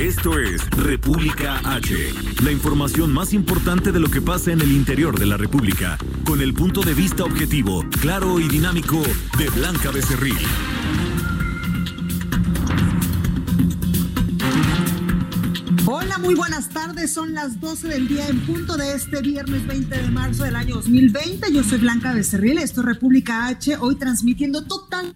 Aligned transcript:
Esto 0.00 0.38
es 0.38 0.66
República 0.70 1.60
H, 1.62 1.94
la 2.42 2.50
información 2.50 3.12
más 3.12 3.34
importante 3.34 3.92
de 3.92 4.00
lo 4.00 4.08
que 4.08 4.22
pasa 4.22 4.50
en 4.50 4.62
el 4.62 4.72
interior 4.72 5.18
de 5.18 5.26
la 5.26 5.36
República, 5.36 5.98
con 6.24 6.40
el 6.40 6.54
punto 6.54 6.80
de 6.80 6.94
vista 6.94 7.22
objetivo, 7.22 7.84
claro 8.00 8.40
y 8.40 8.48
dinámico 8.48 9.02
de 9.36 9.50
Blanca 9.50 9.90
Becerril. 9.90 10.38
Hola, 15.84 16.16
muy 16.16 16.34
buenas 16.34 16.70
tardes. 16.70 17.12
Son 17.12 17.34
las 17.34 17.60
12 17.60 17.88
del 17.88 18.08
día 18.08 18.26
en 18.28 18.40
punto 18.46 18.78
de 18.78 18.94
este 18.94 19.20
viernes 19.20 19.66
20 19.66 19.98
de 19.98 20.10
marzo 20.10 20.44
del 20.44 20.56
año 20.56 20.76
2020. 20.76 21.52
Yo 21.52 21.62
soy 21.62 21.78
Blanca 21.78 22.14
Becerril, 22.14 22.56
esto 22.56 22.80
es 22.80 22.86
República 22.86 23.48
H, 23.48 23.76
hoy 23.76 23.96
transmitiendo 23.96 24.64
total 24.64 25.14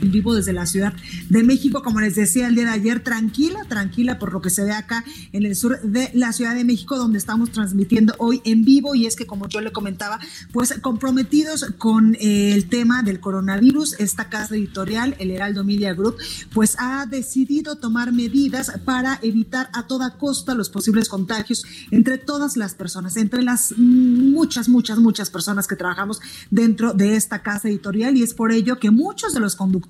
vivo 0.00 0.34
desde 0.34 0.52
la 0.52 0.66
Ciudad 0.66 0.94
de 1.28 1.42
México, 1.42 1.82
como 1.82 2.00
les 2.00 2.14
decía 2.14 2.48
el 2.48 2.54
día 2.54 2.64
de 2.64 2.70
ayer, 2.70 3.00
tranquila, 3.00 3.64
tranquila 3.68 4.18
por 4.18 4.32
lo 4.32 4.40
que 4.40 4.50
se 4.50 4.64
ve 4.64 4.72
acá 4.72 5.04
en 5.32 5.44
el 5.44 5.56
sur 5.56 5.80
de 5.82 6.10
la 6.14 6.32
Ciudad 6.32 6.54
de 6.54 6.64
México, 6.64 6.96
donde 6.96 7.18
estamos 7.18 7.50
transmitiendo 7.50 8.14
hoy 8.18 8.40
en 8.44 8.64
vivo. 8.64 8.94
Y 8.94 9.06
es 9.06 9.16
que, 9.16 9.26
como 9.26 9.48
yo 9.48 9.60
le 9.60 9.72
comentaba, 9.72 10.18
pues 10.52 10.74
comprometidos 10.80 11.66
con 11.78 12.14
eh, 12.16 12.52
el 12.54 12.68
tema 12.68 13.02
del 13.02 13.20
coronavirus, 13.20 13.94
esta 13.98 14.28
casa 14.28 14.54
editorial, 14.54 15.16
el 15.18 15.30
Heraldo 15.30 15.64
Media 15.64 15.94
Group, 15.94 16.16
pues 16.52 16.76
ha 16.78 17.06
decidido 17.06 17.76
tomar 17.76 18.12
medidas 18.12 18.72
para 18.84 19.18
evitar 19.22 19.70
a 19.72 19.86
toda 19.86 20.18
costa 20.18 20.54
los 20.54 20.70
posibles 20.70 21.08
contagios 21.08 21.64
entre 21.90 22.18
todas 22.18 22.56
las 22.56 22.74
personas, 22.74 23.16
entre 23.16 23.42
las 23.42 23.74
muchas, 23.76 24.68
muchas, 24.68 24.98
muchas 24.98 25.30
personas 25.30 25.66
que 25.66 25.76
trabajamos 25.76 26.20
dentro 26.50 26.92
de 26.92 27.16
esta 27.16 27.42
casa 27.42 27.68
editorial. 27.68 28.16
Y 28.16 28.22
es 28.22 28.34
por 28.34 28.52
ello 28.52 28.78
que 28.78 28.90
muchos 28.90 29.32
de 29.32 29.40
los 29.40 29.56
conductores 29.56 29.85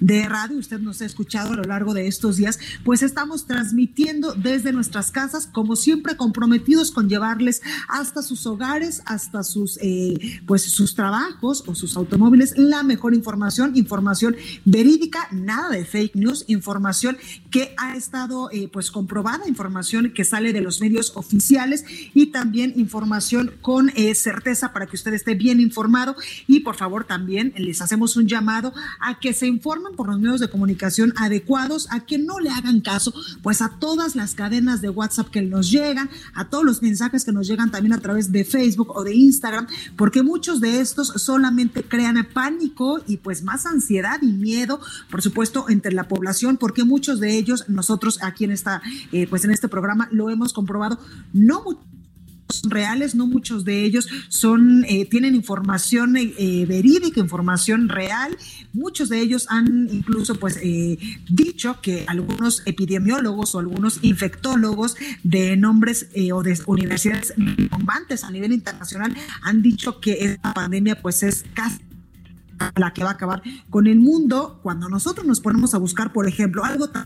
de 0.00 0.28
radio, 0.28 0.58
usted 0.58 0.80
nos 0.80 1.00
ha 1.00 1.04
escuchado 1.04 1.52
a 1.52 1.56
lo 1.56 1.62
largo 1.62 1.94
de 1.94 2.06
estos 2.08 2.36
días, 2.36 2.58
pues 2.84 3.02
estamos 3.02 3.46
transmitiendo 3.46 4.34
desde 4.34 4.72
nuestras 4.72 5.10
casas, 5.10 5.46
como 5.46 5.76
siempre 5.76 6.16
comprometidos 6.16 6.90
con 6.90 7.08
llevarles 7.08 7.62
hasta 7.88 8.22
sus 8.22 8.46
hogares, 8.46 9.02
hasta 9.06 9.44
sus, 9.44 9.78
eh, 9.82 10.40
pues 10.46 10.62
sus 10.62 10.94
trabajos 10.94 11.64
o 11.66 11.74
sus 11.74 11.96
automóviles, 11.96 12.54
la 12.56 12.82
mejor 12.82 13.14
información, 13.14 13.76
información 13.76 14.36
verídica, 14.64 15.28
nada 15.30 15.70
de 15.70 15.84
fake 15.84 16.16
news, 16.16 16.44
información 16.48 17.16
que 17.50 17.74
ha 17.76 17.96
estado 17.96 18.50
eh, 18.50 18.68
pues 18.72 18.90
comprobada, 18.90 19.46
información 19.48 20.12
que 20.12 20.24
sale 20.24 20.52
de 20.52 20.60
los 20.60 20.80
medios 20.80 21.12
oficiales 21.14 21.84
y 22.14 22.26
también 22.26 22.72
información 22.76 23.52
con 23.60 23.90
eh, 23.94 24.14
certeza 24.14 24.72
para 24.72 24.86
que 24.86 24.96
usted 24.96 25.14
esté 25.14 25.34
bien 25.34 25.60
informado. 25.60 26.16
Y 26.46 26.60
por 26.60 26.76
favor 26.76 27.04
también 27.04 27.52
les 27.56 27.80
hacemos 27.80 28.16
un 28.16 28.26
llamado 28.26 28.72
a 29.00 29.18
que 29.20 29.25
que 29.26 29.34
se 29.34 29.48
informen 29.48 29.96
por 29.96 30.06
los 30.06 30.20
medios 30.20 30.38
de 30.38 30.48
comunicación 30.48 31.12
adecuados, 31.16 31.88
a 31.90 32.06
que 32.06 32.16
no 32.16 32.38
le 32.38 32.48
hagan 32.48 32.80
caso, 32.80 33.12
pues 33.42 33.60
a 33.60 33.70
todas 33.80 34.14
las 34.14 34.36
cadenas 34.36 34.80
de 34.80 34.88
WhatsApp 34.88 35.30
que 35.30 35.42
nos 35.42 35.68
llegan, 35.68 36.08
a 36.32 36.48
todos 36.48 36.64
los 36.64 36.80
mensajes 36.80 37.24
que 37.24 37.32
nos 37.32 37.48
llegan 37.48 37.72
también 37.72 37.92
a 37.92 37.98
través 37.98 38.30
de 38.30 38.44
Facebook 38.44 38.92
o 38.94 39.02
de 39.02 39.16
Instagram, 39.16 39.66
porque 39.96 40.22
muchos 40.22 40.60
de 40.60 40.80
estos 40.80 41.08
solamente 41.08 41.82
crean 41.82 42.24
pánico 42.32 43.00
y 43.08 43.16
pues 43.16 43.42
más 43.42 43.66
ansiedad 43.66 44.22
y 44.22 44.32
miedo, 44.32 44.78
por 45.10 45.22
supuesto, 45.22 45.66
entre 45.68 45.90
la 45.90 46.06
población, 46.06 46.56
porque 46.56 46.84
muchos 46.84 47.18
de 47.18 47.36
ellos, 47.36 47.64
nosotros 47.66 48.20
aquí 48.22 48.44
en 48.44 48.52
esta, 48.52 48.80
eh, 49.10 49.26
pues 49.26 49.44
en 49.44 49.50
este 49.50 49.66
programa 49.66 50.08
lo 50.12 50.30
hemos 50.30 50.52
comprobado, 50.52 51.00
no 51.32 51.64
reales, 52.68 53.14
no 53.14 53.26
muchos 53.26 53.64
de 53.64 53.84
ellos 53.84 54.08
son, 54.28 54.84
eh, 54.88 55.06
tienen 55.06 55.34
información 55.34 56.16
eh, 56.16 56.64
verídica, 56.66 57.20
información 57.20 57.88
real. 57.88 58.36
Muchos 58.72 59.08
de 59.08 59.20
ellos 59.20 59.46
han 59.48 59.88
incluso 59.90 60.36
pues 60.36 60.58
eh, 60.62 60.98
dicho 61.28 61.80
que 61.80 62.04
algunos 62.06 62.62
epidemiólogos 62.66 63.54
o 63.54 63.58
algunos 63.58 63.98
infectólogos 64.02 64.96
de 65.22 65.56
nombres 65.56 66.08
o 66.32 66.42
de 66.42 66.58
universidades 66.66 67.34
bombantes 67.70 68.24
a 68.24 68.30
nivel 68.30 68.52
internacional 68.52 69.16
han 69.42 69.62
dicho 69.62 70.00
que 70.00 70.12
esta 70.24 70.54
pandemia 70.54 71.00
pues 71.00 71.22
es 71.22 71.44
casi 71.54 71.80
la 72.76 72.92
que 72.92 73.02
va 73.02 73.10
a 73.10 73.12
acabar 73.12 73.42
con 73.70 73.86
el 73.86 73.98
mundo 73.98 74.60
cuando 74.62 74.88
nosotros 74.88 75.26
nos 75.26 75.40
ponemos 75.40 75.74
a 75.74 75.78
buscar, 75.78 76.12
por 76.12 76.26
ejemplo, 76.26 76.64
algo 76.64 76.88
tan 76.88 77.04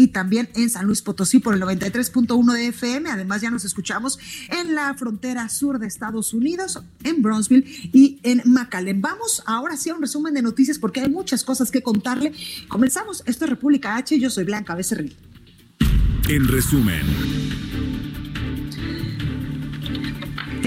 y 0.00 0.08
también 0.08 0.48
en 0.54 0.70
San 0.70 0.86
Luis 0.86 1.02
Potosí 1.02 1.40
por 1.40 1.54
el 1.54 1.60
93.1 1.60 2.52
de 2.54 2.68
FM. 2.68 3.10
Además, 3.10 3.42
ya 3.42 3.50
nos 3.50 3.66
escuchamos 3.66 4.18
en 4.48 4.74
la 4.74 4.94
frontera 4.94 5.46
sur 5.50 5.78
de 5.78 5.86
Estados 5.86 6.32
Unidos, 6.32 6.80
en 7.04 7.20
Bronzeville 7.20 7.90
y 7.92 8.18
en 8.22 8.40
McAllen. 8.46 9.02
Vamos 9.02 9.42
ahora 9.44 9.76
sí 9.76 9.90
a 9.90 9.94
un 9.94 10.00
resumen 10.00 10.32
de 10.32 10.40
noticias 10.40 10.78
porque 10.78 11.00
hay 11.00 11.10
muchas 11.10 11.44
cosas 11.44 11.70
que 11.70 11.82
contarle. 11.82 12.32
Comenzamos. 12.68 13.22
Esto 13.26 13.44
es 13.44 13.50
República 13.50 13.96
H. 13.96 14.18
Yo 14.18 14.30
soy 14.30 14.44
Blanca 14.44 14.74
Becerril. 14.74 15.14
En 16.30 16.48
resumen. 16.48 17.59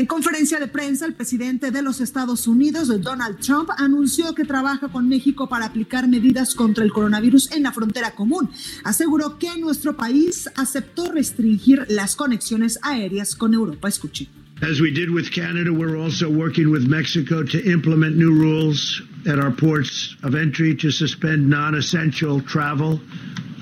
En 0.04 0.08
conferencia 0.08 0.60
de 0.60 0.68
prensa, 0.68 1.06
el 1.06 1.14
presidente 1.14 1.72
de 1.72 1.82
los 1.82 2.02
Estados 2.02 2.46
Unidos, 2.46 2.90
Donald 3.02 3.40
Trump, 3.40 3.70
anunció 3.78 4.36
que 4.36 4.44
trabaja 4.44 4.90
con 4.90 5.08
México 5.08 5.48
para 5.48 5.68
aplicar 5.68 6.10
medidas 6.10 6.56
contra 6.56 6.84
el 6.84 6.92
coronavirus 6.92 7.54
en 7.54 7.64
la 7.64 7.72
frontera 7.72 8.12
común. 8.12 8.50
Aseguró 8.84 9.40
que 9.40 9.58
nuestro 9.58 9.96
país 9.96 10.50
aceptó 10.58 11.10
restringir 11.10 11.86
las 11.88 12.18
conexiones 12.18 12.80
aéreas 12.82 13.34
con 13.34 13.54
Europa. 13.54 13.88
Escuche. 13.88 14.28
As 14.62 14.82
we 14.82 14.92
did 14.92 15.10
with 15.10 15.32
Canada, 15.32 15.72
we're 15.72 15.96
also 15.96 16.30
working 16.30 16.70
with 16.70 16.86
Mexico 16.86 17.42
to 17.42 17.60
implement 17.60 18.18
new 18.18 18.34
rules 18.34 19.02
at 19.26 19.40
our 19.40 19.52
ports 19.52 20.18
of 20.22 20.36
entry 20.36 20.76
to 20.76 20.92
suspend 20.92 21.50
non-essential 21.50 22.42
travel. 22.42 23.00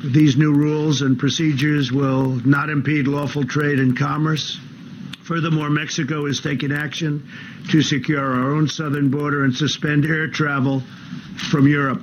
These 0.04 0.38
new 0.38 0.52
rules 0.52 1.04
and 1.04 1.20
procedures 1.20 1.92
will 1.92 2.42
not 2.44 2.72
impede 2.72 3.08
lawful 3.08 3.46
trade 3.46 3.78
and 3.78 3.96
commerce. 3.96 4.60
Furthermore, 5.24 5.70
Mexico 5.70 6.26
is 6.28 6.42
taking 6.42 6.72
action 6.72 7.24
to 7.72 7.82
secure 7.82 8.20
our 8.20 8.52
own 8.52 8.68
southern 8.68 9.10
border 9.10 9.44
and 9.44 9.56
suspend 9.56 10.06
air 10.06 10.28
travel 10.28 10.82
from 11.50 11.68
Europe. 11.68 12.02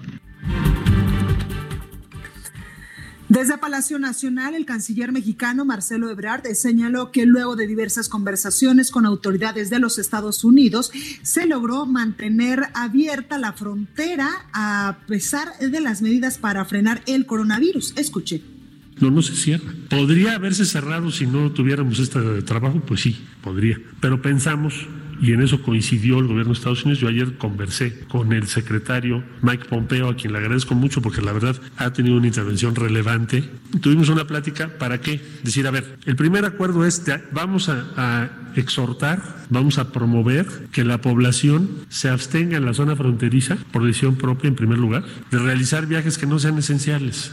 Desde 3.28 3.58
Palacio 3.58 3.98
Nacional, 3.98 4.54
el 4.54 4.64
canciller 4.64 5.12
mexicano 5.12 5.66
Marcelo 5.66 6.08
Ebrard 6.08 6.46
señaló 6.54 7.12
que 7.12 7.26
luego 7.26 7.56
de 7.56 7.66
diversas 7.66 8.08
conversaciones 8.08 8.90
con 8.90 9.04
autoridades 9.04 9.68
de 9.68 9.78
los 9.78 9.98
Estados 9.98 10.44
Unidos, 10.44 10.90
se 11.22 11.44
logró 11.44 11.84
mantener 11.84 12.68
abierta 12.72 13.36
la 13.36 13.52
frontera 13.52 14.46
a 14.54 15.00
pesar 15.06 15.58
de 15.58 15.80
las 15.80 16.00
medidas 16.00 16.38
para 16.38 16.64
frenar 16.64 17.02
el 17.06 17.26
coronavirus. 17.26 17.92
Escuche. 17.98 18.57
No, 19.00 19.10
no 19.10 19.22
se 19.22 19.34
cierra. 19.34 19.72
¿Podría 19.88 20.34
haberse 20.34 20.64
cerrado 20.64 21.10
si 21.10 21.26
no 21.26 21.50
tuviéramos 21.50 21.98
este 21.98 22.42
trabajo? 22.42 22.80
Pues 22.80 23.00
sí, 23.00 23.24
podría. 23.42 23.80
Pero 24.00 24.20
pensamos 24.20 24.86
y 25.20 25.32
en 25.32 25.42
eso 25.42 25.62
coincidió 25.62 26.18
el 26.18 26.26
gobierno 26.26 26.52
de 26.52 26.58
Estados 26.58 26.84
Unidos. 26.84 27.00
Yo 27.00 27.08
ayer 27.08 27.36
conversé 27.38 28.00
con 28.08 28.32
el 28.32 28.46
secretario 28.46 29.24
Mike 29.42 29.66
Pompeo, 29.68 30.08
a 30.08 30.16
quien 30.16 30.32
le 30.32 30.38
agradezco 30.38 30.74
mucho 30.74 31.02
porque 31.02 31.22
la 31.22 31.32
verdad 31.32 31.56
ha 31.76 31.92
tenido 31.92 32.16
una 32.16 32.26
intervención 32.26 32.74
relevante. 32.74 33.44
Tuvimos 33.80 34.08
una 34.08 34.26
plática 34.26 34.78
para 34.78 35.00
qué? 35.00 35.20
Decir, 35.42 35.66
a 35.66 35.70
ver, 35.70 35.98
el 36.06 36.16
primer 36.16 36.44
acuerdo 36.44 36.84
es, 36.84 37.02
vamos 37.32 37.68
a, 37.68 37.86
a 37.96 38.30
exhortar, 38.54 39.46
vamos 39.50 39.78
a 39.78 39.92
promover 39.92 40.46
que 40.72 40.84
la 40.84 41.00
población 41.00 41.68
se 41.88 42.08
abstenga 42.08 42.56
en 42.56 42.64
la 42.64 42.74
zona 42.74 42.96
fronteriza, 42.96 43.56
por 43.72 43.84
decisión 43.84 44.16
propia 44.16 44.48
en 44.48 44.54
primer 44.54 44.78
lugar, 44.78 45.04
de 45.30 45.38
realizar 45.38 45.86
viajes 45.86 46.18
que 46.18 46.26
no 46.26 46.38
sean 46.38 46.58
esenciales. 46.58 47.32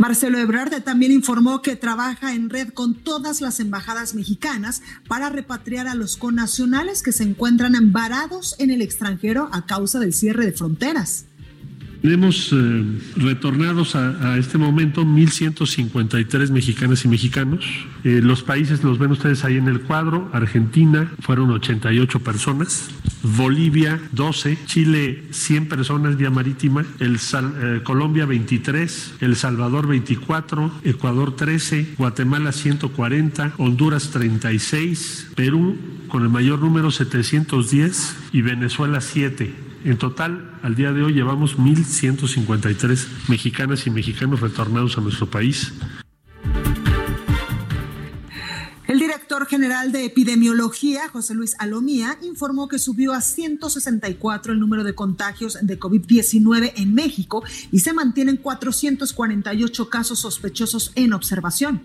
Marcelo 0.00 0.38
Ebrard 0.38 0.82
también 0.82 1.12
informó 1.12 1.60
que 1.60 1.76
trabaja 1.76 2.34
en 2.34 2.48
red 2.48 2.70
con 2.70 2.94
todas 2.94 3.42
las 3.42 3.60
embajadas 3.60 4.14
mexicanas 4.14 4.80
para 5.06 5.28
repatriar 5.28 5.86
a 5.88 5.94
los 5.94 6.16
connacionales 6.16 7.02
que 7.02 7.12
se 7.12 7.22
encuentran 7.22 7.74
varados 7.92 8.56
en 8.58 8.70
el 8.70 8.80
extranjero 8.80 9.50
a 9.52 9.66
causa 9.66 9.98
del 9.98 10.14
cierre 10.14 10.46
de 10.46 10.52
fronteras. 10.52 11.26
Tenemos 12.02 12.50
eh, 12.52 12.84
retornados 13.16 13.94
a, 13.94 14.38
este 14.38 14.56
momento 14.56 15.04
1.153 15.04 16.50
mexicanas 16.50 17.04
y 17.04 17.08
mexicanos. 17.08 17.66
Eh, 18.04 18.20
los 18.22 18.42
países 18.42 18.82
los 18.82 18.98
ven 18.98 19.10
ustedes 19.10 19.44
ahí 19.44 19.56
en 19.56 19.68
el 19.68 19.82
cuadro. 19.82 20.30
Argentina 20.32 21.12
fueron 21.20 21.50
88 21.50 22.20
personas, 22.20 22.88
Bolivia 23.22 24.00
12, 24.12 24.56
Chile 24.64 25.24
100 25.30 25.68
personas 25.68 26.16
vía 26.16 26.30
marítima, 26.30 26.86
el 27.00 27.16
eh, 27.16 27.80
Colombia 27.84 28.24
23, 28.24 29.16
El 29.20 29.36
Salvador 29.36 29.86
24, 29.86 30.80
Ecuador 30.84 31.36
13, 31.36 31.94
Guatemala 31.98 32.52
140, 32.52 33.52
Honduras 33.58 34.10
36, 34.10 35.32
Perú 35.36 35.76
con 36.08 36.22
el 36.22 36.30
mayor 36.30 36.60
número 36.60 36.90
710 36.90 38.16
y 38.32 38.40
Venezuela 38.40 39.02
7. 39.02 39.69
En 39.84 39.96
total, 39.96 40.58
al 40.62 40.74
día 40.74 40.92
de 40.92 41.02
hoy 41.02 41.14
llevamos 41.14 41.56
1.153 41.56 43.28
mexicanas 43.28 43.86
y 43.86 43.90
mexicanos 43.90 44.40
retornados 44.40 44.98
a 44.98 45.00
nuestro 45.00 45.30
país. 45.30 45.72
El 48.86 48.98
director 48.98 49.46
general 49.46 49.92
de 49.92 50.04
epidemiología, 50.04 51.08
José 51.08 51.34
Luis 51.34 51.54
Alomía, 51.60 52.18
informó 52.22 52.68
que 52.68 52.78
subió 52.78 53.12
a 53.12 53.20
164 53.20 54.52
el 54.52 54.58
número 54.58 54.82
de 54.82 54.96
contagios 54.96 55.58
de 55.62 55.78
COVID-19 55.78 56.72
en 56.74 56.94
México 56.94 57.42
y 57.70 57.78
se 57.78 57.92
mantienen 57.92 58.36
448 58.36 59.88
casos 59.88 60.18
sospechosos 60.18 60.92
en 60.96 61.12
observación. 61.12 61.80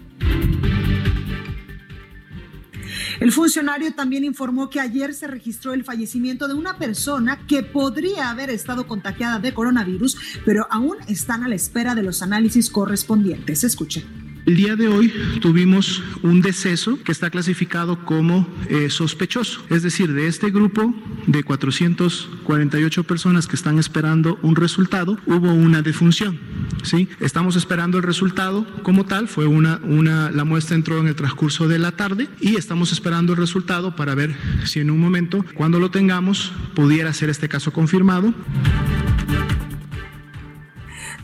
El 3.20 3.32
funcionario 3.32 3.94
también 3.94 4.24
informó 4.24 4.70
que 4.70 4.80
ayer 4.80 5.14
se 5.14 5.28
registró 5.28 5.74
el 5.74 5.84
fallecimiento 5.84 6.48
de 6.48 6.54
una 6.54 6.78
persona 6.78 7.46
que 7.48 7.64
podría 7.64 8.30
haber 8.30 8.50
estado 8.50 8.88
contagiada 8.88 9.40
de 9.40 9.54
coronavirus, 9.54 10.18
pero 10.46 10.68
aún 10.70 10.98
están 11.08 11.44
a 11.44 11.48
la 11.48 11.56
espera 11.56 11.96
de 11.96 12.04
los 12.04 12.22
análisis 12.22 12.70
correspondientes. 12.70 13.64
Escuche. 13.64 14.25
El 14.46 14.58
día 14.58 14.76
de 14.76 14.88
hoy 14.88 15.12
tuvimos 15.42 16.04
un 16.22 16.40
deceso 16.40 17.00
que 17.04 17.12
está 17.12 17.32
clasificado 17.32 18.06
como 18.06 18.48
eh, 18.70 18.92
sospechoso, 18.92 19.66
es 19.72 19.82
decir, 19.82 20.14
de 20.14 20.28
este 20.28 20.52
grupo 20.52 20.94
de 21.26 21.44
448 21.44 23.04
personas 23.06 23.48
que 23.48 23.56
están 23.56 23.80
esperando 23.80 24.38
un 24.44 24.56
resultado, 24.56 25.18
hubo 25.26 25.52
una 25.52 25.82
defunción. 25.82 26.38
¿sí? 26.84 27.10
Estamos 27.20 27.56
esperando 27.56 27.98
el 27.98 28.04
resultado 28.04 28.68
como 28.84 29.06
tal, 29.06 29.28
fue 29.28 29.48
una, 29.48 29.80
una, 29.84 30.30
la 30.30 30.44
muestra 30.44 30.76
entró 30.76 31.00
en 31.00 31.08
el 31.08 31.16
transcurso 31.16 31.68
de 31.68 31.80
la 31.80 31.94
tarde 31.94 32.30
y 32.40 32.56
estamos 32.56 32.92
esperando 32.92 33.34
el 33.34 33.40
resultado 33.40 33.96
para 33.96 34.14
ver 34.14 34.36
si 34.64 34.80
en 34.80 34.92
un 34.92 35.00
momento, 35.00 35.44
cuando 35.56 35.80
lo 35.80 35.90
tengamos, 35.90 36.54
pudiera 36.76 37.12
ser 37.14 37.32
este 37.32 37.50
caso 37.50 37.74
confirmado. 37.74 38.32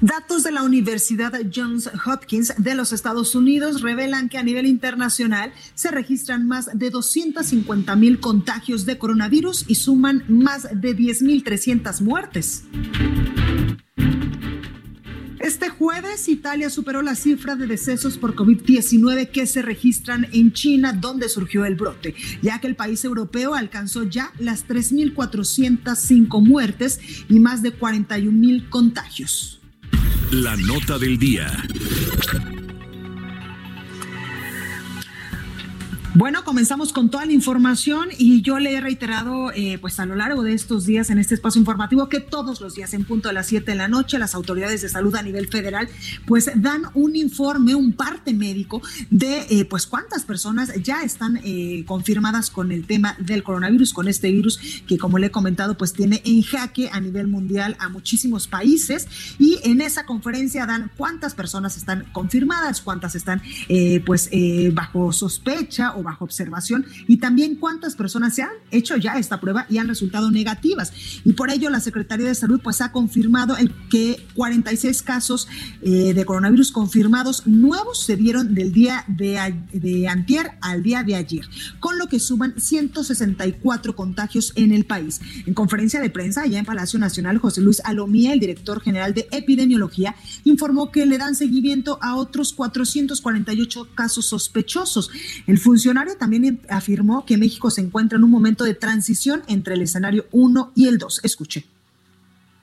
Datos 0.02 0.42
de 0.42 0.52
la 0.52 0.64
Universidad 0.64 1.32
Johns 1.54 1.88
Hopkins 2.08 2.56
de 2.58 2.74
los 2.74 2.92
Estados 2.92 3.36
Unidos 3.36 3.82
revelan 3.82 4.30
que 4.30 4.40
a 4.40 4.44
nivel 4.44 4.66
internacional 4.66 5.54
se 5.76 5.92
registran 5.92 6.48
más 6.48 6.72
de 6.74 6.90
250 6.90 7.96
mil 7.98 8.20
contagios 8.20 8.88
de 8.88 8.98
coronavirus 8.98 9.66
y 9.68 9.76
suman 9.76 10.24
más 10.28 10.64
de 10.64 10.98
10.300 10.98 12.02
muertes. 12.02 12.64
Este 15.38 15.70
jueves 15.70 16.28
Italia 16.30 16.72
superó 16.72 17.04
la 17.04 17.14
cifra 17.14 17.56
de 17.56 17.68
decesos 17.68 18.18
por 18.18 18.36
COVID-19 18.36 19.30
que 19.30 19.46
se 19.46 19.62
registran 19.62 20.26
en 20.34 20.52
China, 20.52 20.94
donde 20.94 21.30
surgió 21.30 21.64
el 21.66 21.76
brote, 21.76 22.16
ya 22.42 22.58
que 22.60 22.66
el 22.66 22.76
país 22.76 23.06
europeo 23.06 23.54
alcanzó 23.54 24.02
ya 24.04 24.32
las 24.40 24.68
3.405 24.68 26.44
muertes 26.44 27.00
y 27.30 27.40
más 27.40 27.62
de 27.62 27.78
41.000 27.78 28.68
contagios. 28.70 29.61
La 30.32 30.56
nota 30.56 30.98
del 30.98 31.18
día. 31.20 31.46
Bueno, 36.14 36.44
comenzamos 36.44 36.92
con 36.92 37.10
toda 37.10 37.26
la 37.26 37.32
información 37.32 38.10
y 38.18 38.42
yo 38.42 38.60
le 38.60 38.74
he 38.74 38.82
reiterado 38.82 39.50
eh, 39.54 39.78
pues 39.80 39.98
a 39.98 40.06
lo 40.06 40.14
largo 40.16 40.44
de 40.44 40.52
estos 40.52 40.86
días 40.86 41.10
en 41.10 41.20
este 41.20 41.36
espacio 41.36 41.58
informativo 41.58 42.10
que 42.10 42.20
todos 42.20 42.60
los 42.60 42.76
días 42.76 42.94
en 42.94 43.06
punto 43.06 43.30
de 43.30 43.34
las 43.34 43.48
7 43.48 43.72
de 43.72 43.78
la 43.78 43.88
noche 43.88 44.20
las 44.20 44.36
autoridades 44.36 44.82
de 44.82 44.90
salud 44.90 45.16
a 45.16 45.22
nivel 45.22 45.48
federal 45.48 45.88
pues 46.26 46.52
dan 46.56 46.82
un 46.96 47.16
informe, 47.16 47.76
un 47.76 47.94
parte 47.94 48.34
médico 48.34 48.82
de 49.10 49.46
eh, 49.50 49.64
pues 49.64 49.88
cuántas 49.88 50.26
personas 50.26 50.74
ya 50.84 51.02
están 51.02 51.40
eh, 51.46 51.86
confirmadas 51.88 52.50
con 52.50 52.74
el 52.74 52.86
tema 52.86 53.16
del 53.18 53.42
coronavirus, 53.42 53.94
con 53.94 54.10
este 54.10 54.32
virus 54.32 54.60
que 54.86 54.98
como 54.98 55.18
le 55.18 55.28
he 55.28 55.32
comentado 55.32 55.78
pues 55.78 55.94
tiene 55.94 56.22
en 56.26 56.42
jaque 56.42 56.90
a 56.92 57.00
nivel 57.00 57.28
mundial 57.28 57.78
a 57.80 57.88
muchísimos 57.88 58.50
países. 58.50 59.08
Y 59.40 59.60
en 59.64 59.80
esa 59.80 60.06
conferencia 60.06 60.66
dan 60.66 60.92
cuántas 60.98 61.36
personas 61.36 61.78
están 61.78 62.04
confirmadas, 62.12 62.82
cuántas 62.82 63.16
están 63.16 63.42
pues 64.06 64.30
bajo 64.74 65.14
sospecha 65.14 65.94
bajo 66.04 66.26
observación 66.26 66.86
y 67.08 67.18
también 67.18 67.56
cuántas 67.56 67.96
personas 67.96 68.36
se 68.36 68.44
han 68.44 68.52
hecho 68.72 68.98
ya 68.98 69.18
esta 69.18 69.40
prueba 69.40 69.66
y 69.70 69.78
han 69.78 69.88
resultado 69.88 70.32
negativas. 70.32 70.94
Y 71.26 71.34
por 71.34 71.52
ello 71.52 71.70
la 71.70 71.80
Secretaría 71.80 72.28
de 72.28 72.36
Salud 72.36 72.60
pues 72.64 72.82
ha 72.82 72.92
confirmado 72.92 73.56
que 73.90 74.26
46 74.36 75.02
casos 75.02 75.48
eh, 75.82 76.14
de 76.14 76.26
coronavirus 76.26 76.72
confirmados 76.72 77.48
nuevos 77.48 78.04
se 78.04 78.16
dieron 78.16 78.54
del 78.54 78.72
día 78.72 79.04
de, 79.08 79.38
de 79.74 80.08
antier 80.08 80.52
al 80.62 80.84
día 80.84 81.04
de 81.04 81.16
ayer, 81.16 81.48
con 81.80 81.98
lo 81.98 82.08
que 82.08 82.20
suman 82.20 82.54
164 82.58 83.96
contagios 83.96 84.54
en 84.56 84.72
el 84.72 84.86
país. 84.86 85.22
En 85.46 85.54
conferencia 85.54 86.00
de 86.00 86.10
prensa 86.10 86.42
allá 86.42 86.60
en 86.60 86.66
Palacio 86.66 87.00
Nacional, 87.00 87.38
José 87.38 87.62
Luis 87.62 87.82
Alomía, 87.84 88.34
el 88.34 88.40
director 88.40 88.82
general 88.82 89.14
de 89.14 89.28
epidemiología, 89.32 90.16
informó 90.44 90.92
que 90.92 91.06
le 91.06 91.18
dan 91.18 91.36
seguimiento 91.36 92.00
a 92.02 92.16
otros 92.16 92.54
448 92.54 93.90
casos 93.96 94.26
sospechosos. 94.26 95.10
El 95.48 95.58
funcionario 95.60 95.91
también 96.18 96.62
afirmó 96.70 97.26
que 97.26 97.38
México 97.38 97.70
se 97.70 97.82
encuentra 97.82 98.18
en 98.18 98.24
un 98.24 98.32
momento 98.32 98.64
de 98.64 98.74
transición 98.74 99.44
entre 99.48 99.76
el 99.76 99.82
escenario 99.82 100.26
1 100.32 100.72
y 100.76 100.88
el 100.88 100.98
2. 100.98 101.22
Escuche. 101.24 101.66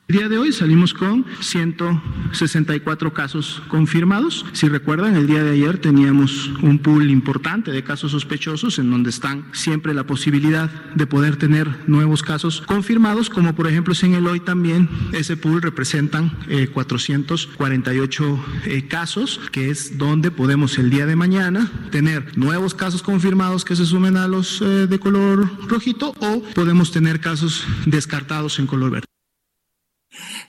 El 0.08 0.16
día 0.16 0.28
de 0.30 0.38
hoy 0.38 0.52
salimos 0.52 0.94
con 0.94 1.26
164 1.40 3.12
casos 3.12 3.60
confirmados. 3.68 4.46
Si 4.54 4.66
recuerdan, 4.66 5.16
el 5.16 5.26
día 5.26 5.44
de 5.44 5.50
ayer 5.50 5.76
teníamos 5.76 6.48
un 6.62 6.78
pool 6.78 7.10
importante 7.10 7.72
de 7.72 7.84
casos 7.84 8.12
sospechosos 8.12 8.78
en 8.78 8.90
donde 8.90 9.10
están 9.10 9.44
siempre 9.52 9.92
la 9.92 10.06
posibilidad 10.06 10.70
de 10.94 11.06
poder 11.06 11.36
tener 11.36 11.68
nuevos 11.86 12.22
casos 12.22 12.62
confirmados, 12.62 13.28
como 13.28 13.54
por 13.54 13.66
ejemplo 13.66 13.92
en 14.00 14.14
el 14.14 14.26
hoy 14.26 14.40
también 14.40 14.88
ese 15.12 15.36
pool 15.36 15.60
representan 15.60 16.30
448 16.72 18.44
eh, 18.64 18.78
eh, 18.78 18.88
casos, 18.88 19.42
que 19.52 19.68
es 19.68 19.98
donde 19.98 20.30
podemos 20.30 20.78
el 20.78 20.88
día 20.88 21.04
de 21.04 21.16
mañana 21.16 21.70
tener 21.90 22.38
nuevos 22.38 22.72
casos 22.72 23.02
confirmados 23.02 23.62
que 23.62 23.76
se 23.76 23.84
sumen 23.84 24.16
a 24.16 24.26
los 24.26 24.62
eh, 24.62 24.86
de 24.86 24.98
color 24.98 25.50
rojito 25.68 26.14
o 26.18 26.42
podemos 26.54 26.92
tener 26.92 27.20
casos 27.20 27.66
descartados 27.84 28.58
en 28.58 28.66
color 28.66 28.92
verde. 28.92 29.17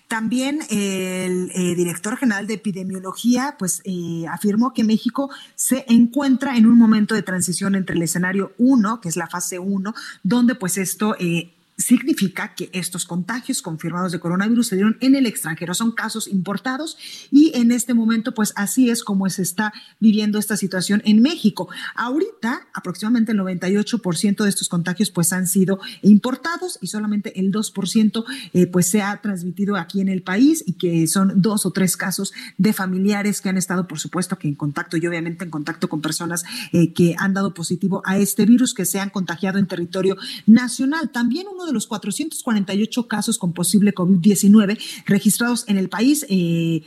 También 0.09 0.61
el 0.71 1.51
eh, 1.53 1.75
director 1.75 2.17
general 2.17 2.47
de 2.47 2.55
epidemiología, 2.55 3.55
pues 3.59 3.83
eh, 3.85 4.25
afirmó 4.27 4.73
que 4.73 4.83
México 4.83 5.29
se 5.53 5.85
encuentra 5.87 6.57
en 6.57 6.65
un 6.65 6.79
momento 6.79 7.13
de 7.13 7.21
transición 7.21 7.75
entre 7.75 7.95
el 7.95 8.01
escenario 8.01 8.51
1, 8.57 9.01
que 9.01 9.09
es 9.09 9.15
la 9.15 9.27
fase 9.27 9.59
1, 9.59 9.93
donde 10.23 10.55
pues 10.55 10.79
esto 10.79 11.15
eh, 11.19 11.53
significa 11.79 12.53
que 12.53 12.69
estos 12.73 13.05
contagios 13.05 13.61
confirmados 13.61 14.11
de 14.11 14.19
coronavirus 14.19 14.67
se 14.67 14.75
dieron 14.75 14.97
en 14.99 15.15
el 15.15 15.25
extranjero, 15.25 15.73
son 15.73 15.93
casos 15.93 16.27
importados 16.27 16.97
y 17.31 17.57
en 17.57 17.71
este 17.71 17.93
momento 17.93 18.33
pues 18.33 18.53
así 18.57 18.89
es 18.89 19.03
como 19.03 19.27
se 19.29 19.41
está 19.41 19.73
viviendo 19.99 20.37
esta 20.37 20.57
situación 20.57 21.01
en 21.05 21.21
México. 21.21 21.69
Ahorita 21.95 22.67
aproximadamente 22.73 23.31
el 23.31 23.39
98% 23.39 24.43
de 24.43 24.49
estos 24.49 24.67
contagios 24.67 25.09
pues 25.09 25.31
han 25.31 25.47
sido 25.47 25.79
importados 26.01 26.77
y 26.81 26.87
solamente 26.87 27.39
el 27.39 27.51
2% 27.51 28.25
eh, 28.53 28.67
pues 28.67 28.87
se 28.87 29.01
ha 29.01 29.21
transmitido 29.21 29.77
aquí 29.77 30.01
en 30.01 30.09
el 30.09 30.21
país 30.21 30.63
y 30.67 30.73
que 30.73 31.07
son 31.07 31.41
dos 31.41 31.65
o 31.65 31.71
tres 31.71 31.95
casos 31.95 32.33
de 32.57 32.73
familiares 32.73 33.39
que 33.39 33.49
han 33.49 33.57
estado 33.57 33.87
por 33.87 33.99
supuesto 33.99 34.37
que 34.37 34.49
en 34.49 34.55
contacto 34.55 34.97
y 34.97 35.07
obviamente 35.07 35.45
en 35.45 35.49
contacto 35.49 35.87
con 35.87 36.01
personas 36.01 36.43
eh, 36.73 36.91
que 36.91 37.15
han 37.17 37.33
dado 37.33 37.53
positivo 37.53 38.01
a 38.05 38.17
este 38.17 38.45
virus 38.45 38.73
que 38.73 38.83
se 38.83 38.99
han 38.99 39.09
contagiado 39.09 39.59
en 39.59 39.67
territorio 39.67 40.17
nacional. 40.45 41.09
También 41.11 41.47
uno 41.51 41.68
de 41.69 41.73
los 41.73 41.87
448 41.87 43.07
casos 43.07 43.37
con 43.37 43.53
posible 43.53 43.93
COVID-19 43.93 44.79
registrados 45.05 45.65
en 45.67 45.77
el 45.77 45.89
país. 45.89 46.25
Eh, 46.29 46.83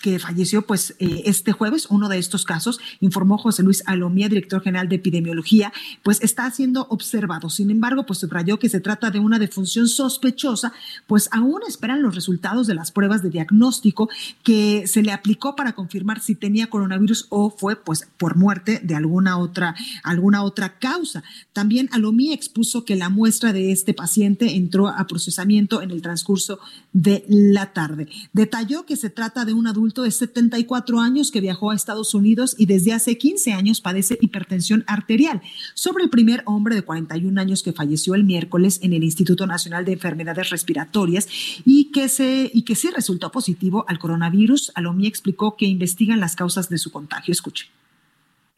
que 0.00 0.18
falleció 0.18 0.62
pues 0.62 0.94
eh, 0.98 1.22
este 1.26 1.52
jueves, 1.52 1.86
uno 1.90 2.08
de 2.08 2.18
estos 2.18 2.44
casos, 2.44 2.80
informó 3.00 3.38
José 3.38 3.62
Luis 3.62 3.82
Alomía, 3.86 4.28
director 4.28 4.62
general 4.62 4.88
de 4.88 4.96
epidemiología, 4.96 5.72
pues 6.02 6.20
está 6.22 6.50
siendo 6.50 6.86
observado. 6.88 7.50
Sin 7.50 7.70
embargo, 7.70 8.06
pues 8.06 8.18
subrayó 8.18 8.58
que 8.58 8.68
se 8.68 8.80
trata 8.80 9.10
de 9.10 9.18
una 9.18 9.38
defunción 9.38 9.88
sospechosa, 9.88 10.72
pues 11.06 11.28
aún 11.32 11.60
esperan 11.66 12.02
los 12.02 12.14
resultados 12.14 12.66
de 12.66 12.74
las 12.74 12.92
pruebas 12.92 13.22
de 13.22 13.30
diagnóstico 13.30 14.08
que 14.42 14.86
se 14.86 15.02
le 15.02 15.12
aplicó 15.12 15.56
para 15.56 15.74
confirmar 15.74 16.20
si 16.20 16.34
tenía 16.34 16.68
coronavirus 16.68 17.26
o 17.28 17.50
fue 17.50 17.76
pues 17.76 18.08
por 18.16 18.36
muerte 18.36 18.80
de 18.82 18.94
alguna 18.94 19.38
otra 19.38 19.74
alguna 20.02 20.42
otra 20.42 20.78
causa. 20.78 21.22
También 21.52 21.88
Alomía 21.92 22.34
expuso 22.34 22.84
que 22.84 22.96
la 22.96 23.08
muestra 23.08 23.52
de 23.52 23.72
este 23.72 23.94
paciente 23.94 24.56
entró 24.56 24.88
a 24.88 25.06
procesamiento 25.06 25.82
en 25.82 25.90
el 25.90 26.02
transcurso 26.02 26.58
de 26.92 27.24
la 27.28 27.72
tarde. 27.72 28.08
Detalló 28.32 28.86
que 28.86 28.96
se 28.96 29.10
trata 29.10 29.44
de 29.44 29.52
un 29.52 29.66
adulto 29.66 29.89
de 29.90 30.10
74 30.10 31.00
años 31.00 31.30
que 31.30 31.40
viajó 31.40 31.70
a 31.70 31.74
Estados 31.74 32.14
Unidos 32.14 32.54
y 32.56 32.66
desde 32.66 32.92
hace 32.92 33.18
15 33.18 33.52
años 33.52 33.80
padece 33.80 34.18
hipertensión 34.20 34.84
arterial. 34.86 35.42
Sobre 35.74 36.04
el 36.04 36.10
primer 36.10 36.42
hombre 36.46 36.76
de 36.76 36.82
41 36.82 37.40
años 37.40 37.62
que 37.62 37.72
falleció 37.72 38.14
el 38.14 38.24
miércoles 38.24 38.78
en 38.82 38.92
el 38.92 39.02
Instituto 39.02 39.46
Nacional 39.46 39.84
de 39.84 39.92
Enfermedades 39.92 40.50
Respiratorias 40.50 41.28
y 41.64 41.90
que, 41.90 42.08
se, 42.08 42.50
y 42.54 42.62
que 42.62 42.76
sí 42.76 42.88
resultó 42.94 43.32
positivo 43.32 43.84
al 43.88 43.98
coronavirus, 43.98 44.70
Alomí 44.76 45.06
explicó 45.06 45.56
que 45.56 45.66
investigan 45.66 46.20
las 46.20 46.36
causas 46.36 46.68
de 46.68 46.78
su 46.78 46.90
contagio. 46.90 47.32
Escuche. 47.32 47.66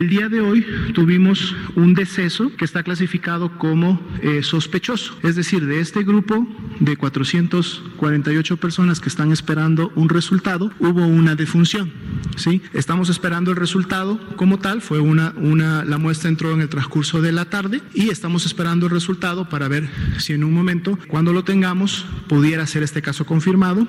El 0.03 0.09
día 0.09 0.29
de 0.29 0.41
hoy 0.41 0.67
tuvimos 0.95 1.55
un 1.77 1.95
deceso 1.95 2.51
que 2.57 2.65
está 2.65 2.83
clasificado 2.83 3.57
como 3.57 4.01
eh, 4.21 4.43
sospechoso, 4.43 5.17
es 5.23 5.37
decir, 5.37 5.65
de 5.65 5.79
este 5.79 6.03
grupo 6.03 6.45
de 6.81 6.97
448 6.97 8.57
personas 8.57 8.99
que 8.99 9.09
están 9.09 9.31
esperando 9.31 9.93
un 9.95 10.09
resultado, 10.09 10.73
hubo 10.81 11.07
una 11.07 11.37
defunción. 11.37 11.93
¿sí? 12.37 12.63
Estamos 12.73 13.11
esperando 13.11 13.53
el 13.53 13.57
resultado 13.57 14.19
como 14.35 14.59
tal, 14.59 14.83
fue 14.83 14.99
una, 14.99 15.35
una, 15.37 15.85
la 15.85 15.99
muestra 15.99 16.29
entró 16.31 16.51
en 16.51 16.63
el 16.63 16.69
transcurso 16.69 17.23
de 17.23 17.31
la 17.31 17.45
tarde 17.45 17.81
y 17.95 18.09
estamos 18.09 18.45
esperando 18.45 18.87
el 18.87 18.93
resultado 18.93 19.49
para 19.49 19.69
ver 19.69 19.89
si 20.19 20.33
en 20.33 20.43
un 20.43 20.53
momento, 20.53 20.99
cuando 21.07 21.33
lo 21.33 21.45
tengamos, 21.45 22.07
pudiera 22.27 22.67
ser 22.67 22.83
este 22.83 23.03
caso 23.03 23.25
confirmado. 23.25 23.87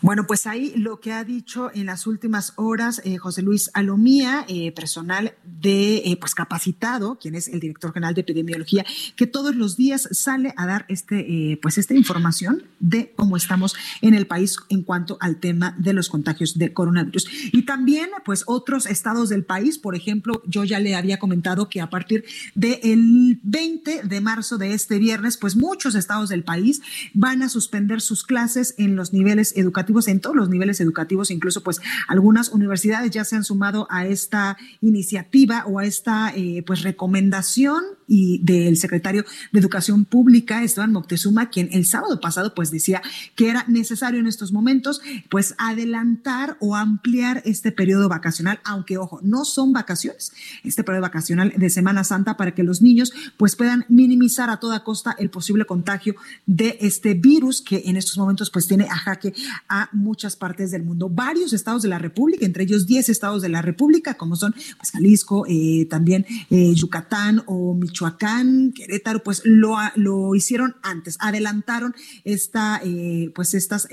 Bueno, 0.00 0.26
pues 0.26 0.46
ahí 0.46 0.72
lo 0.76 1.00
que 1.00 1.12
ha 1.12 1.24
dicho 1.24 1.70
en 1.74 1.86
las 1.86 2.06
últimas 2.06 2.52
horas 2.56 3.00
eh, 3.04 3.18
José 3.18 3.42
Luis 3.42 3.70
Alomía, 3.74 4.44
eh, 4.48 4.72
personal 4.72 5.34
de 5.44 5.98
eh, 5.98 6.16
pues 6.18 6.34
capacitado, 6.34 7.18
quien 7.18 7.34
es 7.34 7.48
el 7.48 7.60
director 7.60 7.92
general 7.92 8.14
de 8.14 8.22
epidemiología, 8.22 8.84
que 9.16 9.26
todos 9.26 9.54
los 9.54 9.76
días 9.76 10.08
sale 10.12 10.54
a 10.56 10.66
dar 10.66 10.86
este 10.88 11.58
pues 11.62 11.78
esta 11.78 11.94
información 11.94 12.64
de 12.80 13.12
cómo 13.16 13.36
estamos 13.36 13.74
en 14.00 14.14
el 14.14 14.26
país 14.26 14.56
en 14.68 14.82
cuanto 14.82 15.16
al 15.20 15.36
tema 15.36 15.74
de 15.78 15.92
los 15.92 16.08
contagios 16.08 16.58
de 16.58 16.72
coronavirus. 16.72 17.28
Y 17.52 17.62
también 17.62 18.10
pues 18.24 18.44
otros 18.46 18.86
estados 18.86 19.28
del 19.28 19.44
país, 19.44 19.78
por 19.78 19.94
ejemplo, 19.94 20.42
yo 20.46 20.64
ya 20.64 20.80
le 20.80 20.94
había 20.94 21.18
comentado 21.18 21.68
que 21.68 21.80
a 21.80 21.90
partir 21.90 22.24
del 22.54 23.40
20 23.42 24.02
de 24.04 24.20
marzo 24.20 24.58
de 24.58 24.74
este 24.74 24.98
viernes, 24.98 25.36
pues 25.36 25.56
muchos 25.56 25.94
estados 25.94 26.28
del 26.28 26.44
país 26.44 26.82
van 27.14 27.42
a 27.42 27.48
suspender 27.48 28.00
sus 28.00 28.24
clases 28.24 28.74
en 28.78 28.96
los 28.96 29.12
niveles 29.12 29.51
educativos 29.56 30.08
en 30.08 30.20
todos 30.20 30.36
los 30.36 30.48
niveles 30.48 30.80
educativos, 30.80 31.30
incluso 31.30 31.62
pues 31.62 31.80
algunas 32.08 32.50
universidades 32.50 33.10
ya 33.10 33.24
se 33.24 33.36
han 33.36 33.44
sumado 33.44 33.86
a 33.90 34.06
esta 34.06 34.56
iniciativa 34.80 35.64
o 35.66 35.78
a 35.78 35.84
esta 35.84 36.32
eh, 36.34 36.62
pues 36.66 36.82
recomendación 36.82 37.82
y 38.06 38.40
del 38.42 38.76
secretario 38.76 39.24
de 39.52 39.60
Educación 39.60 40.04
Pública, 40.04 40.62
Esteban 40.62 40.92
Moctezuma, 40.92 41.48
quien 41.48 41.68
el 41.72 41.86
sábado 41.86 42.20
pasado 42.20 42.54
pues 42.54 42.70
decía 42.70 43.00
que 43.34 43.48
era 43.48 43.64
necesario 43.68 44.20
en 44.20 44.26
estos 44.26 44.52
momentos 44.52 45.00
pues 45.30 45.54
adelantar 45.58 46.56
o 46.60 46.76
ampliar 46.76 47.42
este 47.44 47.72
periodo 47.72 48.08
vacacional, 48.08 48.60
aunque 48.64 48.98
ojo, 48.98 49.20
no 49.22 49.44
son 49.44 49.72
vacaciones, 49.72 50.32
este 50.62 50.84
periodo 50.84 51.02
vacacional 51.02 51.54
de 51.56 51.70
Semana 51.70 52.04
Santa 52.04 52.36
para 52.36 52.54
que 52.54 52.62
los 52.62 52.82
niños 52.82 53.12
pues 53.36 53.56
puedan 53.56 53.86
minimizar 53.88 54.50
a 54.50 54.58
toda 54.58 54.84
costa 54.84 55.16
el 55.18 55.30
posible 55.30 55.64
contagio 55.64 56.14
de 56.46 56.78
este 56.80 57.14
virus 57.14 57.62
que 57.62 57.82
en 57.86 57.96
estos 57.96 58.18
momentos 58.18 58.50
pues 58.50 58.66
tiene 58.66 58.84
a 58.84 58.96
jaque 58.96 59.32
a 59.68 59.88
muchas 59.92 60.36
partes 60.36 60.70
del 60.70 60.82
mundo. 60.82 61.08
Varios 61.08 61.52
estados 61.52 61.82
de 61.82 61.88
la 61.88 61.98
República, 61.98 62.44
entre 62.46 62.64
ellos 62.64 62.86
10 62.86 63.08
estados 63.08 63.42
de 63.42 63.48
la 63.48 63.62
República, 63.62 64.14
como 64.14 64.36
son 64.36 64.52
pues, 64.52 64.90
Jalisco, 64.92 65.44
eh, 65.48 65.86
también 65.88 66.26
eh, 66.50 66.72
Yucatán 66.74 67.42
o 67.46 67.74
Michoacán, 67.74 68.72
Querétaro, 68.72 69.22
pues 69.22 69.42
lo, 69.44 69.76
lo 69.96 70.34
hicieron 70.34 70.76
antes, 70.82 71.16
adelantaron 71.20 71.94
esta, 72.24 72.80
eh, 72.84 73.30
pues 73.34 73.54
estas, 73.54 73.88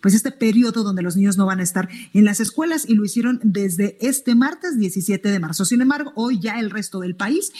pues 0.00 0.14
este 0.14 0.30
periodo 0.30 0.82
donde 0.82 1.02
los 1.02 1.16
niños 1.16 1.36
no 1.36 1.46
van 1.46 1.60
a 1.60 1.62
estar 1.62 1.88
en 2.12 2.24
las 2.24 2.40
escuelas 2.40 2.88
y 2.88 2.94
lo 2.94 3.04
hicieron 3.04 3.40
desde 3.42 3.96
este 4.00 4.34
martes 4.34 4.78
17 4.78 5.28
de 5.30 5.40
marzo. 5.40 5.64
Sin 5.64 5.80
embargo, 5.80 6.12
hoy 6.14 6.38
ya 6.40 6.58
el 6.58 6.70
resto 6.70 7.00
del 7.00 7.16
país, 7.16 7.52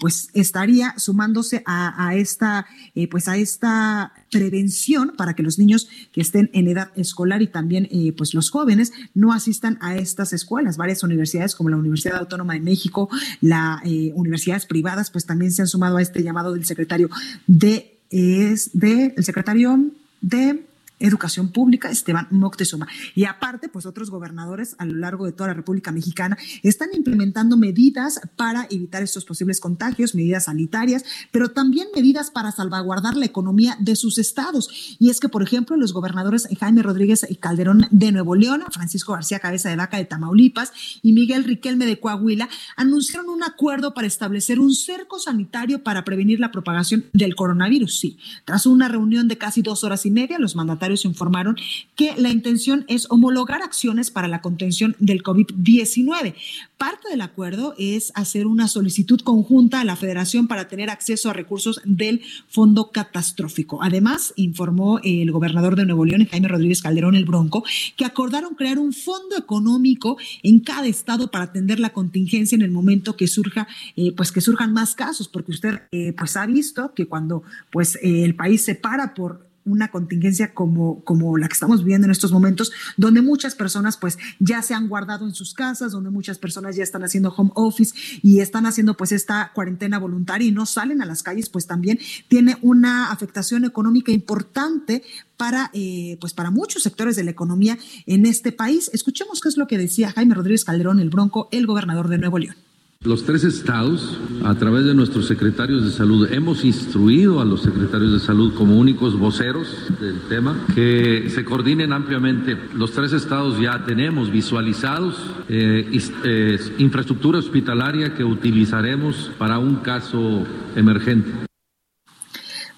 pues 0.00 0.30
estaría 0.34 0.94
sumándose 0.98 1.62
a, 1.66 2.08
a 2.08 2.14
esta, 2.14 2.66
pues 3.10 3.28
a 3.28 3.36
esta 3.36 4.12
prevención 4.30 5.14
para 5.16 5.34
que 5.34 5.42
los 5.42 5.58
niños 5.58 5.88
que 6.12 6.20
estén 6.20 6.50
en 6.52 6.67
edad 6.70 6.90
escolar 6.96 7.42
y 7.42 7.46
también 7.46 7.88
eh, 7.90 8.12
pues 8.16 8.34
los 8.34 8.50
jóvenes 8.50 8.92
no 9.14 9.32
asistan 9.32 9.78
a 9.80 9.96
estas 9.96 10.32
escuelas. 10.32 10.76
Varias 10.76 11.02
universidades 11.02 11.54
como 11.54 11.70
la 11.70 11.76
Universidad 11.76 12.18
Autónoma 12.18 12.54
de 12.54 12.60
México, 12.60 13.08
las 13.40 13.80
eh, 13.84 14.12
universidades 14.14 14.66
privadas, 14.66 15.10
pues 15.10 15.26
también 15.26 15.52
se 15.52 15.62
han 15.62 15.68
sumado 15.68 15.96
a 15.96 16.02
este 16.02 16.22
llamado 16.22 16.54
del 16.54 16.64
secretario 16.64 17.10
de 17.46 17.94
es 18.10 18.70
de 18.72 19.14
el 19.16 19.24
secretario 19.24 19.78
de 20.20 20.64
Educación 20.98 21.48
Pública, 21.50 21.90
Esteban 21.90 22.28
Moctezuma. 22.30 22.88
Y 23.14 23.24
aparte, 23.24 23.68
pues 23.68 23.86
otros 23.86 24.10
gobernadores 24.10 24.74
a 24.78 24.84
lo 24.84 24.94
largo 24.94 25.26
de 25.26 25.32
toda 25.32 25.48
la 25.48 25.54
República 25.54 25.92
Mexicana 25.92 26.36
están 26.62 26.88
implementando 26.94 27.56
medidas 27.56 28.20
para 28.36 28.66
evitar 28.70 29.02
estos 29.02 29.24
posibles 29.24 29.60
contagios, 29.60 30.14
medidas 30.14 30.44
sanitarias, 30.44 31.04
pero 31.30 31.50
también 31.50 31.88
medidas 31.94 32.30
para 32.30 32.52
salvaguardar 32.52 33.16
la 33.16 33.26
economía 33.26 33.76
de 33.80 33.96
sus 33.96 34.18
estados. 34.18 34.96
Y 34.98 35.10
es 35.10 35.20
que, 35.20 35.28
por 35.28 35.42
ejemplo, 35.42 35.76
los 35.76 35.92
gobernadores 35.92 36.48
Jaime 36.58 36.82
Rodríguez 36.82 37.26
y 37.28 37.36
Calderón 37.36 37.86
de 37.90 38.12
Nuevo 38.12 38.34
León, 38.34 38.64
Francisco 38.70 39.12
García 39.12 39.38
Cabeza 39.38 39.70
de 39.70 39.76
Vaca 39.76 39.96
de 39.96 40.04
Tamaulipas 40.04 40.72
y 41.02 41.12
Miguel 41.12 41.44
Riquelme 41.44 41.86
de 41.86 42.00
Coahuila 42.00 42.48
anunciaron 42.76 43.28
un 43.28 43.42
acuerdo 43.42 43.94
para 43.94 44.06
establecer 44.06 44.60
un 44.60 44.74
cerco 44.74 45.18
sanitario 45.18 45.82
para 45.82 46.04
prevenir 46.04 46.40
la 46.40 46.50
propagación 46.50 47.04
del 47.12 47.34
coronavirus. 47.34 47.98
Sí, 47.98 48.18
tras 48.44 48.66
una 48.66 48.88
reunión 48.88 49.28
de 49.28 49.38
casi 49.38 49.62
dos 49.62 49.84
horas 49.84 50.06
y 50.06 50.10
media, 50.10 50.38
los 50.38 50.56
mandatarios 50.56 50.87
mandatarios 50.88 51.04
informaron 51.04 51.56
que 51.94 52.14
la 52.16 52.30
intención 52.30 52.84
es 52.88 53.06
homologar 53.10 53.62
acciones 53.62 54.10
para 54.10 54.28
la 54.28 54.40
contención 54.40 54.96
del 54.98 55.22
COVID-19. 55.22 56.34
Parte 56.78 57.08
del 57.10 57.20
acuerdo 57.20 57.74
es 57.76 58.12
hacer 58.14 58.46
una 58.46 58.68
solicitud 58.68 59.20
conjunta 59.20 59.80
a 59.80 59.84
la 59.84 59.96
federación 59.96 60.46
para 60.46 60.68
tener 60.68 60.90
acceso 60.90 61.28
a 61.28 61.32
recursos 61.32 61.80
del 61.84 62.22
fondo 62.48 62.90
catastrófico. 62.90 63.82
Además, 63.82 64.32
informó 64.36 65.00
el 65.02 65.30
gobernador 65.32 65.76
de 65.76 65.84
Nuevo 65.84 66.04
León, 66.04 66.26
Jaime 66.30 66.48
Rodríguez 66.48 66.82
Calderón 66.82 67.16
el 67.16 67.24
Bronco, 67.24 67.64
que 67.96 68.04
acordaron 68.04 68.54
crear 68.54 68.78
un 68.78 68.92
fondo 68.92 69.36
económico 69.36 70.16
en 70.42 70.60
cada 70.60 70.86
estado 70.86 71.30
para 71.30 71.46
atender 71.46 71.80
la 71.80 71.90
contingencia 71.90 72.54
en 72.54 72.62
el 72.62 72.70
momento 72.70 73.16
que 73.16 73.26
surja, 73.26 73.66
eh, 73.96 74.12
pues 74.12 74.30
que 74.30 74.40
surjan 74.40 74.72
más 74.72 74.94
casos, 74.94 75.28
porque 75.28 75.50
usted 75.50 75.80
eh, 75.90 76.14
pues 76.16 76.36
ha 76.36 76.46
visto 76.46 76.94
que 76.94 77.06
cuando 77.06 77.42
pues 77.70 77.96
eh, 77.96 78.24
el 78.24 78.34
país 78.36 78.64
se 78.64 78.76
para 78.76 79.14
por 79.14 79.47
una 79.68 79.90
contingencia 79.90 80.54
como, 80.54 81.02
como 81.04 81.36
la 81.36 81.48
que 81.48 81.52
estamos 81.52 81.84
viviendo 81.84 82.06
en 82.06 82.10
estos 82.10 82.32
momentos, 82.32 82.72
donde 82.96 83.22
muchas 83.22 83.54
personas 83.54 83.96
pues 83.96 84.18
ya 84.38 84.62
se 84.62 84.74
han 84.74 84.88
guardado 84.88 85.26
en 85.26 85.34
sus 85.34 85.54
casas, 85.54 85.92
donde 85.92 86.10
muchas 86.10 86.38
personas 86.38 86.76
ya 86.76 86.82
están 86.82 87.04
haciendo 87.04 87.30
home 87.30 87.50
office 87.54 87.94
y 88.22 88.40
están 88.40 88.66
haciendo 88.66 88.96
pues 88.96 89.12
esta 89.12 89.52
cuarentena 89.54 89.98
voluntaria 89.98 90.48
y 90.48 90.52
no 90.52 90.66
salen 90.66 91.02
a 91.02 91.06
las 91.06 91.22
calles, 91.22 91.48
pues 91.48 91.66
también 91.66 91.98
tiene 92.28 92.56
una 92.62 93.10
afectación 93.10 93.64
económica 93.64 94.12
importante 94.12 95.02
para, 95.36 95.70
eh, 95.72 96.18
pues 96.20 96.34
para 96.34 96.50
muchos 96.50 96.82
sectores 96.82 97.16
de 97.16 97.24
la 97.24 97.30
economía 97.30 97.78
en 98.06 98.26
este 98.26 98.52
país. 98.52 98.90
Escuchemos 98.92 99.40
qué 99.40 99.48
es 99.48 99.56
lo 99.56 99.66
que 99.66 99.78
decía 99.78 100.12
Jaime 100.12 100.34
Rodríguez 100.34 100.64
Calderón, 100.64 101.00
el 101.00 101.10
Bronco, 101.10 101.48
el 101.52 101.66
gobernador 101.66 102.08
de 102.08 102.18
Nuevo 102.18 102.38
León. 102.38 102.67
Los 103.04 103.24
tres 103.24 103.44
estados, 103.44 104.18
a 104.44 104.56
través 104.56 104.84
de 104.84 104.92
nuestros 104.92 105.28
secretarios 105.28 105.84
de 105.84 105.92
salud, 105.92 106.28
hemos 106.32 106.64
instruido 106.64 107.40
a 107.40 107.44
los 107.44 107.62
secretarios 107.62 108.12
de 108.12 108.18
salud 108.18 108.52
como 108.54 108.76
únicos 108.76 109.16
voceros 109.16 109.68
del 110.00 110.20
tema 110.22 110.66
que 110.74 111.30
se 111.30 111.44
coordinen 111.44 111.92
ampliamente. 111.92 112.58
Los 112.74 112.90
tres 112.90 113.12
estados 113.12 113.60
ya 113.60 113.84
tenemos 113.84 114.32
visualizados 114.32 115.14
eh, 115.48 115.88
eh, 116.24 116.58
infraestructura 116.78 117.38
hospitalaria 117.38 118.16
que 118.16 118.24
utilizaremos 118.24 119.30
para 119.38 119.60
un 119.60 119.76
caso 119.76 120.44
emergente. 120.74 121.30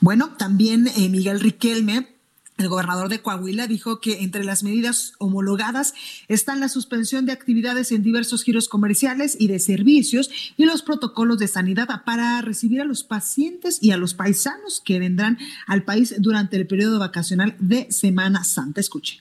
Bueno, 0.01 0.35
también 0.37 0.87
eh, 0.99 1.09
Miguel 1.09 1.41
Riquelme 1.41 2.20
el 2.61 2.69
gobernador 2.69 3.09
de 3.09 3.21
Coahuila 3.21 3.67
dijo 3.67 4.01
que 4.01 4.23
entre 4.23 4.45
las 4.45 4.63
medidas 4.63 5.15
homologadas 5.19 5.95
están 6.29 6.61
la 6.61 6.69
suspensión 6.69 7.27
de 7.27 7.33
actividades 7.33 7.93
en 7.93 8.03
diversos 8.03 8.43
giros 8.43 8.69
comerciales 8.69 9.37
y 9.39 9.49
de 9.49 9.59
servicios 9.59 10.31
y 10.57 10.65
los 10.65 10.83
protocolos 10.83 11.39
de 11.39 11.49
sanidad 11.49 11.89
para 12.05 12.41
recibir 12.43 12.81
a 12.81 12.85
los 12.85 13.03
pacientes 13.05 13.83
y 13.83 13.91
a 13.93 13.97
los 13.97 14.15
paisanos 14.15 14.83
que 14.85 14.99
vendrán 14.99 15.39
al 15.67 15.85
país 15.85 16.15
durante 16.19 16.57
el 16.57 16.67
periodo 16.67 16.99
vacacional 16.99 17.57
de 17.59 17.91
Semana 17.91 18.45
Santa. 18.45 18.81
Escuche. 18.81 19.21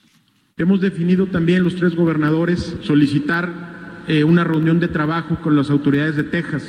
Hemos 0.58 0.81
definido 0.81 1.27
también 1.27 1.63
los 1.63 1.75
tres 1.75 1.96
gobernadores 1.96 2.75
solicitar 2.81 4.03
eh, 4.08 4.24
una 4.24 4.43
reunión 4.43 4.79
de 4.79 4.88
trabajo 4.88 5.39
con 5.41 5.55
las 5.55 5.69
autoridades 5.69 6.15
de 6.15 6.24
Texas 6.24 6.63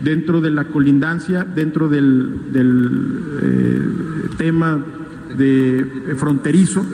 dentro 0.00 0.40
de 0.40 0.50
la 0.50 0.64
colindancia, 0.64 1.44
dentro 1.44 1.88
del, 1.88 2.40
eh, 3.42 4.28
tema 4.38 4.84
de 5.36 6.14
fronterizo 6.16 6.84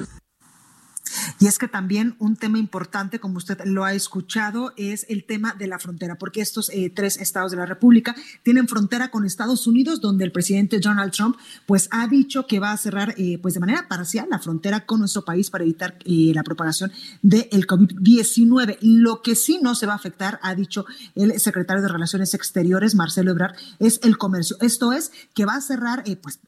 y 1.41 1.47
es 1.47 1.59
que 1.59 1.69
también 1.69 2.17
un 2.19 2.37
tema 2.37 2.59
importante, 2.59 3.21
como 3.21 3.39
usted 3.39 3.61
lo 3.65 3.85
ha 3.85 3.95
escuchado, 3.95 4.73
es 4.77 5.07
el 5.09 5.25
tema 5.25 5.55
de 5.55 5.69
la 5.69 5.79
frontera, 5.79 6.17
porque 6.19 6.41
estos 6.41 6.69
eh, 6.71 6.91
tres 6.95 7.17
estados 7.17 7.53
de 7.53 7.57
la 7.57 7.67
República 7.67 8.17
tienen 8.43 8.67
frontera 8.67 9.11
con 9.11 9.25
Estados 9.25 9.67
Unidos, 9.67 10.01
donde 10.01 10.25
el 10.25 10.33
presidente 10.33 10.81
Donald 10.81 11.13
Trump 11.13 11.37
pues 11.67 11.89
ha 11.93 12.09
dicho 12.09 12.47
que 12.47 12.59
va 12.59 12.73
a 12.73 12.77
cerrar 12.77 13.15
eh, 13.19 13.39
pues 13.41 13.55
de 13.55 13.61
manera 13.61 13.87
parcial 13.89 14.27
la 14.31 14.41
frontera 14.41 14.85
con 14.85 14.99
nuestro 14.99 15.25
país 15.25 15.49
para 15.51 15.63
evitar 15.63 15.99
eh, 16.05 16.33
la 16.35 16.43
propagación 16.43 16.91
del 17.23 17.67
COVID-19. 17.67 18.79
Lo 18.81 19.23
que 19.23 19.37
sí 19.37 19.61
no 19.63 19.77
se 19.77 19.87
va 19.87 19.93
a 19.93 19.97
afectar, 19.97 20.41
ha 20.43 20.55
dicho 20.57 20.87
el 21.15 21.39
secretario 21.39 21.83
de 21.83 21.89
Relaciones 21.89 22.35
Exteriores, 22.35 22.97
Marcelo 22.97 23.31
Ebrard, 23.31 23.55
es 23.79 24.01
el 24.03 24.19
comercio. 24.19 24.57
Esto 24.61 24.93
es 24.93 25.13
que 25.35 25.45
va 25.45 25.55
a 25.55 25.61
cerrar 25.61 26.05
pues 26.21 26.41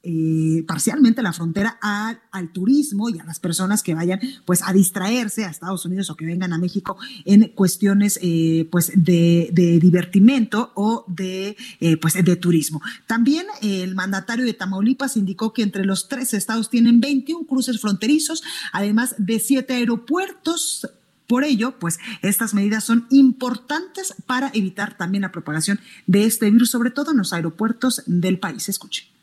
parcialmente 0.66 1.22
la 1.22 1.32
frontera 1.32 1.78
al 1.80 2.52
turismo 2.52 3.08
y 3.08 3.18
a 3.20 3.24
las 3.24 3.38
personas 3.38 3.82
que 3.82 3.94
vayan 3.94 4.20
pues 4.44 4.62
a 4.62 4.72
distraerse 4.80 5.44
a 5.44 5.50
Estados 5.50 5.84
Unidos 5.84 6.08
o 6.08 6.16
que 6.16 6.24
vengan 6.24 6.54
a 6.54 6.58
México 6.58 6.96
en 7.26 7.48
cuestiones 7.48 8.18
eh, 8.22 8.66
pues 8.70 8.90
de, 8.94 9.50
divertimento 9.80 10.72
o 10.74 11.04
de, 11.06 11.56
eh, 11.80 11.96
pues 11.98 12.14
de 12.14 12.36
turismo. 12.36 12.80
También 13.06 13.46
el 13.60 13.94
mandatario 13.94 14.46
de 14.46 14.54
Tamaulipas 14.54 15.18
indicó 15.18 15.52
que 15.52 15.62
entre 15.62 15.84
los 15.84 16.08
tres 16.08 16.32
estados 16.32 16.70
tienen 16.70 17.00
21 17.00 17.46
cruces 17.46 17.78
fronterizos, 17.78 18.42
además 18.72 19.14
de 19.18 19.38
siete 19.38 19.74
aeropuertos 19.74 20.88
por 21.26 21.44
ello, 21.44 21.78
pues 21.78 21.98
estas 22.22 22.54
medidas 22.54 22.82
son 22.82 23.06
importantes 23.10 24.14
para 24.26 24.50
evitar 24.52 24.96
también 24.96 25.22
la 25.22 25.30
propagación 25.30 25.78
de 26.06 26.24
este 26.24 26.50
virus, 26.50 26.70
sobre 26.70 26.90
todo 26.90 27.12
en 27.12 27.18
los 27.18 27.32
aeropuertos 27.32 28.02
del 28.06 28.40
país. 28.40 28.68
Escuche. 28.68 29.19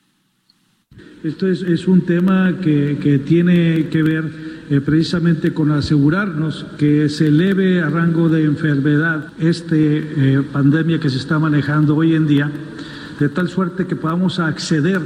Esto 1.23 1.47
es, 1.47 1.88
un 1.88 2.01
tema 2.01 2.53
que, 2.62 3.21
tiene 3.25 3.89
que 3.89 4.03
ver 4.03 4.31
eh, 4.69 4.81
precisamente 4.81 5.53
con 5.53 5.71
asegurarnos 5.71 6.65
que 6.77 7.10
se 7.10 7.27
eleve 7.27 7.81
a 7.81 7.89
rango 7.89 8.29
de 8.29 8.43
enfermedad 8.43 9.33
esta 9.39 9.75
eh, 9.75 10.43
pandemia 10.53 10.99
que 10.99 11.10
se 11.10 11.17
está 11.17 11.39
manejando 11.39 11.95
hoy 11.95 12.13
en 12.13 12.27
día, 12.27 12.51
de 13.19 13.29
tal 13.29 13.49
suerte 13.49 13.88
que 13.88 13.95
podamos 13.95 14.39
acceder 14.39 15.01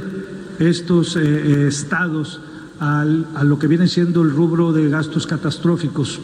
estos 0.58 1.16
eh, 1.16 1.66
estados 1.66 2.40
a 2.78 3.04
lo 3.44 3.58
que 3.60 3.68
viene 3.68 3.86
siendo 3.86 4.22
el 4.22 4.30
rubro 4.30 4.72
de 4.72 4.88
gastos 4.88 5.26
catastróficos. 5.26 6.20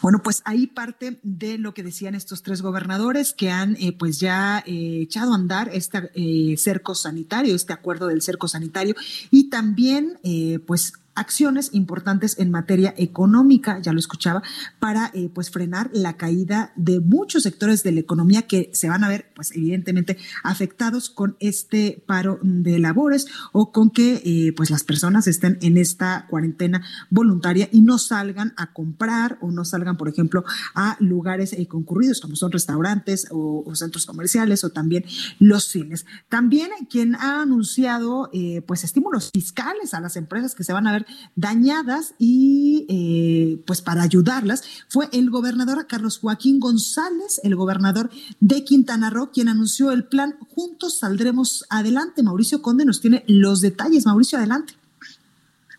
Bueno, 0.00 0.20
pues 0.22 0.42
ahí 0.44 0.66
parte 0.66 1.18
de 1.22 1.58
lo 1.58 1.74
que 1.74 1.82
decían 1.82 2.14
estos 2.14 2.42
tres 2.42 2.62
gobernadores 2.62 3.32
que 3.32 3.50
han 3.50 3.76
eh, 3.76 3.92
pues 3.92 4.20
ya 4.20 4.62
eh, 4.66 5.00
echado 5.02 5.32
a 5.32 5.36
andar 5.36 5.70
este 5.72 6.10
eh, 6.14 6.56
cerco 6.56 6.94
sanitario, 6.94 7.54
este 7.54 7.72
acuerdo 7.72 8.06
del 8.06 8.22
cerco 8.22 8.48
sanitario. 8.48 8.94
Y 9.30 9.50
también 9.50 10.18
pues 10.66 10.92
acciones 11.18 11.70
importantes 11.72 12.38
en 12.38 12.50
materia 12.50 12.94
económica, 12.96 13.80
ya 13.80 13.92
lo 13.92 13.98
escuchaba, 13.98 14.42
para 14.78 15.10
eh, 15.14 15.28
pues 15.34 15.50
frenar 15.50 15.90
la 15.92 16.16
caída 16.16 16.72
de 16.76 17.00
muchos 17.00 17.42
sectores 17.42 17.82
de 17.82 17.92
la 17.92 18.00
economía 18.00 18.42
que 18.42 18.70
se 18.72 18.88
van 18.88 19.02
a 19.02 19.08
ver 19.08 19.30
pues 19.34 19.50
evidentemente 19.54 20.16
afectados 20.44 21.10
con 21.10 21.36
este 21.40 22.02
paro 22.06 22.38
de 22.42 22.78
labores 22.78 23.26
o 23.52 23.72
con 23.72 23.90
que 23.90 24.22
eh, 24.24 24.52
pues 24.56 24.70
las 24.70 24.84
personas 24.84 25.26
estén 25.26 25.58
en 25.60 25.76
esta 25.76 26.26
cuarentena 26.30 26.82
voluntaria 27.10 27.68
y 27.72 27.82
no 27.82 27.98
salgan 27.98 28.54
a 28.56 28.72
comprar 28.72 29.38
o 29.40 29.50
no 29.50 29.64
salgan, 29.64 29.96
por 29.96 30.08
ejemplo, 30.08 30.44
a 30.74 30.96
lugares 31.00 31.52
eh, 31.52 31.66
concurridos 31.66 32.20
como 32.20 32.36
son 32.36 32.52
restaurantes 32.52 33.26
o, 33.30 33.64
centros 33.74 34.06
comerciales 34.06 34.64
o 34.64 34.70
también 34.70 35.04
los 35.38 35.64
cines. 35.64 36.06
También 36.28 36.70
quien 36.90 37.14
ha 37.16 37.42
anunciado 37.42 38.30
pues 38.66 38.82
estímulos 38.82 39.30
fiscales 39.32 39.94
a 39.94 40.00
las 40.00 40.16
empresas 40.16 40.54
que 40.54 40.64
se 40.64 40.72
van 40.72 40.86
a 40.86 40.92
ver 40.92 41.06
dañadas 41.36 42.14
y 42.18 42.86
eh, 42.88 43.62
pues 43.66 43.82
para 43.82 44.02
ayudarlas 44.02 44.62
fue 44.88 45.08
el 45.12 45.30
gobernador 45.30 45.86
Carlos 45.86 46.18
Joaquín 46.18 46.60
González, 46.60 47.40
el 47.42 47.56
gobernador 47.56 48.10
de 48.40 48.64
Quintana 48.64 49.10
Roo, 49.10 49.30
quien 49.32 49.48
anunció 49.48 49.92
el 49.92 50.04
plan 50.04 50.36
Juntos 50.48 50.98
Saldremos 50.98 51.64
Adelante. 51.70 52.22
Mauricio 52.22 52.62
Conde 52.62 52.84
nos 52.84 53.00
tiene 53.00 53.24
los 53.26 53.60
detalles. 53.60 54.06
Mauricio, 54.06 54.38
adelante. 54.38 54.74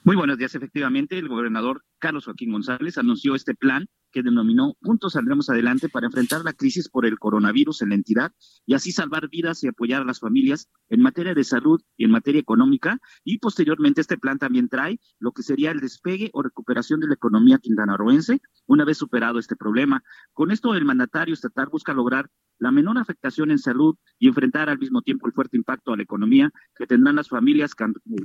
Muy 0.03 0.15
buenos 0.15 0.37
días. 0.37 0.55
Efectivamente, 0.55 1.17
el 1.17 1.27
gobernador 1.27 1.83
Carlos 1.99 2.25
Joaquín 2.25 2.51
González 2.51 2.97
anunció 2.97 3.35
este 3.35 3.53
plan 3.53 3.87
que 4.11 4.23
denominó 4.23 4.75
Juntos 4.81 5.13
saldremos 5.13 5.49
adelante 5.49 5.89
para 5.89 6.07
enfrentar 6.07 6.43
la 6.43 6.53
crisis 6.53 6.89
por 6.89 7.05
el 7.05 7.19
coronavirus 7.19 7.81
en 7.81 7.89
la 7.89 7.95
entidad 7.95 8.31
y 8.65 8.73
así 8.73 8.91
salvar 8.91 9.29
vidas 9.29 9.63
y 9.63 9.67
apoyar 9.67 10.01
a 10.01 10.05
las 10.05 10.19
familias 10.19 10.69
en 10.89 11.01
materia 11.01 11.33
de 11.33 11.43
salud 11.43 11.81
y 11.97 12.05
en 12.05 12.11
materia 12.11 12.39
económica. 12.39 12.99
Y 13.23 13.39
posteriormente 13.39 14.01
este 14.01 14.17
plan 14.17 14.37
también 14.37 14.69
trae 14.69 14.99
lo 15.19 15.31
que 15.31 15.43
sería 15.43 15.71
el 15.71 15.79
despegue 15.79 16.29
o 16.33 16.41
recuperación 16.41 16.99
de 16.99 17.07
la 17.07 17.13
economía 17.13 17.59
quintanarroense 17.59 18.41
una 18.65 18.85
vez 18.85 18.97
superado 18.97 19.39
este 19.39 19.55
problema. 19.55 20.03
Con 20.33 20.51
esto 20.51 20.73
el 20.75 20.85
mandatario 20.85 21.33
estatal 21.33 21.67
busca 21.71 21.93
lograr 21.93 22.29
la 22.59 22.71
menor 22.71 22.97
afectación 22.97 23.51
en 23.51 23.57
salud 23.57 23.95
y 24.19 24.27
enfrentar 24.27 24.69
al 24.69 24.79
mismo 24.79 25.01
tiempo 25.01 25.27
el 25.27 25.33
fuerte 25.33 25.57
impacto 25.57 25.93
a 25.93 25.97
la 25.97 26.03
economía 26.03 26.51
que 26.75 26.87
tendrán 26.87 27.15
las 27.15 27.29
familias 27.29 27.73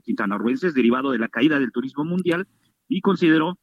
quintanarroenses 0.02 0.74
derivado 0.74 1.12
de 1.12 1.18
la 1.18 1.28
caída 1.28 1.58
del 1.58 1.72
turismo 1.72 2.04
mundial 2.04 2.46
y 2.88 3.00
consideró 3.00 3.58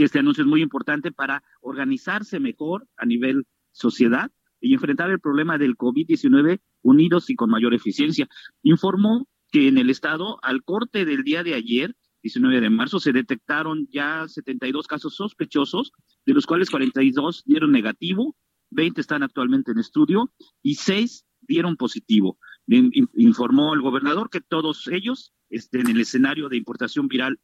que 0.00 0.04
este 0.04 0.18
anuncio 0.18 0.44
es 0.44 0.48
muy 0.48 0.62
importante 0.62 1.12
para 1.12 1.44
organizarse 1.60 2.40
mejor 2.40 2.88
a 2.96 3.04
nivel 3.04 3.46
sociedad 3.70 4.30
y 4.58 4.72
enfrentar 4.72 5.10
el 5.10 5.20
problema 5.20 5.58
del 5.58 5.76
COVID-19 5.76 6.58
unidos 6.80 7.28
y 7.28 7.34
con 7.34 7.50
mayor 7.50 7.74
eficiencia. 7.74 8.26
Informó 8.62 9.28
que 9.52 9.68
en 9.68 9.76
el 9.76 9.90
estado, 9.90 10.38
al 10.42 10.64
corte 10.64 11.04
del 11.04 11.22
día 11.22 11.42
de 11.42 11.52
ayer, 11.52 11.94
19 12.22 12.62
de 12.62 12.70
marzo, 12.70 12.98
se 12.98 13.12
detectaron 13.12 13.88
ya 13.92 14.26
72 14.26 14.86
casos 14.86 15.16
sospechosos, 15.16 15.92
de 16.24 16.32
los 16.32 16.46
cuales 16.46 16.70
42 16.70 17.42
dieron 17.44 17.70
negativo, 17.70 18.34
20 18.70 19.02
están 19.02 19.22
actualmente 19.22 19.72
en 19.72 19.80
estudio 19.80 20.32
y 20.62 20.76
6 20.76 21.26
dieron 21.42 21.76
positivo. 21.76 22.38
Informó 22.66 23.74
el 23.74 23.82
gobernador 23.82 24.30
que 24.30 24.40
todos 24.40 24.88
ellos 24.88 25.34
estén 25.50 25.90
en 25.90 25.96
el 25.96 26.00
escenario 26.00 26.48
de 26.48 26.56
importación 26.56 27.06
viral. 27.06 27.38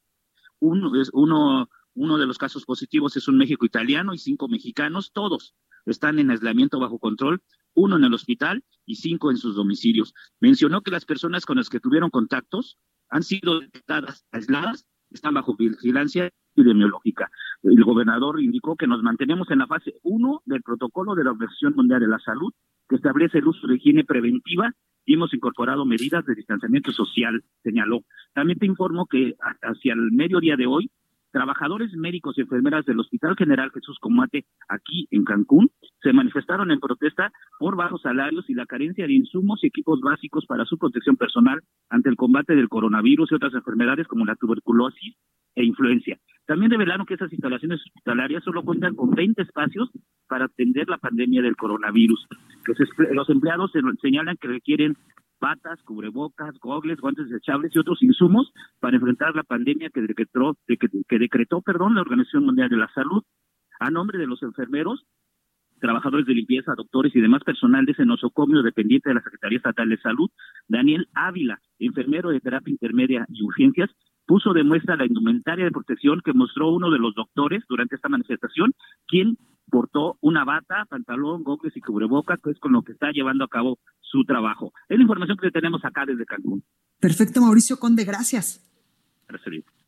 Uno, 0.59 0.91
uno, 1.13 1.69
uno 1.97 2.19
de 2.19 2.27
los 2.27 2.39
casos 2.39 2.65
positivos 2.65 3.17
es 3.17 3.27
un 3.27 3.39
México 3.39 3.67
italiano 3.67 4.15
y 4.15 4.19
cinco 4.19 4.49
mexicanos, 4.49 5.11
todos 5.13 5.55
están 5.87 6.19
en 6.19 6.31
aislamiento 6.31 6.79
bajo 6.79 6.99
control, 6.99 7.43
uno 7.75 7.97
en 7.97 8.05
el 8.05 8.15
hospital 8.15 8.65
y 8.85 8.97
cinco 8.97 9.31
en 9.31 9.37
sus 9.37 9.57
domicilios. 9.57 10.15
Mencionó 10.41 10.83
que 10.83 10.91
las 10.91 11.05
personas 11.05 11.47
con 11.47 11.57
las 11.57 11.69
que 11.69 11.81
tuvieron 11.81 12.11
contactos 12.11 12.79
han 13.09 13.23
sido 13.23 13.61
detectadas, 13.61 14.27
aisladas, 14.33 14.87
están 15.11 15.35
bajo 15.35 15.57
vigilancia 15.57 16.31
epidemiológica. 16.55 17.31
El 17.63 17.83
gobernador 17.85 18.43
indicó 18.43 18.77
que 18.77 18.87
nos 18.87 19.03
mantenemos 19.03 19.51
en 19.51 19.61
la 19.61 19.67
fase 19.67 19.95
1 20.03 20.43
del 20.45 20.63
protocolo 20.63 21.15
de 21.15 21.25
la 21.25 21.31
Organización 21.31 21.75
Mundial 21.77 22.01
de 22.01 22.09
la 22.09 22.19
Salud, 22.19 22.53
que 22.89 22.97
establece 22.97 23.39
el 23.39 23.49
uso 23.49 23.67
de 23.67 23.77
higiene 23.77 24.05
preventiva 24.05 24.73
y 25.05 25.15
hemos 25.15 25.33
incorporado 25.33 25.85
medidas 25.87 26.27
de 26.27 26.35
distanciamiento 26.35 26.91
social, 26.93 27.45
señaló. 27.63 28.01
También 28.35 28.59
te 28.59 28.67
informo 28.67 29.07
que 29.07 29.37
hacia 29.63 29.93
el 29.95 30.11
mediodía 30.11 30.57
de 30.57 30.67
hoy 30.67 30.91
Trabajadores 31.37 31.93
médicos 31.93 32.39
y 32.39 32.41
enfermeras 32.41 32.87
del 32.87 32.99
Hospital 32.99 33.37
General 33.37 33.71
Jesús 33.71 33.99
Comate, 34.01 34.47
aquí 34.71 35.07
en 35.11 35.23
Cancún, 35.23 35.69
se 36.01 36.15
manifestaron 36.15 36.71
en 36.71 36.81
protesta 36.81 37.31
por 37.59 37.77
bajos 37.77 38.01
salarios 38.01 38.49
y 38.49 38.55
la 38.55 38.65
carencia 38.65 39.07
de 39.07 39.13
insumos 39.13 39.63
y 39.63 39.67
equipos 39.67 40.01
básicos 40.01 40.47
para 40.47 40.65
su 40.65 40.79
protección 40.79 41.17
personal 41.17 41.61
ante 41.91 42.09
el 42.09 42.17
combate 42.17 42.57
del 42.57 42.71
coronavirus 42.71 43.31
y 43.31 43.35
otras 43.35 43.53
enfermedades 43.53 44.07
como 44.07 44.25
la 44.25 44.35
tuberculosis 44.37 45.15
e 45.55 45.63
influencia. 45.63 46.19
También 46.47 46.71
revelaron 46.71 47.05
que 47.05 47.13
esas 47.13 47.31
instalaciones 47.31 47.83
hospitalarias 47.85 48.43
solo 48.43 48.63
cuentan 48.63 48.95
con 48.95 49.11
20 49.11 49.43
espacios 49.43 49.91
para 50.29 50.47
atender 50.47 50.89
la 50.89 50.97
pandemia 50.97 51.43
del 51.43 51.57
coronavirus. 51.57 52.29
Los, 52.67 52.79
los 53.13 53.29
empleados 53.29 53.73
señalan 54.01 54.39
que 54.41 54.49
requieren 54.49 54.97
patas, 55.39 55.83
cubrebocas, 55.83 56.59
gogles, 56.59 57.01
guantes 57.01 57.29
desechables 57.29 57.75
y 57.75 57.79
otros 57.79 58.03
insumos 58.03 58.53
para 58.81 58.97
enfrentar 58.97 59.35
la 59.35 59.43
pandemia 59.43 59.91
que 59.91 60.01
decretó, 60.03 60.57
que, 60.67 61.19
decretó 61.19 61.63
perdón, 61.63 61.95
la 61.95 62.03
Organización 62.03 62.45
Mundial 62.45 62.69
de 62.69 62.77
la 62.77 62.91
Salud. 62.95 63.23
A 63.79 63.91
nombre 63.91 64.19
de 64.19 64.27
los 64.27 64.43
enfermeros, 64.43 65.05
trabajadores 65.81 66.27
de 66.27 66.35
limpieza, 66.35 66.75
doctores 66.75 67.15
y 67.15 67.21
demás 67.21 67.45
personal 67.45 67.85
de 67.85 67.93
ese 67.93 68.07
nosocomio 68.07 68.63
dependiente 68.63 69.11
de 69.11 69.17
la 69.17 69.23
Secretaría 69.23 69.59
Estatal 69.59 69.89
de 69.89 69.99
Salud, 69.99 70.31
Daniel 70.69 71.09
Ávila, 71.13 71.61
enfermero 71.79 72.31
de 72.31 72.41
terapia 72.41 72.73
intermedia 72.73 73.27
y 73.29 73.43
urgencias, 73.43 73.91
puso 74.27 74.53
de 74.53 74.65
muestra 74.65 74.97
la 74.97 75.07
indumentaria 75.07 75.65
de 75.65 75.71
protección 75.71 76.21
que 76.25 76.33
mostró 76.33 76.71
uno 76.71 76.91
de 76.91 76.99
los 76.99 77.15
doctores 77.15 77.65
durante 77.69 77.97
esta 77.97 78.09
manifestación, 78.09 78.75
quien 79.07 79.39
portó 79.71 80.17
una 80.21 80.45
bata, 80.45 80.85
pantalón, 80.89 81.43
gogles 81.43 81.77
y 81.77 81.81
cubrebocas, 81.81 82.41
que 82.43 82.51
es 82.51 82.59
con 82.59 82.73
lo 82.73 82.83
que 82.83 82.93
está 82.93 83.11
llevando 83.11 83.45
a 83.45 83.49
cabo 83.49 83.79
su 84.01 84.25
trabajo. 84.25 84.73
Es 84.89 84.97
la 84.97 85.03
información 85.03 85.39
que 85.41 85.51
tenemos 85.51 85.85
acá 85.85 86.05
desde 86.07 86.27
Cancún. 86.27 86.63
Perfecto, 87.01 87.41
Mauricio 87.41 87.79
Conde, 87.79 88.05
gracias. 88.05 88.63
Gracias. 89.29 89.86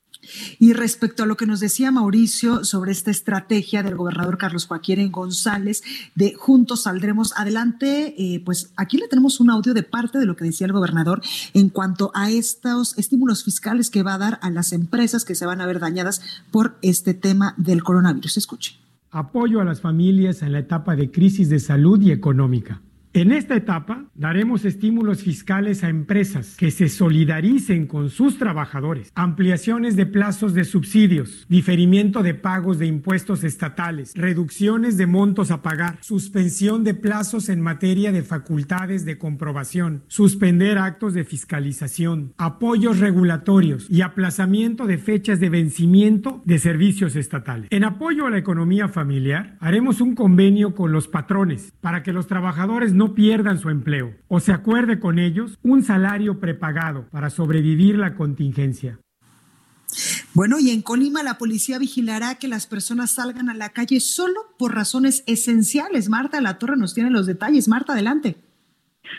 Y 0.58 0.72
respecto 0.72 1.22
a 1.22 1.26
lo 1.26 1.36
que 1.36 1.46
nos 1.46 1.60
decía 1.60 1.90
Mauricio 1.90 2.64
sobre 2.64 2.92
esta 2.92 3.10
estrategia 3.10 3.82
del 3.82 3.96
gobernador 3.96 4.38
Carlos 4.38 4.66
Joaquín 4.66 5.10
González 5.10 5.82
de 6.14 6.34
Juntos 6.34 6.82
Saldremos 6.82 7.32
Adelante, 7.36 8.14
eh, 8.18 8.42
pues 8.44 8.72
aquí 8.76 8.98
le 8.98 9.08
tenemos 9.08 9.40
un 9.40 9.50
audio 9.50 9.74
de 9.74 9.82
parte 9.82 10.18
de 10.18 10.26
lo 10.26 10.36
que 10.36 10.44
decía 10.44 10.66
el 10.66 10.72
gobernador 10.72 11.22
en 11.54 11.68
cuanto 11.68 12.10
a 12.14 12.30
estos 12.30 12.96
estímulos 12.98 13.44
fiscales 13.44 13.90
que 13.90 14.02
va 14.02 14.14
a 14.14 14.18
dar 14.18 14.38
a 14.42 14.50
las 14.50 14.72
empresas 14.72 15.24
que 15.24 15.34
se 15.34 15.46
van 15.46 15.60
a 15.60 15.66
ver 15.66 15.80
dañadas 15.80 16.20
por 16.50 16.78
este 16.82 17.14
tema 17.14 17.54
del 17.56 17.82
coronavirus. 17.82 18.36
Escuche. 18.36 18.76
Apoyo 19.10 19.60
a 19.60 19.64
las 19.64 19.80
familias 19.80 20.42
en 20.42 20.52
la 20.52 20.58
etapa 20.58 20.94
de 20.94 21.10
crisis 21.10 21.48
de 21.48 21.60
salud 21.60 22.00
y 22.00 22.10
económica. 22.12 22.82
En 23.18 23.32
esta 23.32 23.56
etapa 23.56 24.04
daremos 24.14 24.64
estímulos 24.64 25.24
fiscales 25.24 25.82
a 25.82 25.88
empresas 25.88 26.54
que 26.56 26.70
se 26.70 26.88
solidaricen 26.88 27.88
con 27.88 28.10
sus 28.10 28.38
trabajadores, 28.38 29.10
ampliaciones 29.16 29.96
de 29.96 30.06
plazos 30.06 30.54
de 30.54 30.62
subsidios, 30.62 31.44
diferimiento 31.48 32.22
de 32.22 32.34
pagos 32.34 32.78
de 32.78 32.86
impuestos 32.86 33.42
estatales, 33.42 34.12
reducciones 34.14 34.96
de 34.96 35.08
montos 35.08 35.50
a 35.50 35.62
pagar, 35.62 35.98
suspensión 36.00 36.84
de 36.84 36.94
plazos 36.94 37.48
en 37.48 37.60
materia 37.60 38.12
de 38.12 38.22
facultades 38.22 39.04
de 39.04 39.18
comprobación, 39.18 40.04
suspender 40.06 40.78
actos 40.78 41.12
de 41.12 41.24
fiscalización, 41.24 42.34
apoyos 42.38 43.00
regulatorios 43.00 43.90
y 43.90 44.02
aplazamiento 44.02 44.86
de 44.86 44.98
fechas 44.98 45.40
de 45.40 45.50
vencimiento 45.50 46.40
de 46.44 46.60
servicios 46.60 47.16
estatales. 47.16 47.66
En 47.72 47.82
apoyo 47.82 48.28
a 48.28 48.30
la 48.30 48.38
economía 48.38 48.86
familiar, 48.86 49.56
haremos 49.58 50.00
un 50.00 50.14
convenio 50.14 50.76
con 50.76 50.92
los 50.92 51.08
patrones 51.08 51.72
para 51.80 52.04
que 52.04 52.12
los 52.12 52.28
trabajadores 52.28 52.94
no 52.94 53.07
pierdan 53.14 53.58
su 53.58 53.70
empleo 53.70 54.14
o 54.28 54.40
se 54.40 54.52
acuerde 54.52 54.98
con 54.98 55.18
ellos 55.18 55.58
un 55.62 55.82
salario 55.82 56.40
prepagado 56.40 57.08
para 57.10 57.30
sobrevivir 57.30 57.98
la 57.98 58.14
contingencia. 58.14 58.98
Bueno, 60.34 60.56
y 60.60 60.70
en 60.70 60.82
Colima 60.82 61.22
la 61.22 61.38
policía 61.38 61.78
vigilará 61.78 62.36
que 62.38 62.48
las 62.48 62.66
personas 62.66 63.14
salgan 63.14 63.48
a 63.48 63.54
la 63.54 63.70
calle 63.70 64.00
solo 64.00 64.40
por 64.58 64.74
razones 64.74 65.24
esenciales. 65.26 66.08
Marta 66.08 66.40
La 66.40 66.58
Torre 66.58 66.76
nos 66.76 66.94
tiene 66.94 67.10
los 67.10 67.26
detalles. 67.26 67.68
Marta, 67.68 67.94
adelante. 67.94 68.36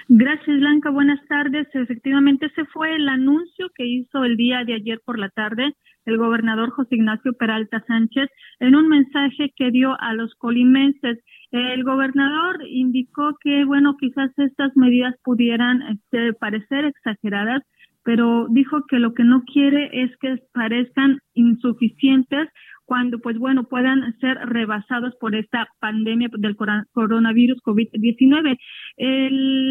Gracias, 0.08 0.60
Blanca. 0.60 0.92
Buenas 0.92 1.20
tardes. 1.28 1.68
Efectivamente, 1.74 2.46
ese 2.46 2.66
fue 2.66 2.96
el 2.96 3.10
anuncio 3.10 3.72
que 3.76 3.88
hizo 3.88 4.24
el 4.24 4.38
día 4.38 4.64
de 4.64 4.76
ayer 4.76 5.02
por 5.04 5.18
la 5.18 5.30
tarde 5.30 5.74
el 6.10 6.18
gobernador 6.18 6.72
José 6.72 6.96
Ignacio 6.96 7.34
Peralta 7.34 7.84
Sánchez 7.88 8.30
en 8.60 8.76
un 8.76 8.88
mensaje 8.88 9.54
que 9.56 9.72
dio 9.72 10.00
a 10.00 10.14
los 10.14 10.34
colimenses. 10.36 11.20
El 11.52 11.84
gobernador 11.84 12.58
indicó 12.68 13.38
que, 13.42 13.66
bueno, 13.66 13.98
quizás 14.00 14.32
estas 14.38 14.76
medidas 14.78 15.16
pudieran 15.24 15.82
este, 15.82 16.34
parecer 16.34 16.86
exageradas, 16.86 17.64
pero 18.04 18.48
dijo 18.50 18.86
que 18.88 19.00
lo 19.00 19.14
que 19.14 19.24
no 19.24 19.44
quiere 19.52 19.90
es 20.04 20.16
que 20.18 20.38
parezcan 20.54 21.20
insuficientes 21.34 22.50
cuando, 22.86 23.20
pues 23.20 23.38
bueno, 23.38 23.66
puedan 23.66 24.18
ser 24.20 24.38
rebasados 24.48 25.14
por 25.20 25.36
esta 25.36 25.68
pandemia 25.80 26.30
del 26.34 26.56
coronavirus 26.92 27.60
COVID-19. 27.62 28.58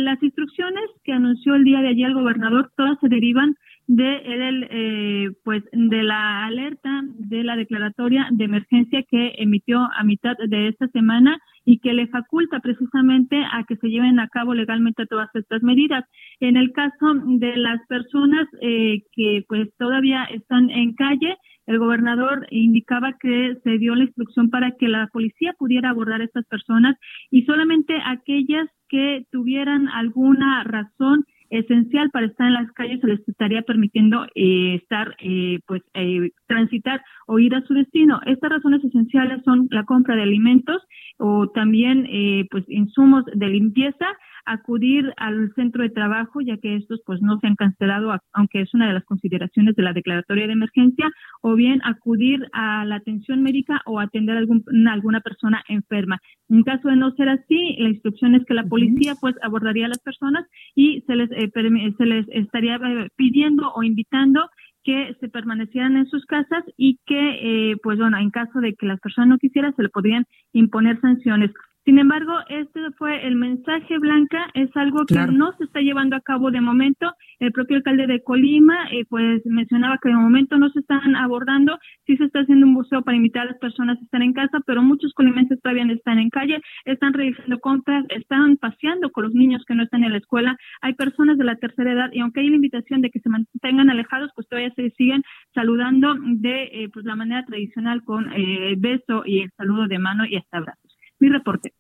Las 0.05 0.23
instrucciones 0.23 0.85
que 1.03 1.13
anunció 1.13 1.57
el 1.57 1.65
día 1.65 1.81
de 1.81 1.89
ayer 1.89 2.07
el 2.07 2.15
gobernador, 2.15 2.71
todas 2.77 2.99
se 3.01 3.09
derivan 3.09 3.57
de 3.89 4.17
el, 4.19 4.69
eh, 4.71 5.31
pues 5.45 5.65
de 5.73 6.03
la 6.03 6.45
alerta 6.45 7.03
de 7.15 7.43
la 7.43 7.57
declaratoria 7.57 8.29
de 8.31 8.45
emergencia 8.45 9.03
que 9.11 9.33
emitió 9.39 9.81
a 9.81 10.05
mitad 10.05 10.37
de 10.37 10.69
esta 10.69 10.89
semana 10.89 11.39
y 11.65 11.79
que 11.79 11.95
le 11.95 12.07
faculta 12.09 12.61
precisamente 12.61 13.43
a 13.51 13.65
que 13.65 13.77
se 13.77 13.89
lleven 13.89 14.21
a 14.21 14.29
cabo 14.29 14.53
legalmente 14.53 15.07
todas 15.07 15.31
estas 15.35 15.63
medidas. 15.63 16.05
En 16.39 16.59
el 16.59 16.73
caso 16.73 17.15
de 17.25 17.57
las 17.57 17.81
personas 17.89 18.47
eh, 18.61 19.03
que 19.13 19.45
pues 19.49 19.69
todavía 19.79 20.25
están 20.25 20.69
en 20.69 20.95
calle, 20.95 21.37
el 21.67 21.79
gobernador 21.79 22.47
indicaba 22.51 23.17
que 23.19 23.57
se 23.65 23.79
dio 23.79 23.95
la 23.95 24.05
instrucción 24.05 24.51
para 24.51 24.73
que 24.73 24.89
la 24.89 25.07
policía 25.09 25.55
pudiera 25.59 25.91
abordar 25.91 26.21
a 26.21 26.25
estas 26.25 26.45
personas 26.47 26.97
y 27.31 27.45
solamente 27.45 27.95
aquellas 28.05 28.69
que 28.89 29.25
tuvieran 29.31 29.89
alguna 29.89 30.65
razón 30.65 31.25
esencial 31.51 32.11
para 32.11 32.27
estar 32.27 32.47
en 32.47 32.55
las 32.55 32.71
calles 32.73 33.01
se 33.01 33.07
les 33.07 33.29
estaría 33.29 33.63
permitiendo 33.63 34.27
eh, 34.35 34.75
estar, 34.75 35.17
eh, 35.19 35.61
pues, 35.67 35.83
eh, 35.95 36.31
transitar 36.47 37.03
o 37.27 37.39
ir 37.39 37.55
a 37.55 37.63
su 37.63 37.75
destino. 37.75 38.21
Estas 38.27 38.51
razones 38.51 38.85
esenciales 38.85 39.43
son 39.45 39.69
la 39.71 39.85
compra 39.85 40.17
de 40.17 40.23
alimentos 40.23 40.83
o 41.19 41.49
también, 41.49 42.07
pues, 42.51 42.65
insumos 42.69 43.25
de 43.35 43.49
limpieza 43.49 44.07
acudir 44.53 45.13
al 45.17 45.53
centro 45.55 45.83
de 45.83 45.91
trabajo, 45.91 46.41
ya 46.41 46.57
que 46.57 46.77
estos 46.77 47.01
pues 47.05 47.21
no 47.23 47.39
se 47.41 47.47
han 47.47 47.57
cancelado, 47.57 48.15
aunque 48.33 48.63
es 48.63 48.75
una 48.75 48.89
de 48.89 48.95
las 48.95 49.05
consideraciones 49.05 49.77
de 49.77 49.83
la 49.83 49.93
declaratoria 49.93 50.47
de 50.47 50.53
emergencia, 50.53 51.11
o 51.43 51.55
bien 51.55 51.81
acudir 51.85 52.47
a 52.53 52.85
la 52.85 52.97
atención 52.97 53.43
médica 53.43 53.81
o 53.87 54.01
atender 54.01 54.37
a 54.37 54.41
algún, 54.41 54.65
alguna 54.89 55.21
persona 55.21 55.63
enferma. 55.69 56.21
En 56.49 56.63
caso 56.63 56.89
de 56.89 56.97
no 56.97 57.13
ser 57.13 57.29
así, 57.29 57.77
la 57.79 57.91
instrucción 57.91 58.35
es 58.35 58.45
que 58.47 58.55
la 58.55 58.65
policía 58.65 59.15
pues 59.21 59.35
abordaría 59.43 59.87
a 59.87 59.91
las 59.91 60.01
personas 60.01 60.47
y 60.75 61.03
se 61.03 61.15
les, 61.15 61.31
eh, 61.33 61.51
se 61.53 62.07
les 62.07 62.27
estaría 62.31 62.77
eh, 62.77 63.09
pidiendo 63.17 63.71
o 63.75 63.83
invitando 63.83 64.49
que 64.89 65.15
se 65.21 65.29
permanecieran 65.29 65.99
en 65.99 66.07
sus 66.07 66.25
casas 66.25 66.65
y 66.79 66.99
que, 67.05 67.73
eh, 67.73 67.77
pues 67.83 67.99
bueno, 67.99 68.17
en 68.17 68.31
caso 68.31 68.61
de 68.61 68.75
que 68.75 68.87
las 68.87 68.99
personas 69.01 69.29
no 69.29 69.39
quisieran, 69.39 69.77
se 69.77 69.83
le 69.83 69.91
podrían 69.91 70.25
imponer 70.55 70.99
sanciones. 71.03 71.51
Sin 71.89 71.99
embargo, 71.99 72.35
este 72.51 72.91
fue 72.99 73.27
el 73.27 73.35
mensaje 73.37 73.99
blanca, 73.99 74.51
es 74.53 74.69
algo 74.77 75.07
que 75.07 75.15
no 75.33 75.57
se 75.57 75.65
está 75.65 75.81
llevando 75.81 76.17
a 76.17 76.21
cabo 76.21 76.51
de 76.51 76.61
momento. 76.61 77.15
El 77.39 77.51
propio 77.51 77.79
alcalde 77.79 78.07
de 78.07 78.23
Colima, 78.23 78.91
eh, 78.93 79.07
pues 79.09 79.41
mencionaba 79.47 79.97
que 79.97 80.11
de 80.11 80.17
momento 80.17 80.59
no 80.59 80.69
se 80.69 80.81
están 80.81 81.17
abordando, 81.17 81.79
sí 82.05 82.19
se 82.19 82.25
está 82.25 82.41
haciendo 82.41 82.67
un 82.67 82.75
buceo 82.75 83.01
para 83.01 83.17
invitar 83.17 83.45
a 83.45 83.53
las 83.53 83.59
personas 83.59 83.97
a 83.97 84.05
estar 84.05 84.21
en 84.21 84.35
casa, 84.35 84.61
pero 84.67 84.83
muchos 84.83 85.15
colimenses 85.15 85.63
todavía 85.63 85.87
no 85.87 85.95
están 85.95 86.19
en 86.19 86.29
calle, 86.29 86.61
están 86.85 87.15
realizando 87.15 87.59
compras, 87.59 88.05
están 88.11 88.59
paseando 88.59 89.09
con 89.11 89.25
los 89.25 89.33
niños 89.33 89.65
que 89.67 89.75
no 89.75 89.83
están 89.83 90.05
en 90.05 90.13
la 90.13 90.19
escuela. 90.19 90.59
Hay 90.83 90.93
personas 90.93 91.39
de 91.39 91.45
la 91.45 91.57
tercera 91.57 91.91
edad 91.91 92.11
y 92.13 92.21
aunque 92.21 92.41
hay 92.41 92.51
la 92.51 92.57
invitación 92.57 93.01
de 93.01 93.09
que 93.09 93.21
se 93.21 93.31
mantengan 93.31 93.89
alejados, 93.89 94.31
pues 94.35 94.47
todavía 94.47 94.75
se 94.75 94.91
siguen 94.91 95.23
saludando 95.55 96.17
de 96.21 96.65
eh, 96.65 96.91
pues 96.93 97.07
la 97.07 97.17
manera 97.17 97.47
tradicional 97.47 98.05
con 98.05 98.31
eh, 98.35 98.75
beso 98.77 99.23
y 99.25 99.41
el 99.41 99.51
saludo 99.57 99.87
de 99.87 99.99
mano 99.99 100.27
y 100.27 100.37
hasta 100.37 100.59
abrazos. 100.59 100.88
Mi 101.19 101.29
reporte. 101.29 101.75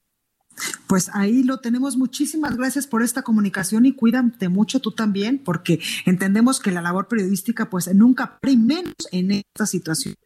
Pues 0.87 1.11
ahí 1.15 1.43
lo 1.43 1.59
tenemos. 1.59 1.97
Muchísimas 1.97 2.57
gracias 2.57 2.87
por 2.87 3.03
esta 3.03 3.23
comunicación 3.23 3.87
y 3.87 3.93
cuídate 3.93 4.49
mucho 4.49 4.81
tú 4.81 4.93
también, 4.93 5.39
porque 5.39 5.81
entendemos 6.07 6.61
que 6.61 6.73
la 6.73 6.83
labor 6.83 7.09
periodística 7.09 7.71
pues 7.71 7.95
nunca 7.95 8.39
y 8.47 8.57
menos 8.57 8.95
en 9.13 9.31
estas 9.31 9.71
situaciones. 9.71 10.19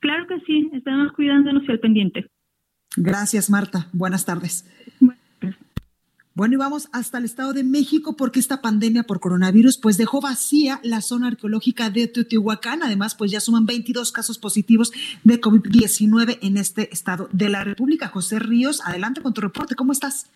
Claro 0.00 0.26
que 0.28 0.38
sí, 0.46 0.70
estamos 0.74 1.12
cuidándonos 1.12 1.62
y 1.66 1.72
al 1.72 1.80
pendiente. 1.80 2.26
Gracias, 2.96 3.50
Marta. 3.50 3.88
Buenas 3.92 4.24
tardes. 4.24 4.66
Bueno, 6.36 6.54
y 6.54 6.56
vamos 6.56 6.88
hasta 6.90 7.18
el 7.18 7.24
Estado 7.24 7.52
de 7.52 7.62
México 7.62 8.16
porque 8.16 8.40
esta 8.40 8.60
pandemia 8.60 9.04
por 9.04 9.20
coronavirus 9.20 9.78
pues 9.78 9.96
dejó 9.96 10.20
vacía 10.20 10.80
la 10.82 11.00
zona 11.00 11.28
arqueológica 11.28 11.90
de 11.90 12.08
Teotihuacán. 12.08 12.82
Además, 12.82 13.14
pues 13.14 13.30
ya 13.30 13.38
suman 13.38 13.66
22 13.66 14.10
casos 14.10 14.38
positivos 14.38 14.90
de 15.22 15.40
COVID-19 15.40 16.38
en 16.42 16.56
este 16.56 16.92
estado 16.92 17.28
de 17.30 17.48
la 17.50 17.62
República. 17.62 18.08
José 18.08 18.40
Ríos, 18.40 18.80
adelante 18.84 19.20
con 19.20 19.32
tu 19.32 19.42
reporte. 19.42 19.76
¿Cómo 19.76 19.92
estás? 19.92 20.26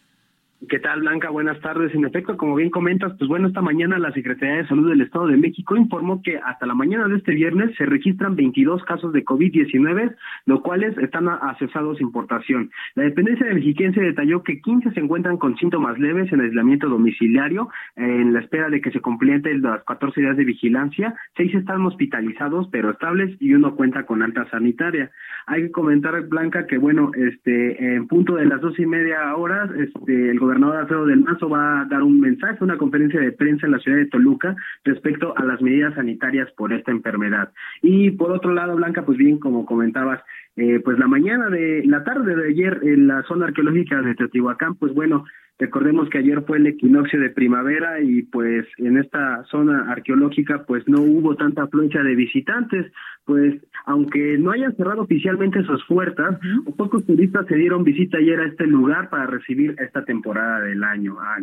¿Qué 0.67 0.81
tal, 0.81 1.03
Blanca? 1.03 1.31
Buenas 1.31 1.61
tardes. 1.61 1.95
En 1.95 2.05
efecto, 2.05 2.37
como 2.37 2.57
bien 2.57 2.71
comentas, 2.71 3.13
pues 3.17 3.29
bueno, 3.29 3.47
esta 3.47 3.63
mañana 3.63 3.97
la 3.97 4.11
Secretaría 4.11 4.57
de 4.57 4.67
Salud 4.67 4.91
del 4.91 5.03
Estado 5.03 5.29
de 5.29 5.37
México 5.37 5.77
informó 5.77 6.21
que 6.21 6.37
hasta 6.37 6.67
la 6.67 6.75
mañana 6.75 7.07
de 7.07 7.19
este 7.19 7.33
viernes 7.33 7.77
se 7.77 7.87
registran 7.87 8.35
22 8.35 8.83
casos 8.83 9.13
de 9.13 9.25
COVID-19, 9.25 10.17
los 10.47 10.61
cuales 10.63 10.99
están 10.99 11.29
asesados 11.29 12.01
importación. 12.01 12.73
La 12.97 13.05
dependencia 13.05 13.47
de 13.47 13.55
Mexiquense 13.55 14.01
detalló 14.01 14.43
que 14.43 14.61
15 14.61 14.91
se 14.91 14.99
encuentran 14.99 15.37
con 15.37 15.57
síntomas 15.59 15.97
leves 16.01 16.33
en 16.33 16.41
aislamiento 16.41 16.89
domiciliario, 16.89 17.69
en 17.95 18.33
la 18.33 18.41
espera 18.41 18.69
de 18.69 18.81
que 18.81 18.91
se 18.91 19.01
completen 19.01 19.63
las 19.63 19.85
14 19.85 20.21
días 20.21 20.37
de 20.37 20.45
vigilancia. 20.45 21.15
Seis 21.37 21.55
están 21.55 21.87
hospitalizados, 21.87 22.69
pero 22.73 22.91
estables, 22.91 23.37
y 23.39 23.55
uno 23.55 23.77
cuenta 23.77 24.07
con 24.07 24.25
alta 24.25 24.51
sanitaria. 24.51 25.13
Hay 25.47 25.63
que 25.63 25.71
comentar, 25.71 26.21
Blanca, 26.27 26.67
que 26.67 26.79
bueno, 26.79 27.13
este, 27.15 27.95
en 27.95 28.09
punto 28.09 28.35
de 28.35 28.47
las 28.47 28.61
dos 28.61 28.77
y 28.81 28.87
media 28.87 29.37
horas, 29.37 29.71
este, 29.79 30.31
el 30.31 30.48
gobernador 30.49 30.77
Alfredo 30.79 31.07
del 31.07 31.21
Mazo 31.21 31.47
va 31.51 31.83
a 31.83 31.85
dar 31.85 32.03
un 32.03 32.21
mensaje, 32.21 32.65
una 32.65 32.79
conferencia 32.79 33.21
de 33.21 33.33
prensa 33.33 33.67
en 33.67 33.73
la 33.73 33.79
ciudad 33.81 33.99
de 33.99 34.07
Toluca 34.07 34.57
respecto 34.83 35.37
a 35.37 35.45
las 35.45 35.61
medidas 35.61 35.95
sanitarias 35.95 36.51
por 36.53 36.73
esta 36.73 36.91
enfermedad. 36.91 37.53
Y 37.83 38.13
por 38.13 38.33
otro 38.33 38.55
lado, 38.55 38.75
Blanca, 38.77 39.05
pues 39.05 39.19
bien, 39.19 39.39
como 39.39 39.67
comentabas, 39.67 40.23
eh, 40.57 40.81
pues 40.83 40.99
la 40.99 41.07
mañana 41.07 41.51
de 41.51 41.83
la 41.85 42.03
tarde 42.03 42.35
de 42.35 42.49
ayer 42.49 42.81
en 42.83 43.09
la 43.09 43.23
zona 43.25 43.47
arqueológica 43.47 44.01
de 44.01 44.15
Teotihuacán, 44.15 44.77
pues 44.77 44.95
bueno, 44.95 45.27
Recordemos 45.59 46.09
que 46.09 46.19
ayer 46.19 46.43
fue 46.47 46.59
el 46.59 46.69
equinoccio 46.69 47.21
de 47.21 47.31
primavera 47.31 48.01
y 48.01 48.23
pues 48.23 48.67
en 48.79 48.97
esta 48.97 49.43
zona 49.51 49.91
arqueológica 49.91 50.65
pues 50.65 50.87
no 50.87 51.01
hubo 51.01 51.35
tanta 51.35 51.65
afluencia 51.65 52.03
de 52.03 52.15
visitantes, 52.15 52.93
pues 53.25 53.61
aunque 53.85 54.39
no 54.39 54.53
hayan 54.53 54.77
cerrado 54.77 55.03
oficialmente 55.03 55.63
sus 55.65 55.85
puertas, 55.87 56.39
pocos 56.77 57.05
turistas 57.05 57.47
se 57.47 57.57
dieron 57.57 57.83
visita 57.83 58.19
ayer 58.19 58.39
a 58.39 58.47
este 58.47 58.67
lugar 58.67 59.11
para 59.11 59.27
recibir 59.27 59.75
esta 59.79 60.05
temporada 60.05 60.61
del 60.61 60.85
año. 60.85 61.17
Ah, 61.21 61.39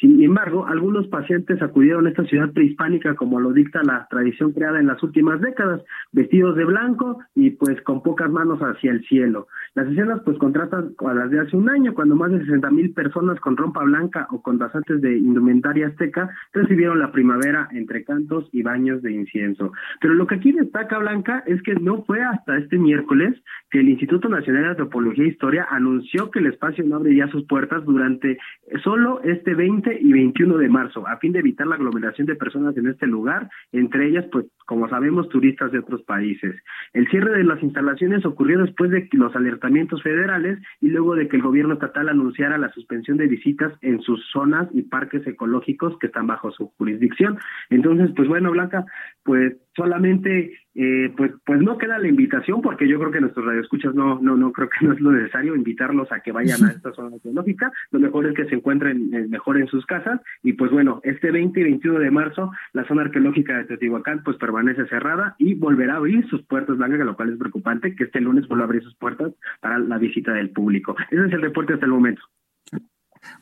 sin 0.00 0.22
embargo, 0.22 0.66
algunos 0.66 1.08
pacientes 1.08 1.60
acudieron 1.62 2.06
a 2.06 2.10
esta 2.10 2.24
ciudad 2.24 2.52
prehispánica 2.52 3.14
como 3.14 3.40
lo 3.40 3.52
dicta 3.52 3.82
la 3.82 4.06
tradición 4.10 4.52
creada 4.52 4.78
en 4.78 4.86
las 4.86 5.02
últimas 5.02 5.40
décadas, 5.40 5.82
vestidos 6.12 6.54
de 6.54 6.64
blanco 6.64 7.18
y 7.34 7.50
pues 7.50 7.80
con 7.82 8.02
pocas 8.02 8.30
manos 8.30 8.60
hacia 8.60 8.92
el 8.92 9.04
cielo. 9.06 9.48
Las 9.74 9.88
escenas 9.88 10.20
pues 10.24 10.38
contrastan 10.38 10.92
a 10.98 11.14
las 11.14 11.30
de 11.30 11.40
hace 11.40 11.56
un 11.56 11.68
año, 11.68 11.94
cuando 11.94 12.14
más 12.14 12.30
de 12.30 12.40
60 12.40 12.70
mil 12.70 12.92
personas 12.92 13.37
con 13.40 13.56
rompa 13.56 13.82
blanca 13.84 14.26
o 14.30 14.42
con 14.42 14.58
basantes 14.58 15.00
de 15.00 15.16
indumentaria 15.16 15.88
azteca 15.88 16.30
recibieron 16.52 16.98
la 16.98 17.12
primavera 17.12 17.68
entre 17.72 18.04
cantos 18.04 18.48
y 18.52 18.62
baños 18.62 19.02
de 19.02 19.12
incienso. 19.12 19.72
Pero 20.00 20.14
lo 20.14 20.26
que 20.26 20.36
aquí 20.36 20.52
destaca 20.52 20.98
Blanca 20.98 21.42
es 21.46 21.62
que 21.62 21.74
no 21.74 22.02
fue 22.04 22.22
hasta 22.22 22.58
este 22.58 22.78
miércoles 22.78 23.34
que 23.70 23.80
el 23.80 23.88
Instituto 23.88 24.28
Nacional 24.28 24.62
de 24.62 24.68
Antropología 24.70 25.24
e 25.24 25.28
Historia 25.28 25.66
anunció 25.70 26.30
que 26.30 26.38
el 26.38 26.46
espacio 26.46 26.84
no 26.84 26.96
abriría 26.96 27.28
sus 27.28 27.46
puertas 27.46 27.84
durante 27.84 28.38
solo 28.82 29.20
este 29.22 29.54
20 29.54 29.98
y 30.00 30.12
21 30.12 30.56
de 30.56 30.68
marzo, 30.68 31.06
a 31.06 31.18
fin 31.18 31.32
de 31.32 31.40
evitar 31.40 31.66
la 31.66 31.76
aglomeración 31.76 32.26
de 32.26 32.36
personas 32.36 32.76
en 32.76 32.88
este 32.88 33.06
lugar, 33.06 33.48
entre 33.72 34.08
ellas, 34.08 34.24
pues, 34.32 34.46
como 34.66 34.88
sabemos, 34.88 35.28
turistas 35.28 35.72
de 35.72 35.78
otros 35.78 36.02
países. 36.02 36.56
El 36.92 37.08
cierre 37.08 37.36
de 37.36 37.44
las 37.44 37.62
instalaciones 37.62 38.24
ocurrió 38.24 38.60
después 38.60 38.90
de 38.90 39.08
los 39.12 39.34
alertamientos 39.34 40.02
federales 40.02 40.58
y 40.80 40.88
luego 40.88 41.14
de 41.14 41.28
que 41.28 41.36
el 41.36 41.42
gobierno 41.42 41.74
estatal 41.74 42.08
anunciara 42.08 42.58
la 42.58 42.70
suspensión 42.70 43.16
de 43.16 43.27
visitas 43.28 43.72
en 43.82 44.00
sus 44.02 44.24
zonas 44.32 44.68
y 44.72 44.82
parques 44.82 45.26
ecológicos 45.26 45.96
que 45.98 46.08
están 46.08 46.26
bajo 46.26 46.50
su 46.50 46.68
jurisdicción. 46.78 47.38
Entonces, 47.70 48.10
pues 48.16 48.28
bueno, 48.28 48.50
Blanca, 48.50 48.84
pues 49.22 49.56
solamente 49.78 50.58
eh, 50.74 51.12
pues 51.16 51.32
pues 51.46 51.60
no 51.60 51.78
queda 51.78 51.98
la 51.98 52.08
invitación 52.08 52.62
porque 52.62 52.88
yo 52.88 52.98
creo 52.98 53.10
que 53.10 53.20
nuestros 53.20 53.46
radioescuchas 53.46 53.94
no 53.94 54.20
no 54.20 54.36
no 54.36 54.52
creo 54.52 54.68
que 54.68 54.84
no 54.86 54.92
es 54.92 55.00
lo 55.00 55.12
necesario 55.12 55.54
invitarlos 55.54 56.10
a 56.12 56.20
que 56.20 56.32
vayan 56.32 56.62
a 56.64 56.70
esta 56.72 56.92
zona 56.92 57.14
arqueológica 57.14 57.72
lo 57.90 58.00
mejor 58.00 58.26
es 58.26 58.34
que 58.34 58.46
se 58.46 58.56
encuentren 58.56 59.14
eh, 59.14 59.26
mejor 59.28 59.58
en 59.58 59.66
sus 59.68 59.86
casas. 59.86 60.20
Y 60.42 60.54
pues 60.54 60.70
bueno 60.70 61.00
este 61.04 61.30
20 61.30 61.60
y 61.60 61.62
21 61.64 61.98
de 62.00 62.10
marzo 62.10 62.50
la 62.72 62.86
zona 62.86 63.02
arqueológica 63.02 63.56
de 63.56 63.64
Teotihuacán 63.64 64.22
pues 64.24 64.36
permanece 64.36 64.86
cerrada 64.86 65.36
y 65.38 65.54
volverá 65.54 65.94
a 65.94 65.96
abrir 65.98 66.26
sus 66.28 66.42
puertas 66.44 66.76
blancas 66.76 66.98
lo 67.06 67.16
cual 67.16 67.32
es 67.32 67.38
preocupante 67.38 67.94
que 67.94 68.04
este 68.04 68.20
lunes 68.20 68.48
vuelva 68.48 68.64
a 68.64 68.66
abrir 68.66 68.82
sus 68.82 68.96
puertas 68.96 69.32
para 69.60 69.78
la 69.78 69.98
visita 69.98 70.32
del 70.32 70.50
público. 70.50 70.96
Ese 71.10 71.26
es 71.26 71.32
el 71.32 71.42
reporte 71.42 71.74
hasta 71.74 71.86
el 71.86 71.92
momento 71.92 72.22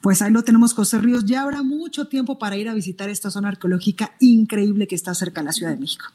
pues 0.01 0.23
ahí 0.23 0.33
lo 0.33 0.43
tenemos, 0.43 0.75
José 0.75 0.99
Ríos. 0.99 1.25
Ya 1.25 1.43
habrá 1.43 1.62
mucho 1.62 2.09
tiempo 2.09 2.39
para 2.39 2.57
ir 2.57 2.69
a 2.69 2.75
visitar 2.75 3.09
esta 3.09 3.31
zona 3.31 3.49
arqueológica 3.49 4.12
increíble 4.21 4.87
que 4.87 4.95
está 4.95 5.15
cerca 5.15 5.41
de 5.41 5.47
la 5.47 5.53
Ciudad 5.53 5.73
de 5.73 5.79
México. 5.79 6.07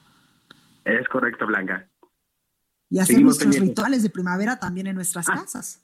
Es 0.85 1.07
correcto, 1.07 1.45
Blanca. 1.45 1.87
Y 2.89 2.99
hacer 2.99 3.21
nuestros 3.21 3.57
rituales 3.57 4.03
de 4.03 4.09
primavera 4.09 4.59
también 4.59 4.87
en 4.87 4.95
nuestras 4.95 5.29
ah. 5.29 5.33
casas. 5.35 5.81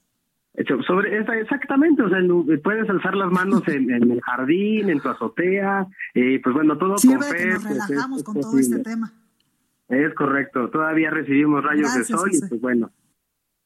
Sobre 0.87 1.19
exactamente, 1.19 2.01
o 2.01 2.09
sea, 2.09 2.17
puedes 2.63 2.89
alzar 2.89 3.15
las 3.15 3.31
manos 3.31 3.61
en, 3.67 3.91
el 3.91 4.19
jardín, 4.21 4.89
en 4.89 4.99
tu 4.99 5.09
azotea, 5.09 5.85
y 6.15 6.39
pues 6.39 6.55
bueno, 6.55 6.75
todo 6.79 6.95
con 6.95 7.23
fe. 7.23 7.35
Que 7.37 7.45
nos 7.45 7.63
pues, 7.63 7.87
relajamos 7.87 8.23
con 8.23 8.41
todo 8.41 8.57
este 8.57 8.79
tema. 8.79 9.13
Es 9.87 10.13
correcto, 10.15 10.69
todavía 10.71 11.11
recibimos 11.11 11.63
rayos 11.63 11.93
de 11.93 12.03
sol 12.03 12.31
y 12.33 12.39
pues 12.39 12.59
bueno, 12.59 12.91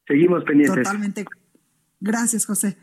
seguimos 0.06 0.44
pendientes. 0.44 0.84
Totalmente. 0.84 1.26
Gracias, 2.02 2.46
José. 2.46 2.78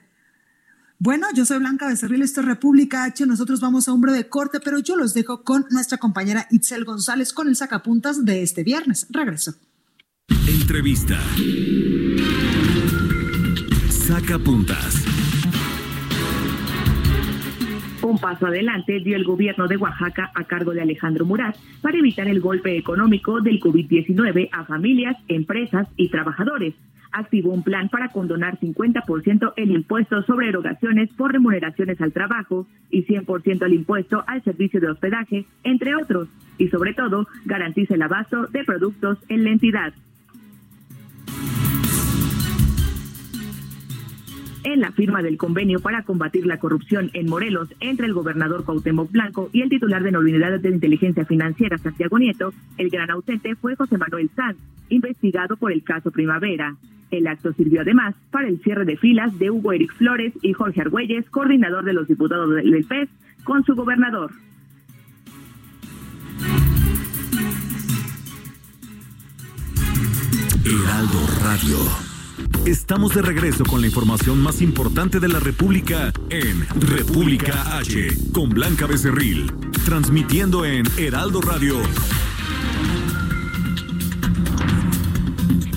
Bueno, 1.00 1.28
yo 1.32 1.44
soy 1.44 1.58
Blanca 1.58 1.86
Becerril, 1.86 2.22
esto 2.22 2.40
es 2.40 2.46
República 2.46 3.04
H. 3.04 3.24
Nosotros 3.24 3.60
vamos 3.60 3.86
a 3.86 3.92
un 3.92 4.00
breve 4.00 4.28
corte, 4.28 4.58
pero 4.58 4.80
yo 4.80 4.96
los 4.96 5.14
dejo 5.14 5.44
con 5.44 5.64
nuestra 5.70 5.98
compañera 5.98 6.48
Itzel 6.50 6.84
González 6.84 7.32
con 7.32 7.48
el 7.48 7.54
sacapuntas 7.54 8.24
de 8.24 8.42
este 8.42 8.64
viernes. 8.64 9.06
Regreso. 9.10 9.54
Entrevista. 10.48 11.20
Sacapuntas. 13.90 15.07
Un 18.08 18.16
paso 18.18 18.46
adelante 18.46 19.00
dio 19.00 19.16
el 19.16 19.24
gobierno 19.24 19.68
de 19.68 19.76
Oaxaca 19.76 20.30
a 20.34 20.44
cargo 20.44 20.72
de 20.72 20.80
Alejandro 20.80 21.26
Murat 21.26 21.54
para 21.82 21.98
evitar 21.98 22.26
el 22.26 22.40
golpe 22.40 22.74
económico 22.74 23.42
del 23.42 23.60
COVID-19 23.60 24.48
a 24.50 24.64
familias, 24.64 25.14
empresas 25.28 25.86
y 25.94 26.08
trabajadores 26.08 26.72
activó 27.12 27.52
un 27.52 27.62
plan 27.62 27.90
para 27.90 28.08
condonar 28.08 28.58
50% 28.60 29.52
el 29.56 29.70
impuesto 29.72 30.22
sobre 30.22 30.48
erogaciones 30.48 31.10
por 31.10 31.32
remuneraciones 31.32 32.00
al 32.00 32.12
trabajo 32.12 32.66
y 32.90 33.04
100% 33.04 33.66
el 33.66 33.74
impuesto 33.74 34.24
al 34.26 34.42
servicio 34.42 34.80
de 34.80 34.90
hospedaje, 34.90 35.46
entre 35.64 35.94
otros, 35.94 36.28
y 36.56 36.68
sobre 36.68 36.94
todo 36.94 37.26
garantiza 37.44 37.94
el 37.94 38.02
abasto 38.02 38.46
de 38.46 38.64
productos 38.64 39.18
en 39.28 39.44
la 39.44 39.50
entidad. 39.50 39.92
En 44.72 44.80
la 44.80 44.92
firma 44.92 45.22
del 45.22 45.38
convenio 45.38 45.80
para 45.80 46.02
combatir 46.02 46.46
la 46.46 46.58
corrupción 46.58 47.10
en 47.14 47.28
Morelos 47.28 47.74
entre 47.80 48.06
el 48.06 48.12
gobernador 48.12 48.64
Cuauhtémoc 48.64 49.10
Blanco 49.10 49.48
y 49.52 49.62
el 49.62 49.70
titular 49.70 50.02
de 50.02 50.12
la 50.12 50.18
Unidad 50.18 50.60
de 50.60 50.68
Inteligencia 50.68 51.24
Financiera, 51.24 51.78
Santiago 51.78 52.18
Nieto, 52.18 52.52
el 52.76 52.90
gran 52.90 53.10
ausente 53.10 53.54
fue 53.56 53.76
José 53.76 53.96
Manuel 53.96 54.30
Sanz, 54.36 54.58
investigado 54.90 55.56
por 55.56 55.72
el 55.72 55.82
caso 55.82 56.10
Primavera. 56.10 56.76
El 57.10 57.26
acto 57.26 57.52
sirvió 57.54 57.80
además 57.80 58.14
para 58.30 58.48
el 58.48 58.60
cierre 58.60 58.84
de 58.84 58.98
filas 58.98 59.38
de 59.38 59.50
Hugo 59.50 59.72
Eric 59.72 59.94
Flores 59.94 60.34
y 60.42 60.52
Jorge 60.52 60.82
Argüelles, 60.82 61.28
coordinador 61.30 61.84
de 61.84 61.94
los 61.94 62.06
diputados 62.06 62.54
del 62.54 62.84
PES, 62.84 63.08
con 63.44 63.64
su 63.64 63.74
gobernador. 63.74 64.30
Heraldo 70.66 71.26
Radio. 71.42 72.07
Estamos 72.66 73.14
de 73.14 73.22
regreso 73.22 73.64
con 73.64 73.80
la 73.80 73.86
información 73.86 74.40
más 74.40 74.60
importante 74.60 75.20
de 75.20 75.28
la 75.28 75.40
República 75.40 76.12
en 76.30 76.66
República 76.80 77.78
H, 77.78 78.08
con 78.32 78.50
Blanca 78.50 78.86
Becerril, 78.86 79.50
transmitiendo 79.84 80.64
en 80.64 80.84
Heraldo 80.98 81.40
Radio. 81.40 81.80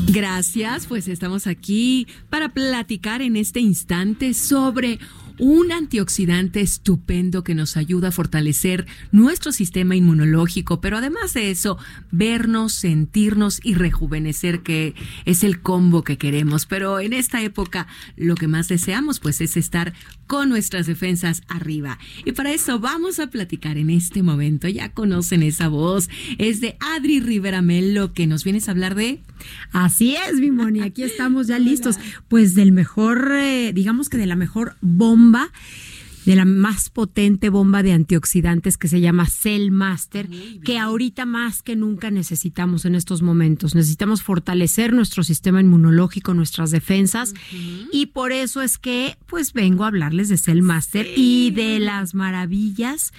Gracias, 0.08 0.88
pues 0.88 1.08
estamos 1.08 1.48
aquí 1.48 2.08
para 2.30 2.50
platicar 2.50 3.22
en 3.22 3.38
este 3.38 3.62
instante 3.62 4.34
sobre 4.34 5.00
un 5.38 5.72
antioxidante 5.72 6.62
estupendo 6.62 7.44
que 7.44 7.56
nos 7.56 7.78
ayuda 7.78 8.10
a 8.10 8.12
fortalecer 8.12 8.86
nuestro 9.12 9.52
sistema 9.52 9.96
inmunológico, 9.96 10.82
pero 10.82 10.98
además 10.98 11.34
de 11.34 11.52
eso, 11.52 11.78
vernos, 12.12 12.74
sentirnos 12.74 13.60
y 13.64 13.76
rejuvenecer, 13.76 14.62
que 14.62 14.96
es 15.26 15.44
el 15.44 15.62
combo 15.62 16.04
que 16.04 16.18
queremos. 16.18 16.66
Pero 16.66 17.00
en 17.00 17.14
esta 17.14 17.42
época 17.42 17.88
lo 18.16 18.36
que 18.36 18.48
más 18.48 18.68
deseamos 18.68 19.20
pues 19.20 19.42
es 19.42 19.58
estar 19.58 19.94
con 20.28 20.50
nuestras 20.50 20.88
defensas 20.88 21.42
arriba. 21.48 22.00
Y 22.26 22.32
para 22.32 22.54
eso 22.54 22.80
vamos 22.80 23.20
a 23.20 23.28
platicar 23.28 23.78
en 23.78 23.90
este 23.90 24.24
momento. 24.24 24.68
Ya 24.68 24.94
conocen 24.94 25.44
esa 25.44 25.68
voz. 25.68 26.10
Es 26.38 26.62
de 26.62 26.78
Adri 26.80 27.20
Rivera 27.20 27.62
Melo 27.62 28.14
que 28.14 28.28
nos 28.28 28.44
vienes 28.44 28.68
a 28.68 28.72
hablar 28.72 28.96
de... 28.96 29.20
Así 29.72 30.16
es, 30.16 30.36
Mimoni. 30.40 30.82
Aquí 30.82 31.04
estamos 31.04 31.48
ya 31.48 31.60
listos. 31.60 31.98
Pues 32.28 32.56
del 32.56 32.72
mejor, 32.72 33.32
eh, 33.34 33.72
digamos 33.74 34.10
que 34.10 34.18
de 34.18 34.26
la 34.26 34.36
mejor 34.36 34.76
bomba 34.82 35.50
de 36.26 36.36
la 36.36 36.46
más 36.46 36.90
potente 36.90 37.50
bomba 37.50 37.84
de 37.84 37.94
antioxidantes 37.94 38.78
que 38.78 38.88
se 38.88 39.02
llama 39.02 39.26
Cell 39.26 39.72
Master, 39.72 40.30
que 40.64 40.78
ahorita 40.78 41.26
más 41.26 41.62
que 41.64 41.76
nunca 41.76 42.12
necesitamos 42.12 42.86
en 42.86 42.96
estos 42.96 43.22
momentos. 43.22 43.76
Necesitamos 43.76 44.24
fortalecer 44.24 44.94
nuestro 44.94 45.24
sistema 45.24 45.62
inmunológico, 45.62 46.34
nuestras 46.34 46.72
defensas, 46.72 47.34
y 47.92 48.08
por 48.08 48.32
eso 48.32 48.62
es 48.62 48.78
que 48.78 49.18
pues 49.28 49.54
vengo 49.54 49.84
a 49.84 49.88
hablarles 49.88 50.30
de 50.30 50.38
Cell 50.38 50.62
Master 50.62 51.08
y 51.16 51.52
de 51.52 51.80
las 51.80 52.14
maravillas 52.14 53.14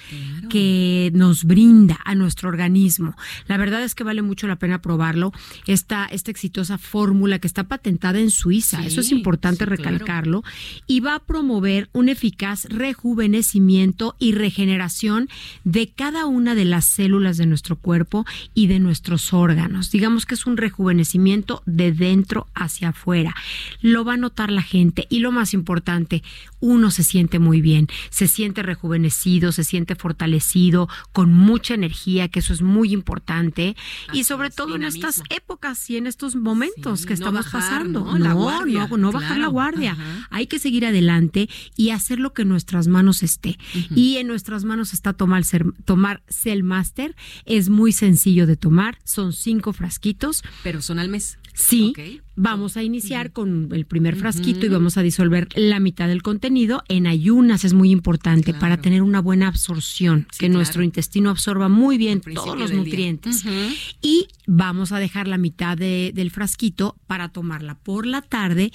que 0.48 1.10
nos 1.14 1.44
brinda 1.44 1.98
a 2.04 2.14
nuestro 2.14 2.48
organismo. 2.48 3.16
La 3.46 3.56
verdad 3.56 3.82
es 3.82 3.94
que 3.94 4.04
vale 4.04 4.22
mucho 4.22 4.46
la 4.46 4.56
pena 4.56 4.80
probarlo. 4.80 5.32
Esta, 5.66 6.06
esta 6.06 6.30
exitosa 6.30 6.78
fórmula 6.78 7.38
que 7.38 7.46
está 7.46 7.64
patentada 7.64 8.18
en 8.18 8.30
Suiza, 8.30 8.84
eso 8.84 9.00
es 9.00 9.10
importante 9.10 9.66
recalcarlo, 9.66 10.42
y 10.86 11.00
va 11.00 11.16
a 11.16 11.24
promover 11.24 11.88
un 11.92 12.08
eficaz 12.08 12.64
rejuvenecimiento 12.92 14.16
y 14.18 14.32
regeneración 14.32 15.30
de 15.64 15.88
cada 15.88 16.26
una 16.26 16.54
de 16.54 16.66
las 16.66 16.84
células 16.84 17.38
de 17.38 17.46
nuestro 17.46 17.76
cuerpo 17.76 18.26
y 18.52 18.66
de 18.66 18.80
nuestros 18.80 19.32
órganos. 19.32 19.90
Digamos 19.90 20.26
que 20.26 20.34
es 20.34 20.44
un 20.44 20.58
rejuvenecimiento 20.58 21.62
de 21.64 21.92
dentro 21.92 22.48
hacia 22.54 22.90
afuera. 22.90 23.34
Lo 23.80 24.04
va 24.04 24.14
a 24.14 24.16
notar 24.18 24.52
la 24.52 24.60
gente 24.60 25.06
y 25.08 25.20
lo 25.20 25.32
más 25.32 25.54
importante, 25.54 26.22
uno 26.60 26.90
se 26.90 27.02
siente 27.02 27.38
muy 27.38 27.62
bien, 27.62 27.88
se 28.10 28.28
siente 28.28 28.62
rejuvenecido, 28.62 29.52
se 29.52 29.64
siente 29.64 29.96
fortalecido, 29.96 30.88
con 31.12 31.32
mucha 31.32 31.72
energía, 31.72 32.28
que 32.28 32.40
eso 32.40 32.52
es 32.52 32.60
muy 32.60 32.92
importante 32.92 33.74
y 34.12 34.24
sobre 34.24 34.50
todo 34.50 34.76
en 34.76 34.84
estas 34.84 35.22
épocas 35.30 35.88
y 35.88 35.96
en 35.96 36.06
estos 36.06 36.36
momentos 36.36 37.06
que 37.06 37.14
estamos 37.14 37.48
pasando. 37.48 38.00
¿no? 38.04 38.18
La 38.18 38.34
guardia, 38.34 38.86
no, 38.86 38.96
no 38.98 39.12
bajar 39.12 39.38
la 39.38 39.48
guardia. 39.48 39.96
Hay 40.30 40.46
que 40.46 40.58
seguir 40.58 40.84
adelante 40.84 41.48
y 41.74 41.90
hacer 41.90 42.20
lo 42.20 42.34
que 42.34 42.44
nuestras 42.44 42.81
manos 42.88 43.22
esté. 43.22 43.58
Y 43.94 44.16
en 44.16 44.26
nuestras 44.26 44.64
manos 44.64 44.92
está 44.92 45.12
tomar, 45.12 45.42
tomar 45.84 46.22
Cell 46.28 46.62
Master. 46.62 47.14
Es 47.44 47.68
muy 47.68 47.92
sencillo 47.92 48.46
de 48.46 48.56
tomar. 48.56 48.98
Son 49.04 49.32
cinco 49.32 49.72
frasquitos. 49.72 50.42
Pero 50.62 50.82
son 50.82 50.98
al 50.98 51.08
mes. 51.08 51.38
Sí, 51.54 51.94
vamos 52.34 52.76
a 52.76 52.82
iniciar 52.82 53.32
con 53.32 53.68
el 53.72 53.84
primer 53.84 54.16
frasquito 54.16 54.64
y 54.64 54.70
vamos 54.70 54.96
a 54.96 55.02
disolver 55.02 55.48
la 55.54 55.80
mitad 55.80 56.08
del 56.08 56.22
contenido 56.22 56.82
en 56.88 57.06
ayunas. 57.06 57.64
Es 57.64 57.74
muy 57.74 57.90
importante 57.90 58.54
para 58.54 58.78
tener 58.78 59.02
una 59.02 59.20
buena 59.20 59.48
absorción, 59.48 60.26
que 60.38 60.48
nuestro 60.48 60.82
intestino 60.82 61.30
absorba 61.30 61.68
muy 61.68 61.98
bien 61.98 62.20
todos 62.20 62.58
los 62.58 62.72
nutrientes. 62.72 63.44
Y 64.00 64.28
vamos 64.46 64.92
a 64.92 64.98
dejar 64.98 65.28
la 65.28 65.38
mitad 65.38 65.76
del 65.76 66.30
frasquito 66.30 66.96
para 67.06 67.28
tomarla 67.28 67.74
por 67.74 68.06
la 68.06 68.22
tarde 68.22 68.72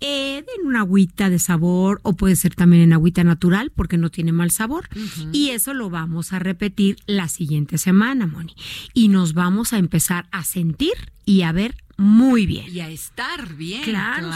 eh, 0.00 0.38
en 0.38 0.66
una 0.66 0.80
agüita 0.80 1.30
de 1.30 1.38
sabor 1.38 2.00
o 2.02 2.14
puede 2.14 2.36
ser 2.36 2.54
también 2.54 2.82
en 2.82 2.92
agüita 2.92 3.24
natural 3.24 3.70
porque 3.74 3.98
no 3.98 4.10
tiene 4.10 4.32
mal 4.32 4.50
sabor. 4.50 4.88
Y 5.32 5.50
eso 5.50 5.74
lo 5.74 5.90
vamos 5.90 6.32
a 6.32 6.40
repetir 6.40 6.96
la 7.06 7.28
siguiente 7.28 7.78
semana, 7.78 8.26
Moni. 8.26 8.54
Y 8.94 9.08
nos 9.08 9.32
vamos 9.32 9.72
a 9.72 9.78
empezar 9.78 10.26
a 10.32 10.42
sentir 10.42 10.92
y 11.24 11.42
a 11.42 11.52
ver 11.52 11.74
muy 11.98 12.44
bien. 12.44 12.66
Y 12.74 12.80
a 12.80 12.90
estar 12.90 13.54
bien. 13.54 13.82
Claro, 13.82 14.30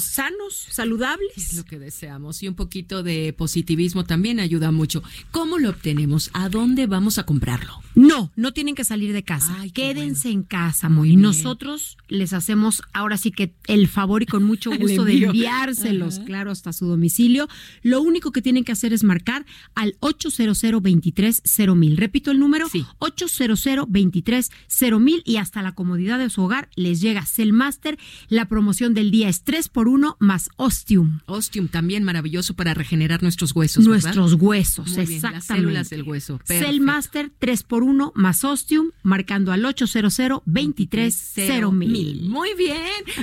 sanos, 0.00 0.66
saludables. 0.70 1.36
Es 1.36 1.54
lo 1.54 1.64
que 1.64 1.78
deseamos. 1.78 2.42
Y 2.42 2.48
un 2.48 2.54
poquito 2.54 3.02
de 3.02 3.32
positivismo 3.32 4.04
también 4.04 4.40
ayuda 4.40 4.72
mucho. 4.72 5.02
¿Cómo 5.30 5.58
lo 5.58 5.70
obtenemos? 5.70 6.30
¿A 6.32 6.48
dónde 6.48 6.86
vamos 6.86 7.18
a 7.18 7.24
comprarlo? 7.24 7.80
No, 7.94 8.32
no 8.34 8.52
tienen 8.52 8.74
que 8.74 8.82
salir 8.82 9.12
de 9.12 9.22
casa. 9.22 9.56
Quédense 9.72 10.30
en 10.30 10.42
casa, 10.42 10.88
muy. 10.88 11.14
Nosotros 11.14 11.96
les 12.08 12.32
hacemos 12.32 12.82
ahora 12.92 13.16
sí 13.16 13.30
que 13.30 13.54
el 13.68 13.86
favor 13.86 14.22
y 14.24 14.26
con 14.26 14.42
mucho 14.42 14.70
gusto 14.78 15.04
de 15.04 15.24
enviárselos, 15.24 16.18
claro, 16.20 16.50
hasta 16.50 16.72
su 16.72 16.86
domicilio. 16.86 17.48
Lo 17.82 18.02
único 18.02 18.32
que 18.32 18.42
tienen 18.42 18.64
que 18.64 18.72
hacer 18.72 18.92
es 18.92 19.04
marcar 19.04 19.46
al 19.76 19.96
800 20.00 20.82
23 20.82 21.42
mil. 21.76 21.96
Repito 21.96 22.32
el 22.32 22.40
número, 22.40 22.68
sí. 22.68 22.84
800 22.98 23.84
23 23.88 24.50
mil 24.98 25.22
y 25.24 25.36
hasta 25.36 25.62
la 25.62 25.72
comodidad 25.72 26.18
de 26.18 26.30
su 26.30 26.42
hogar 26.42 26.68
les 26.74 27.03
llega 27.04 27.24
Cellmaster. 27.24 27.98
La 28.28 28.46
promoción 28.46 28.94
del 28.94 29.10
día 29.10 29.28
es 29.28 29.42
3 29.42 29.68
por 29.68 29.88
1 29.88 30.16
más 30.18 30.48
Ostium. 30.56 31.20
Ostium 31.26 31.68
también 31.68 32.04
maravilloso 32.04 32.54
para 32.54 32.74
regenerar 32.74 33.22
nuestros 33.22 33.54
huesos. 33.54 33.84
Nuestros 33.84 34.34
huesos, 34.34 34.96
exactamente. 34.96 35.36
las 35.36 35.44
células 35.44 35.90
del 35.90 36.02
hueso. 36.02 36.40
Cellmaster 36.44 37.30
3 37.38 37.62
por 37.62 37.82
1 37.82 38.12
más 38.14 38.44
Ostium, 38.44 38.90
marcando 39.02 39.52
al 39.52 39.64
800 39.64 40.42
23 40.44 41.34
mil. 41.72 42.28
Muy 42.28 42.50
bien. 42.56 42.76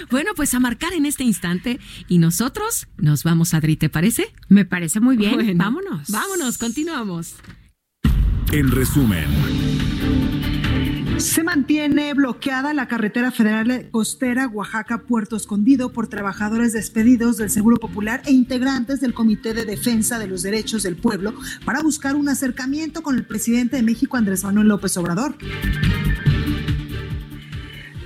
Bueno, 0.10 0.32
pues 0.36 0.54
a 0.54 0.60
marcar 0.60 0.94
en 0.94 1.06
este 1.06 1.24
instante 1.24 1.80
y 2.08 2.18
nosotros 2.18 2.88
nos 2.98 3.24
vamos 3.24 3.54
a 3.54 3.58
Adri, 3.58 3.76
¿te 3.76 3.90
parece? 3.90 4.34
Me 4.50 4.66
parece 4.66 5.00
muy 5.00 5.18
bien. 5.18 5.58
vámonos. 5.58 6.10
Vámonos, 6.10 6.58
continuamos. 6.58 7.36
En 8.52 8.72
resumen. 8.72 9.91
Se 11.22 11.44
mantiene 11.44 12.14
bloqueada 12.16 12.74
la 12.74 12.88
carretera 12.88 13.30
federal 13.32 13.90
costera 13.92 14.48
Oaxaca-Puerto 14.48 15.36
Escondido 15.36 15.94
por 15.94 16.08
trabajadores 16.08 16.74
despedidos 16.74 17.38
del 17.38 17.52
Seguro 17.52 17.78
Popular 17.78 18.24
e 18.26 18.32
integrantes 18.32 19.02
del 19.02 19.14
Comité 19.14 19.54
de 19.54 19.64
Defensa 19.64 20.18
de 20.18 20.26
los 20.26 20.42
Derechos 20.42 20.82
del 20.82 20.96
Pueblo 20.96 21.36
para 21.64 21.82
buscar 21.84 22.16
un 22.16 22.28
acercamiento 22.28 23.04
con 23.04 23.16
el 23.16 23.24
presidente 23.24 23.76
de 23.76 23.84
México, 23.84 24.18
Andrés 24.18 24.44
Manuel 24.44 24.68
López 24.68 24.98
Obrador. 24.98 25.36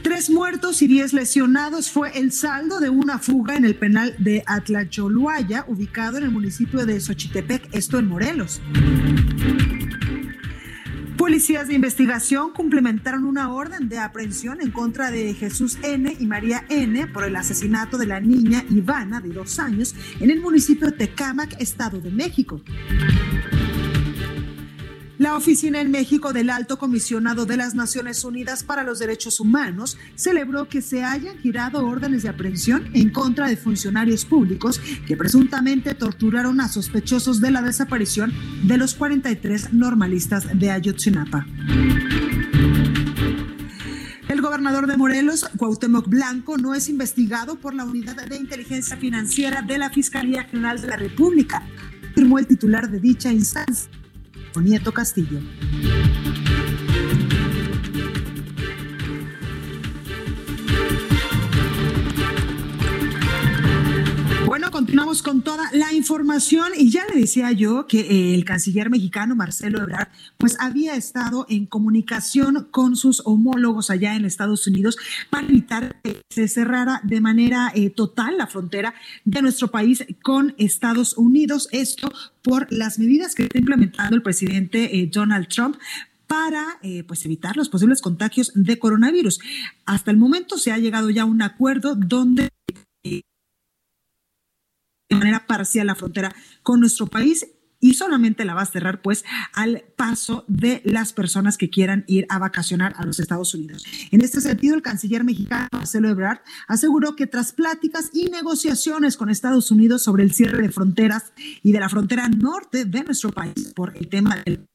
Tres 0.03 0.29
muertos 0.29 0.81
y 0.81 0.87
diez 0.87 1.13
lesionados 1.13 1.89
fue 1.89 2.19
el 2.19 2.33
saldo 2.33 2.81
de 2.81 2.89
una 2.89 3.17
fuga 3.17 3.55
en 3.55 3.63
el 3.63 3.75
penal 3.75 4.13
de 4.19 4.43
Atlacholuaya, 4.45 5.63
ubicado 5.69 6.17
en 6.17 6.25
el 6.25 6.31
municipio 6.31 6.85
de 6.85 6.99
Xochitepec, 6.99 7.69
esto 7.73 7.97
en 7.97 8.07
Morelos. 8.09 8.61
Policías 11.17 11.69
de 11.69 11.75
investigación 11.75 12.51
complementaron 12.51 13.23
una 13.23 13.53
orden 13.53 13.87
de 13.87 13.99
aprehensión 13.99 14.59
en 14.61 14.71
contra 14.71 15.11
de 15.11 15.33
Jesús 15.33 15.77
N. 15.81 16.13
y 16.19 16.27
María 16.27 16.65
N. 16.67 17.07
por 17.07 17.23
el 17.23 17.37
asesinato 17.37 17.97
de 17.97 18.05
la 18.05 18.19
niña 18.19 18.65
Ivana, 18.69 19.21
de 19.21 19.29
dos 19.29 19.57
años, 19.59 19.95
en 20.19 20.29
el 20.29 20.41
municipio 20.41 20.87
de 20.87 20.93
Tecámac, 20.93 21.55
Estado 21.59 22.01
de 22.01 22.11
México. 22.11 22.61
La 25.17 25.37
oficina 25.37 25.79
en 25.79 25.91
México 25.91 26.33
del 26.33 26.49
Alto 26.49 26.77
Comisionado 26.77 27.45
de 27.45 27.55
las 27.55 27.73
Naciones 27.73 28.25
Unidas 28.25 28.63
para 28.63 28.83
los 28.83 28.99
Derechos 28.99 29.39
Humanos 29.39 29.97
celebró 30.15 30.67
que 30.67 30.81
se 30.81 31.05
hayan 31.05 31.37
girado 31.37 31.87
órdenes 31.87 32.23
de 32.23 32.29
aprehensión 32.29 32.89
en 32.93 33.11
contra 33.11 33.47
de 33.47 33.55
funcionarios 33.55 34.25
públicos 34.25 34.81
que 35.07 35.15
presuntamente 35.15 35.93
torturaron 35.93 36.59
a 36.59 36.67
sospechosos 36.67 37.39
de 37.39 37.51
la 37.51 37.61
desaparición 37.61 38.33
de 38.63 38.77
los 38.77 38.93
43 38.93 39.71
normalistas 39.71 40.47
de 40.53 40.71
Ayotzinapa. 40.71 41.45
El 44.27 44.41
gobernador 44.41 44.85
de 44.85 44.97
Morelos, 44.97 45.49
Cuauhtémoc 45.55 46.09
Blanco, 46.09 46.57
no 46.57 46.75
es 46.75 46.89
investigado 46.89 47.55
por 47.55 47.73
la 47.73 47.85
Unidad 47.85 48.27
de 48.27 48.35
Inteligencia 48.35 48.97
Financiera 48.97 49.61
de 49.61 49.77
la 49.77 49.89
Fiscalía 49.91 50.43
General 50.43 50.81
de 50.81 50.87
la 50.87 50.97
República, 50.97 51.63
afirmó 52.11 52.37
el 52.37 52.47
titular 52.47 52.91
de 52.91 52.99
dicha 52.99 53.31
instancia. 53.31 53.89
Nieto 54.61 54.91
Castillo. 54.91 55.39
Con 65.21 65.43
toda 65.43 65.69
la 65.71 65.93
información 65.93 66.71
y 66.75 66.89
ya 66.89 67.05
le 67.07 67.19
decía 67.19 67.51
yo 67.51 67.87
que 67.87 68.01
eh, 68.01 68.35
el 68.35 68.43
canciller 68.43 68.89
mexicano 68.89 69.35
Marcelo 69.35 69.81
Ebrard 69.81 70.09
pues 70.37 70.57
había 70.59 70.95
estado 70.95 71.45
en 71.47 71.65
comunicación 71.65 72.67
con 72.69 72.95
sus 72.95 73.21
homólogos 73.25 73.89
allá 73.89 74.15
en 74.15 74.25
Estados 74.25 74.67
Unidos 74.67 74.97
para 75.29 75.47
evitar 75.47 76.01
que 76.03 76.21
se 76.29 76.47
cerrara 76.47 77.01
de 77.03 77.21
manera 77.21 77.71
eh, 77.73 77.89
total 77.89 78.37
la 78.37 78.47
frontera 78.47 78.93
de 79.23 79.41
nuestro 79.41 79.69
país 79.69 80.05
con 80.21 80.53
Estados 80.57 81.17
Unidos. 81.17 81.69
Esto 81.71 82.11
por 82.41 82.71
las 82.71 82.99
medidas 82.99 83.35
que 83.35 83.43
está 83.43 83.57
implementando 83.57 84.15
el 84.15 84.21
presidente 84.21 84.99
eh, 84.99 85.09
Donald 85.11 85.47
Trump 85.47 85.77
para 86.27 86.79
pues 87.07 87.23
evitar 87.23 87.55
los 87.55 87.69
posibles 87.69 88.01
contagios 88.01 88.51
de 88.55 88.79
coronavirus. 88.79 89.39
Hasta 89.85 90.09
el 90.09 90.17
momento 90.17 90.57
se 90.57 90.71
ha 90.71 90.79
llegado 90.79 91.11
ya 91.11 91.21
a 91.21 91.25
un 91.25 91.43
acuerdo 91.43 91.93
donde 91.93 92.45
de 92.45 92.49
manera 95.15 95.45
parcial 95.47 95.87
la 95.87 95.95
frontera 95.95 96.35
con 96.63 96.79
nuestro 96.79 97.07
país 97.07 97.45
y 97.79 97.93
solamente 97.93 98.45
la 98.45 98.55
va 98.55 98.61
a 98.61 98.65
cerrar 98.65 99.01
pues 99.01 99.25
al 99.53 99.83
paso 99.95 100.43
de 100.47 100.81
las 100.85 101.13
personas 101.13 101.57
que 101.57 101.69
quieran 101.69 102.03
ir 102.07 102.25
a 102.29 102.39
vacacionar 102.39 102.95
a 102.97 103.05
los 103.05 103.19
Estados 103.19 103.53
Unidos. 103.53 103.85
En 104.11 104.21
este 104.21 104.41
sentido, 104.41 104.75
el 104.75 104.81
canciller 104.81 105.23
mexicano 105.23 105.67
Marcelo 105.71 106.09
Ebrard 106.09 106.39
aseguró 106.67 107.15
que 107.15 107.27
tras 107.27 107.51
pláticas 107.51 108.09
y 108.13 108.29
negociaciones 108.29 109.17
con 109.17 109.29
Estados 109.29 109.69
Unidos 109.71 110.03
sobre 110.03 110.23
el 110.23 110.33
cierre 110.33 110.61
de 110.61 110.71
fronteras 110.71 111.33
y 111.61 111.73
de 111.73 111.79
la 111.79 111.89
frontera 111.89 112.27
norte 112.29 112.85
de 112.85 113.03
nuestro 113.03 113.31
país 113.31 113.73
por 113.75 113.95
el 113.95 114.07
tema 114.07 114.37
del 114.45 114.65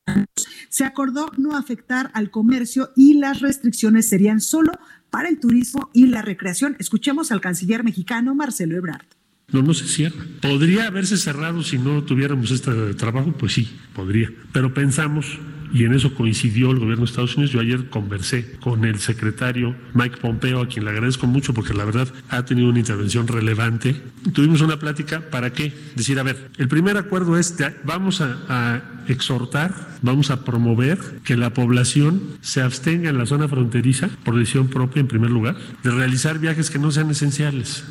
se 0.68 0.84
acordó 0.84 1.30
no 1.36 1.56
afectar 1.56 2.10
al 2.14 2.30
comercio 2.30 2.90
y 2.96 3.14
las 3.14 3.40
restricciones 3.40 4.08
serían 4.08 4.40
solo 4.40 4.72
para 5.10 5.28
el 5.28 5.40
turismo 5.40 5.90
y 5.92 6.06
la 6.06 6.22
recreación. 6.22 6.76
Escuchemos 6.78 7.32
al 7.32 7.40
canciller 7.40 7.82
mexicano 7.82 8.34
Marcelo 8.34 8.76
Ebrard. 8.76 9.19
No, 9.52 9.62
no 9.62 9.74
se 9.74 9.86
cierra. 9.86 10.24
¿Podría 10.40 10.86
haberse 10.86 11.16
cerrado 11.16 11.62
si 11.62 11.78
no 11.78 12.02
tuviéramos 12.02 12.50
este 12.50 12.94
trabajo? 12.94 13.32
Pues 13.32 13.52
sí, 13.52 13.68
podría. 13.94 14.30
Pero 14.52 14.72
pensamos, 14.72 15.38
y 15.72 15.84
en 15.84 15.94
eso 15.94 16.14
coincidió 16.14 16.70
el 16.70 16.78
gobierno 16.78 17.04
de 17.04 17.10
Estados 17.10 17.36
Unidos, 17.36 17.52
yo 17.52 17.60
ayer 17.60 17.88
conversé 17.90 18.56
con 18.60 18.84
el 18.84 18.98
secretario 18.98 19.76
Mike 19.94 20.18
Pompeo, 20.18 20.60
a 20.60 20.68
quien 20.68 20.84
le 20.84 20.90
agradezco 20.90 21.26
mucho 21.26 21.54
porque 21.54 21.74
la 21.74 21.84
verdad 21.84 22.08
ha 22.28 22.44
tenido 22.44 22.68
una 22.68 22.78
intervención 22.78 23.26
relevante. 23.26 24.00
Tuvimos 24.32 24.60
una 24.60 24.78
plática, 24.78 25.20
¿para 25.30 25.52
qué? 25.52 25.72
Decir, 25.94 26.18
a 26.18 26.22
ver, 26.22 26.50
el 26.58 26.68
primer 26.68 26.96
acuerdo 26.96 27.36
es, 27.38 27.56
vamos 27.84 28.20
a, 28.20 28.38
a 28.48 28.82
exhortar, 29.08 29.98
vamos 30.02 30.30
a 30.30 30.44
promover 30.44 30.98
que 31.24 31.36
la 31.36 31.52
población 31.52 32.20
se 32.40 32.62
abstenga 32.62 33.10
en 33.10 33.18
la 33.18 33.26
zona 33.26 33.48
fronteriza, 33.48 34.10
por 34.24 34.36
decisión 34.36 34.68
propia 34.68 35.00
en 35.00 35.08
primer 35.08 35.30
lugar, 35.30 35.56
de 35.82 35.90
realizar 35.90 36.38
viajes 36.38 36.70
que 36.70 36.78
no 36.78 36.90
sean 36.90 37.10
esenciales. 37.10 37.84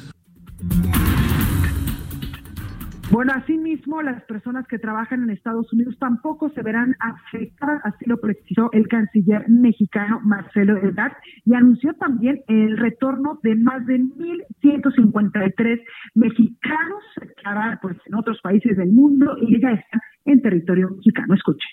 Bueno, 3.11 3.33
asimismo, 3.35 4.03
las 4.03 4.23
personas 4.25 4.67
que 4.67 4.77
trabajan 4.77 5.23
en 5.23 5.31
Estados 5.31 5.73
Unidos 5.73 5.97
tampoco 5.99 6.51
se 6.51 6.61
verán 6.61 6.95
afectadas, 6.99 7.81
así 7.83 8.05
lo 8.05 8.21
precisó 8.21 8.69
el 8.71 8.87
canciller 8.87 9.49
mexicano 9.49 10.19
Marcelo 10.23 10.77
Ebrard, 10.77 11.13
y 11.43 11.55
anunció 11.55 11.95
también 11.95 12.41
el 12.47 12.77
retorno 12.77 13.39
de 13.41 13.55
más 13.55 13.83
de 13.87 13.99
1.153 13.99 15.81
mexicanos 16.13 17.03
que 17.17 17.77
pues, 17.81 17.97
en 18.05 18.15
otros 18.15 18.39
países 18.41 18.77
del 18.77 18.91
mundo 18.91 19.35
y 19.41 19.59
ya 19.59 19.71
están 19.71 20.01
en 20.25 20.41
territorio 20.43 20.89
mexicano. 20.89 21.33
Escuche. 21.33 21.67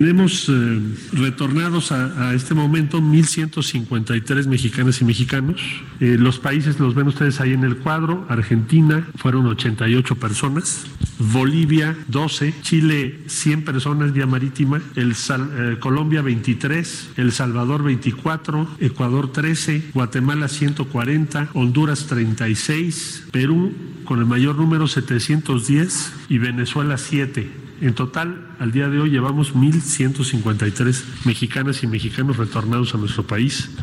Tenemos 0.00 0.48
eh, 0.48 0.80
retornados 1.12 1.92
a, 1.92 2.32
este 2.32 2.54
momento 2.54 3.02
1.153 3.02 4.46
mexicanas 4.46 4.98
y 5.02 5.04
mexicanos. 5.04 5.60
Eh, 6.00 6.16
los 6.18 6.38
países 6.38 6.80
los 6.80 6.94
ven 6.94 7.08
ustedes 7.08 7.38
ahí 7.38 7.52
en 7.52 7.64
el 7.64 7.76
cuadro. 7.76 8.24
Argentina 8.30 9.06
fueron 9.16 9.46
88 9.46 10.14
personas, 10.16 10.86
Bolivia 11.18 11.94
12, 12.08 12.54
Chile 12.62 13.20
100 13.26 13.62
personas 13.62 14.14
vía 14.14 14.24
marítima, 14.24 14.80
el 14.96 15.12
eh, 15.12 15.76
Colombia 15.80 16.22
23, 16.22 17.10
El 17.18 17.32
Salvador 17.32 17.82
24, 17.82 18.76
Ecuador 18.80 19.30
13, 19.30 19.90
Guatemala 19.92 20.48
140, 20.48 21.50
Honduras 21.52 22.06
36, 22.06 23.24
Perú 23.32 23.74
con 24.06 24.18
el 24.18 24.24
mayor 24.24 24.56
número 24.56 24.88
710 24.88 26.12
y 26.30 26.38
Venezuela 26.38 26.96
7. 26.96 27.59
En 27.80 27.94
total, 27.94 28.46
al 28.58 28.72
día 28.72 28.90
de 28.90 29.00
hoy 29.00 29.08
llevamos 29.08 29.56
1.153 29.56 31.26
mexicanas 31.26 31.82
y 31.82 31.86
mexicanos 31.86 32.36
retornados 32.36 32.94
a 32.94 32.98
nuestro 32.98 33.22
país. 33.22 33.74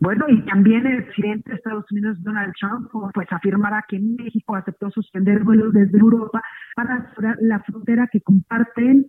Bueno, 0.00 0.24
y 0.28 0.40
también 0.46 0.86
el 0.86 1.04
presidente 1.04 1.50
de 1.50 1.56
Estados 1.56 1.84
Unidos, 1.92 2.16
Donald 2.22 2.54
Trump, 2.58 2.88
pues 3.12 3.28
afirmará 3.30 3.84
que 3.86 4.00
México 4.00 4.56
aceptó 4.56 4.90
suspender 4.90 5.44
vuelos 5.44 5.74
desde 5.74 5.98
Europa 5.98 6.42
para 6.74 6.96
asegurar 6.96 7.36
la 7.40 7.60
frontera 7.60 8.08
que 8.10 8.22
comparten 8.22 9.06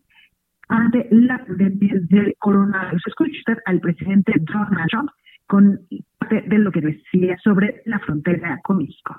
ante 0.68 1.08
la 1.12 1.44
pandemia 1.46 1.94
del 2.10 2.36
coronavirus. 2.40 3.02
Escuche 3.08 3.40
usted 3.40 3.58
al 3.66 3.80
presidente 3.80 4.34
Donald 4.42 4.90
Trump 4.90 5.10
con 5.48 5.80
parte 6.20 6.42
de 6.42 6.58
lo 6.58 6.72
que 6.72 6.82
decía 6.82 7.38
sobre 7.42 7.82
la 7.86 8.00
frontera 8.00 8.60
con 8.64 8.80
México. 8.80 9.16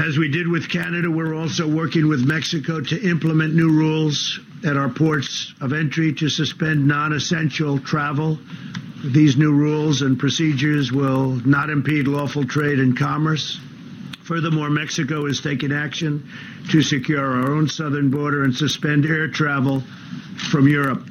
As 0.00 0.18
we 0.18 0.28
did 0.28 0.48
with 0.48 0.68
Canada, 0.68 1.08
we're 1.08 1.36
also 1.36 1.68
working 1.68 2.08
with 2.08 2.26
Mexico 2.26 2.80
to 2.80 3.08
implement 3.08 3.54
new 3.54 3.70
rules 3.70 4.40
at 4.66 4.76
our 4.76 4.88
ports 4.88 5.54
of 5.60 5.72
entry 5.72 6.12
to 6.14 6.28
suspend 6.28 6.88
non-essential 6.88 7.78
travel. 7.78 8.36
These 9.04 9.36
new 9.36 9.52
rules 9.52 10.02
and 10.02 10.18
procedures 10.18 10.90
will 10.90 11.36
not 11.46 11.70
impede 11.70 12.08
lawful 12.08 12.44
trade 12.44 12.80
and 12.80 12.98
commerce. 12.98 13.60
Furthermore, 14.24 14.68
Mexico 14.68 15.26
is 15.26 15.40
taking 15.40 15.70
action 15.70 16.28
to 16.70 16.82
secure 16.82 17.24
our 17.24 17.52
own 17.52 17.68
southern 17.68 18.10
border 18.10 18.42
and 18.42 18.54
suspend 18.54 19.06
air 19.06 19.28
travel 19.28 19.80
from 20.50 20.66
Europe. 20.66 21.04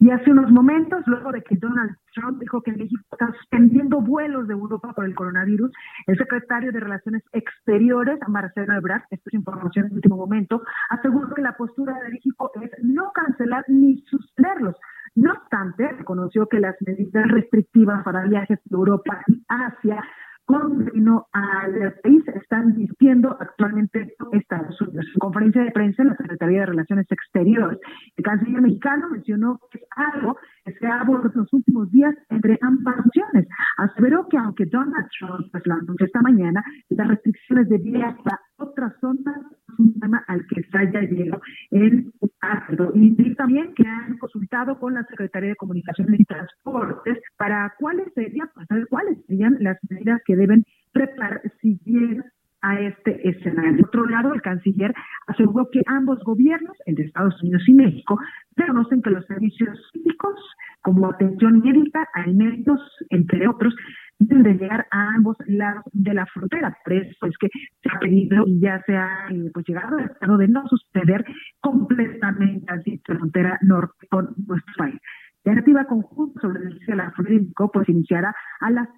Y 0.00 0.08
hace 0.12 0.30
unos 0.30 0.50
momentos, 0.52 1.02
luego 1.06 1.32
de 1.32 1.42
que 1.42 1.56
Donald 1.58 1.90
Trump 2.14 2.38
dijo 2.40 2.62
que 2.62 2.72
México 2.72 3.02
está 3.12 3.32
suspendiendo 3.38 4.00
vuelos 4.00 4.48
de 4.48 4.54
Europa 4.54 4.92
por 4.94 5.04
el 5.04 5.14
coronavirus, 5.14 5.70
el 6.06 6.16
secretario 6.16 6.72
de 6.72 6.80
Relaciones 6.80 7.22
Exteriores, 7.32 8.18
Marcelo 8.28 8.74
Ebrard, 8.74 9.02
esto 9.10 9.28
es 9.28 9.34
información 9.34 9.86
en 9.86 9.94
último 9.94 10.16
momento, 10.16 10.62
aseguró 10.88 11.34
que 11.34 11.42
la 11.42 11.56
postura 11.56 11.94
de 12.04 12.10
México 12.10 12.50
es 12.62 12.70
no 12.82 13.10
cancelar 13.12 13.64
ni 13.68 13.98
suspenderlos. 14.02 14.76
No 15.14 15.32
obstante, 15.32 15.88
reconoció 15.88 16.46
que 16.46 16.60
las 16.60 16.76
medidas 16.86 17.28
restrictivas 17.28 18.04
para 18.04 18.22
viajes 18.24 18.60
de 18.64 18.76
Europa 18.76 19.20
y 19.26 19.42
Asia 19.48 20.04
con 20.50 20.90
al 21.32 21.94
país 22.02 22.24
están 22.34 22.74
discutiendo 22.74 23.36
actualmente 23.38 24.16
Estados 24.32 24.80
Unidos. 24.80 25.06
En 25.14 25.18
conferencia 25.20 25.62
de 25.62 25.70
prensa 25.70 26.02
en 26.02 26.08
la 26.08 26.16
Secretaría 26.16 26.60
de 26.60 26.66
Relaciones 26.66 27.06
Exteriores, 27.08 27.78
el 28.16 28.24
canciller 28.24 28.60
mexicano 28.60 29.10
mencionó 29.10 29.60
que 29.70 29.78
es 29.78 29.84
algo 29.94 30.36
que 30.70 30.78
se 30.78 30.86
ha 30.86 31.00
abordado 31.00 31.32
en 31.34 31.40
los 31.40 31.52
últimos 31.52 31.90
días 31.90 32.14
entre 32.28 32.58
ambas 32.62 32.96
naciones. 32.96 33.48
Aseveró 33.78 34.28
que 34.28 34.38
aunque 34.38 34.66
Donald 34.66 35.06
Trump 35.18 35.46
pues, 35.50 35.64
anunció 35.66 36.06
esta 36.06 36.22
mañana, 36.22 36.62
las 36.90 37.08
restricciones 37.08 37.68
de 37.68 37.78
viaje 37.78 38.20
a 38.26 38.38
otras 38.62 38.92
zonas 39.00 39.36
es 39.68 39.78
un 39.78 39.98
tema 40.00 40.22
al 40.28 40.46
que 40.46 40.62
se 40.62 40.78
haya 40.78 41.00
llegado 41.02 41.40
en 41.70 42.12
acuerdo. 42.40 42.92
Y 42.94 43.34
también 43.34 43.74
que 43.74 43.86
han 43.86 44.18
consultado 44.18 44.78
con 44.78 44.94
la 44.94 45.04
Secretaría 45.04 45.50
de 45.50 45.56
Comunicaciones 45.56 46.20
y 46.20 46.24
Transportes 46.24 47.18
para 47.36 47.72
cuáles 47.78 48.12
serían, 48.14 48.48
para 48.54 48.84
cuáles 48.86 49.18
serían 49.26 49.56
las 49.60 49.78
medidas 49.88 50.20
que 50.24 50.36
deben 50.36 50.64
preparar 50.92 51.40
si 51.60 51.78
bien 51.84 52.24
a 52.62 52.80
este 52.80 53.28
escenario. 53.28 53.86
Por 53.86 54.00
otro 54.00 54.06
lado, 54.06 54.34
el 54.34 54.42
canciller 54.42 54.94
aseguró 55.26 55.68
que 55.70 55.82
ambos 55.86 56.22
gobiernos, 56.24 56.76
entre 56.86 57.06
Estados 57.06 57.40
Unidos 57.42 57.62
y 57.66 57.74
México, 57.74 58.18
reconocen 58.56 59.02
que 59.02 59.10
los 59.10 59.24
servicios 59.26 59.78
cívicos, 59.92 60.34
como 60.82 61.10
atención 61.10 61.60
médica, 61.60 62.08
alimentos, 62.14 62.80
entre 63.10 63.46
otros, 63.48 63.74
de 64.20 64.52
llegar 64.52 64.86
a 64.90 65.14
ambos 65.14 65.36
lados 65.46 65.84
de 65.92 66.12
la 66.14 66.26
frontera. 66.26 66.76
Por 66.84 66.92
eso 66.92 67.26
es 67.26 67.36
que 67.38 67.48
se 67.82 67.90
ha 67.90 67.98
pedido 67.98 68.44
y 68.46 68.60
ya 68.60 68.82
se 68.84 68.96
ha 68.96 69.28
eh, 69.30 69.50
pues, 69.52 69.66
llegado 69.66 69.96
al 69.96 70.04
estado 70.04 70.36
de 70.36 70.48
no 70.48 70.62
suceder 70.68 71.24
completamente 71.60 72.66
así 72.68 73.00
la 73.08 73.16
frontera 73.16 73.58
norte 73.62 74.06
con 74.10 74.34
nuestro 74.46 74.74
país. 74.76 74.96
La 75.44 75.52
activa 75.52 75.86
conjunta 75.86 76.40
sobre 76.40 76.64
el 76.64 76.96
la 76.96 77.10
frontera 77.12 77.44
pues 77.72 77.88
iniciará 77.88 78.34
a 78.60 78.70
las 78.70 78.88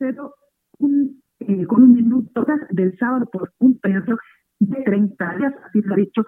00 0.00 0.34
eh, 1.40 1.66
con 1.66 1.82
un 1.82 1.94
minuto 1.94 2.44
del 2.70 2.96
sábado 2.98 3.26
por 3.30 3.52
un 3.58 3.78
periodo 3.78 4.18
de 4.58 4.82
30 4.84 5.36
días, 5.36 5.54
así 5.66 5.80
lo 5.82 5.94
ha 5.94 5.96
dicho 5.96 6.24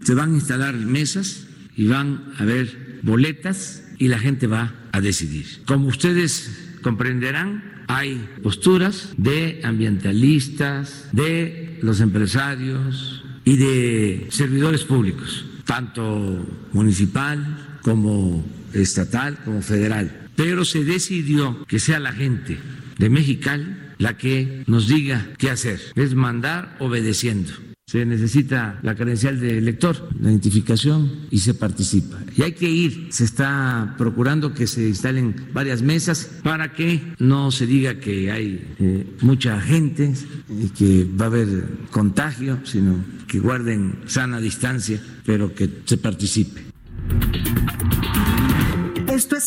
Se 0.00 0.14
van 0.14 0.30
a 0.30 0.34
instalar 0.34 0.74
mesas 0.74 1.48
y 1.76 1.88
van 1.88 2.20
a 2.38 2.42
haber 2.42 2.66
boletas 3.02 3.93
y 4.04 4.08
la 4.08 4.18
gente 4.18 4.46
va 4.46 4.74
a 4.92 5.00
decidir. 5.00 5.46
Como 5.64 5.88
ustedes 5.88 6.74
comprenderán, 6.82 7.84
hay 7.88 8.22
posturas 8.42 9.14
de 9.16 9.62
ambientalistas, 9.64 11.08
de 11.12 11.78
los 11.80 12.02
empresarios 12.02 13.24
y 13.46 13.56
de 13.56 14.26
servidores 14.28 14.84
públicos, 14.84 15.46
tanto 15.64 16.46
municipal 16.74 17.78
como 17.80 18.44
estatal 18.74 19.38
como 19.42 19.62
federal. 19.62 20.28
Pero 20.36 20.66
se 20.66 20.84
decidió 20.84 21.64
que 21.64 21.78
sea 21.78 21.98
la 21.98 22.12
gente 22.12 22.58
de 22.98 23.08
Mexicali 23.08 23.74
la 23.96 24.18
que 24.18 24.64
nos 24.66 24.86
diga 24.86 25.28
qué 25.38 25.48
hacer. 25.48 25.80
Es 25.94 26.14
mandar 26.14 26.76
obedeciendo. 26.78 27.52
Se 27.94 28.04
necesita 28.04 28.80
la 28.82 28.96
credencial 28.96 29.38
de 29.38 29.56
elector, 29.56 30.08
la 30.20 30.28
identificación 30.28 31.28
y 31.30 31.38
se 31.38 31.54
participa. 31.54 32.18
Y 32.36 32.42
hay 32.42 32.50
que 32.50 32.68
ir. 32.68 33.06
Se 33.10 33.22
está 33.22 33.94
procurando 33.96 34.52
que 34.52 34.66
se 34.66 34.88
instalen 34.88 35.36
varias 35.52 35.80
mesas 35.80 36.28
para 36.42 36.72
que 36.72 37.00
no 37.20 37.52
se 37.52 37.68
diga 37.68 38.00
que 38.00 38.32
hay 38.32 38.74
eh, 38.80 39.06
mucha 39.20 39.60
gente 39.60 40.12
y 40.50 40.70
que 40.70 41.04
va 41.04 41.26
a 41.26 41.28
haber 41.28 41.66
contagio, 41.92 42.58
sino 42.64 42.96
que 43.28 43.38
guarden 43.38 44.00
sana 44.06 44.40
distancia, 44.40 45.00
pero 45.24 45.54
que 45.54 45.70
se 45.84 45.96
participe. 45.96 46.62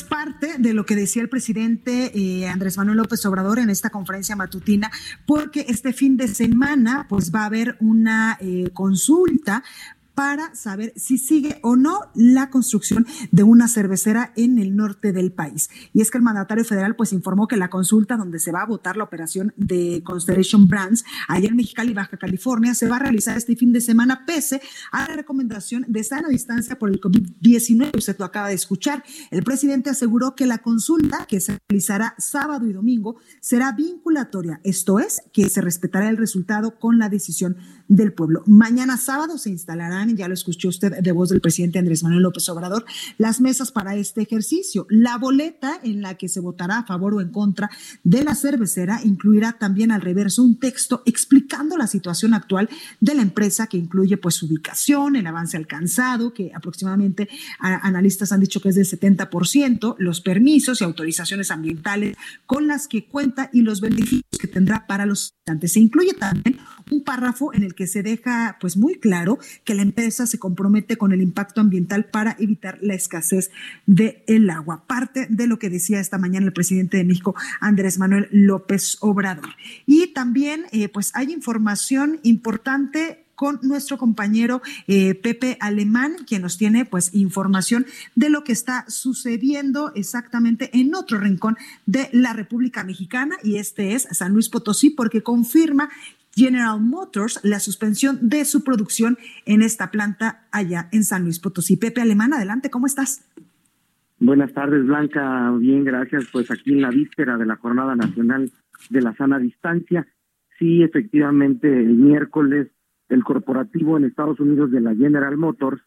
Parte 0.04 0.58
de 0.58 0.74
lo 0.74 0.86
que 0.86 0.96
decía 0.96 1.22
el 1.22 1.30
presidente 1.30 2.12
eh, 2.14 2.48
Andrés 2.48 2.78
Manuel 2.78 2.98
López 2.98 3.26
Obrador 3.26 3.60
en 3.60 3.70
esta 3.70 3.90
conferencia 3.90 4.36
matutina, 4.36 4.92
porque 5.26 5.66
este 5.70 5.94
fin 5.94 6.18
de 6.18 6.28
semana 6.28 7.06
pues 7.10 7.34
va 7.34 7.42
a 7.42 7.46
haber 7.46 7.78
una 7.80 8.38
eh, 8.40 8.70
consulta 8.74 9.64
para 10.18 10.56
saber 10.56 10.94
si 10.96 11.20
sigue 11.20 11.60
o 11.62 11.76
no 11.76 12.00
la 12.16 12.50
construcción 12.50 13.06
de 13.32 13.44
una 13.44 13.68
cervecera 13.68 14.34
en 14.36 14.58
el 14.58 14.76
norte 14.76 15.14
del 15.14 15.32
país. 15.32 15.70
Y 15.94 16.02
es 16.02 16.10
que 16.10 16.18
el 16.18 16.24
mandatario 16.24 16.66
federal 16.66 16.96
pues 16.96 17.14
informó 17.14 17.48
que 17.48 17.56
la 17.56 17.70
consulta 17.70 18.18
donde 18.18 18.40
se 18.40 18.52
va 18.52 18.64
a 18.64 18.66
votar 18.66 18.98
la 18.98 19.04
operación 19.04 19.54
de 19.58 20.02
Constellation 20.04 20.68
Brands 20.68 21.06
allá 21.28 21.50
en 21.50 21.56
Mexicali, 21.56 21.94
Baja 21.94 22.18
California, 22.18 22.74
se 22.74 22.90
va 22.90 22.96
a 22.96 23.00
realizar 23.00 23.38
este 23.38 23.56
fin 23.56 23.72
de 23.72 23.80
semana 23.80 24.26
pese 24.26 24.60
a 24.92 25.08
la 25.08 25.16
recomendación 25.16 25.86
de 25.88 26.04
sana 26.04 26.30
distancia 26.30 26.80
por 26.80 26.90
el 26.90 27.00
COVID-19. 27.00 27.96
Usted 27.96 28.16
lo 28.18 28.26
acaba 28.26 28.48
de 28.48 28.56
escuchar. 28.56 29.04
El 29.30 29.44
presidente 29.44 29.92
aseguró 29.92 30.34
que 30.34 30.48
la 30.48 30.58
consulta 30.58 31.28
que 31.28 31.40
se 31.40 31.60
realizará 31.70 32.16
sábado 32.18 32.66
y 32.66 32.74
domingo 32.74 33.18
será 33.40 33.72
vinculatoria, 33.72 34.62
esto 34.64 34.98
es, 34.98 35.22
que 35.32 35.48
se 35.48 35.62
respetará 35.62 36.10
el 36.10 36.18
resultado 36.18 36.80
con 36.80 36.98
la 36.98 37.08
decisión 37.08 37.58
del 37.88 38.14
pueblo. 38.14 38.44
Mañana 38.46 38.98
sábado 38.98 39.38
se 39.38 39.50
instalarán, 39.50 40.16
ya 40.16 40.28
lo 40.28 40.34
escuchó 40.34 40.70
usted 40.70 41.00
de 41.02 41.12
voz 41.12 41.30
del 41.30 41.42
presidente 41.42 41.80
Andrés 41.80 42.04
Manuel 42.04 42.24
López 42.24 42.48
Obrador, 42.50 42.86
las 43.18 43.42
mesas 43.42 43.72
para 43.72 43.96
este 43.96 44.22
ejercicio. 44.22 44.86
La 44.90 45.18
boleta 45.18 45.80
en 45.84 46.02
la 46.02 46.16
que 46.16 46.30
se 46.30 46.40
votará 46.40 46.80
a 46.80 46.86
favor 46.86 47.14
o 47.16 47.22
en 47.22 47.30
contra 47.30 47.70
de 48.04 48.24
la 48.24 48.36
cervecera 48.36 49.00
incluirá 49.04 49.54
también 49.54 49.92
al 49.92 50.02
reverso 50.02 50.44
un 50.44 50.60
texto 50.60 51.04
explicando 51.06 51.78
la 51.78 51.88
situación 51.88 52.34
actual 52.34 52.70
de 53.00 53.16
la 53.16 53.22
empresa 53.22 53.68
que 53.68 53.78
incluye 53.78 54.18
pues 54.18 54.36
su 54.36 54.46
ubicación, 54.46 55.16
el 55.16 55.28
avance 55.28 55.58
alcanzado, 55.58 56.34
que 56.34 56.52
aproximadamente 56.54 57.30
analistas 57.60 58.32
han 58.32 58.40
dicho 58.40 58.62
que 58.62 58.70
es 58.70 58.76
del 58.76 58.86
70%, 58.86 59.96
los 59.98 60.22
permisos 60.22 60.82
y 60.82 60.84
autorizaciones 60.84 61.52
ambientales 61.52 62.16
con 62.46 62.68
las 62.68 62.88
que 62.88 63.08
cuenta 63.08 63.50
y 63.54 63.62
los 63.62 63.82
beneficios 63.82 64.24
que 64.40 64.48
tendrá 64.48 64.86
para 64.88 65.06
los 65.06 65.34
habitantes. 65.46 65.74
Se 65.74 65.80
incluye 65.80 66.14
también 66.14 66.58
un 66.92 67.04
párrafo 67.04 67.54
en 67.54 67.64
el 67.64 67.76
que 67.76 67.88
se 67.88 68.04
deja 68.04 68.58
pues 68.60 68.78
muy 68.78 68.96
claro 68.96 69.40
que 69.64 69.76
la 69.76 69.82
empresa 69.82 70.28
se 70.28 70.40
compromete 70.40 70.98
con 70.98 71.12
el 71.12 71.22
impacto 71.22 71.62
ambiental 71.62 72.06
para 72.06 72.36
evitar 72.40 72.80
la 72.82 72.94
escasez 72.94 73.52
del 73.86 74.24
el 74.28 74.50
agua. 74.50 74.84
Parte 74.88 75.28
de 75.30 75.48
lo 75.48 75.60
que 75.60 75.70
decía 75.70 76.00
esta 76.00 76.18
mañana 76.18 76.46
el 76.46 76.54
presidente 76.54 76.98
de 76.98 77.04
México, 77.04 77.36
Andrés 77.60 77.98
Manuel 77.98 78.28
López 78.32 78.98
Obrador. 79.02 79.50
Y 79.86 80.08
también 80.08 80.66
eh, 80.72 80.90
pues 80.90 81.12
hay 81.16 81.32
información 81.32 82.20
importante 82.24 83.26
con 83.38 83.60
nuestro 83.62 84.00
compañero 84.00 84.64
eh, 84.88 85.14
Pepe 85.14 85.58
Alemán, 85.62 86.16
quien 86.26 86.42
nos 86.42 86.58
tiene 86.58 86.86
pues 86.86 87.14
información 87.14 87.86
de 88.16 88.32
lo 88.32 88.44
que 88.44 88.52
está 88.52 88.84
sucediendo 88.88 89.94
exactamente 89.94 90.72
en 90.74 90.96
otro 90.96 91.20
rincón 91.20 91.56
de 91.86 92.10
la 92.12 92.34
República 92.34 92.84
Mexicana 92.84 93.38
y 93.44 93.58
este 93.58 93.94
es 93.94 94.08
San 94.12 94.34
Luis 94.34 94.50
Potosí 94.50 94.90
porque 94.90 95.22
confirma 95.22 95.90
General 96.38 96.80
Motors 96.80 97.40
la 97.44 97.60
suspensión 97.60 98.20
de 98.22 98.46
su 98.46 98.64
producción 98.64 99.18
en 99.48 99.64
esta 99.64 99.90
planta 99.90 100.48
allá 100.52 100.88
en 100.92 101.04
San 101.04 101.24
Luis 101.24 101.40
Potosí. 101.40 101.78
Pepe 101.78 102.00
Alemán, 102.00 102.32
adelante, 102.32 102.70
¿cómo 102.70 102.86
estás? 102.86 103.28
Buenas 104.20 104.54
tardes, 104.54 104.86
Blanca. 104.86 105.52
Bien, 105.60 105.84
gracias. 105.84 106.26
Pues 106.32 106.52
aquí 106.52 106.74
en 106.74 106.82
la 106.82 106.92
víspera 106.92 107.38
de 107.38 107.48
la 107.48 107.56
Jornada 107.56 107.96
Nacional 107.96 108.52
de 108.92 109.02
la 109.02 109.16
Sana 109.16 109.40
Distancia, 109.40 110.08
sí, 110.60 110.84
efectivamente, 110.84 111.68
el 111.68 111.96
miércoles 111.96 112.68
el 113.10 113.24
corporativo 113.24 113.98
en 113.98 114.04
Estados 114.04 114.40
Unidos 114.40 114.70
de 114.72 114.82
la 114.82 114.94
General 114.94 115.38
Motors 115.38 115.82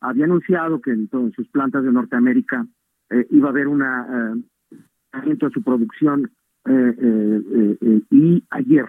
había 0.00 0.24
anunciado 0.24 0.80
que 0.80 0.90
en, 0.90 1.08
todas 1.08 1.32
sus 1.32 1.48
plantas 1.48 1.82
de 1.84 1.90
Norteamérica 1.90 2.66
eh, 3.10 3.26
iba 3.30 3.48
a 3.48 3.50
haber 3.50 3.66
un 3.66 3.82
eh, 3.82 4.76
aumento 5.12 5.50
su 5.50 5.62
producción 5.62 6.30
eh, 6.68 7.78
y 8.10 8.44
ayer 8.50 8.84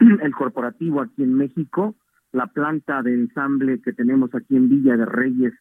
el 0.22 0.34
corporativo 0.34 1.00
aquí 1.00 1.22
en 1.22 1.34
México, 1.34 1.94
la 2.32 2.46
planta 2.46 3.02
de 3.02 3.14
ensamble 3.14 3.80
que 3.82 3.92
tenemos 3.92 4.34
aquí 4.34 4.56
en 4.56 4.68
Villa 4.68 4.96
de 4.96 5.04
Reyes, 5.04 5.52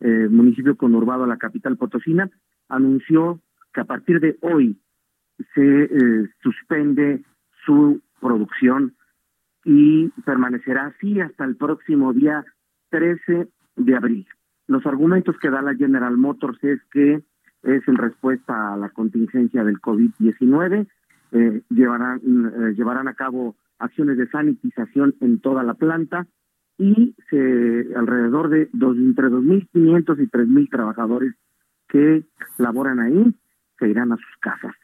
eh, 0.00 0.28
municipio 0.30 0.76
conurbado 0.76 1.24
a 1.24 1.28
la 1.28 1.38
capital 1.38 1.76
potosina, 1.76 2.30
anunció 2.68 3.40
que 3.72 3.80
a 3.80 3.84
partir 3.84 4.20
de 4.20 4.36
hoy 4.42 4.78
se 5.54 5.84
eh, 5.84 6.28
suspende 6.42 7.22
su 7.64 8.00
producción 8.20 8.94
y 9.64 10.08
permanecerá 10.24 10.86
así 10.86 11.20
hasta 11.20 11.44
el 11.44 11.56
próximo 11.56 12.12
día 12.12 12.44
13 12.90 13.48
de 13.76 13.96
abril. 13.96 14.26
Los 14.68 14.86
argumentos 14.86 15.36
que 15.38 15.50
da 15.50 15.62
la 15.62 15.74
General 15.74 16.16
Motors 16.16 16.62
es 16.62 16.80
que 16.90 17.22
es 17.62 17.88
en 17.88 17.96
respuesta 17.96 18.74
a 18.74 18.76
la 18.76 18.90
contingencia 18.90 19.64
del 19.64 19.80
COVID-19, 19.80 20.86
eh, 21.32 21.62
llevarán, 21.70 22.20
eh, 22.24 22.74
llevarán 22.76 23.08
a 23.08 23.14
cabo 23.14 23.56
acciones 23.78 24.16
de 24.16 24.28
sanitización 24.28 25.14
en 25.20 25.40
toda 25.40 25.62
la 25.62 25.74
planta 25.74 26.26
y 26.78 27.14
se, 27.30 27.86
alrededor 27.96 28.50
de 28.50 28.68
dos, 28.72 28.96
entre 28.96 29.28
2.500 29.28 30.22
y 30.22 30.26
3.000 30.26 30.70
trabajadores 30.70 31.34
que 31.88 32.24
laboran 32.58 33.00
ahí 33.00 33.34
se 33.78 33.88
irán 33.88 34.12
a 34.12 34.16
sus 34.16 34.36
casas. 34.40 34.74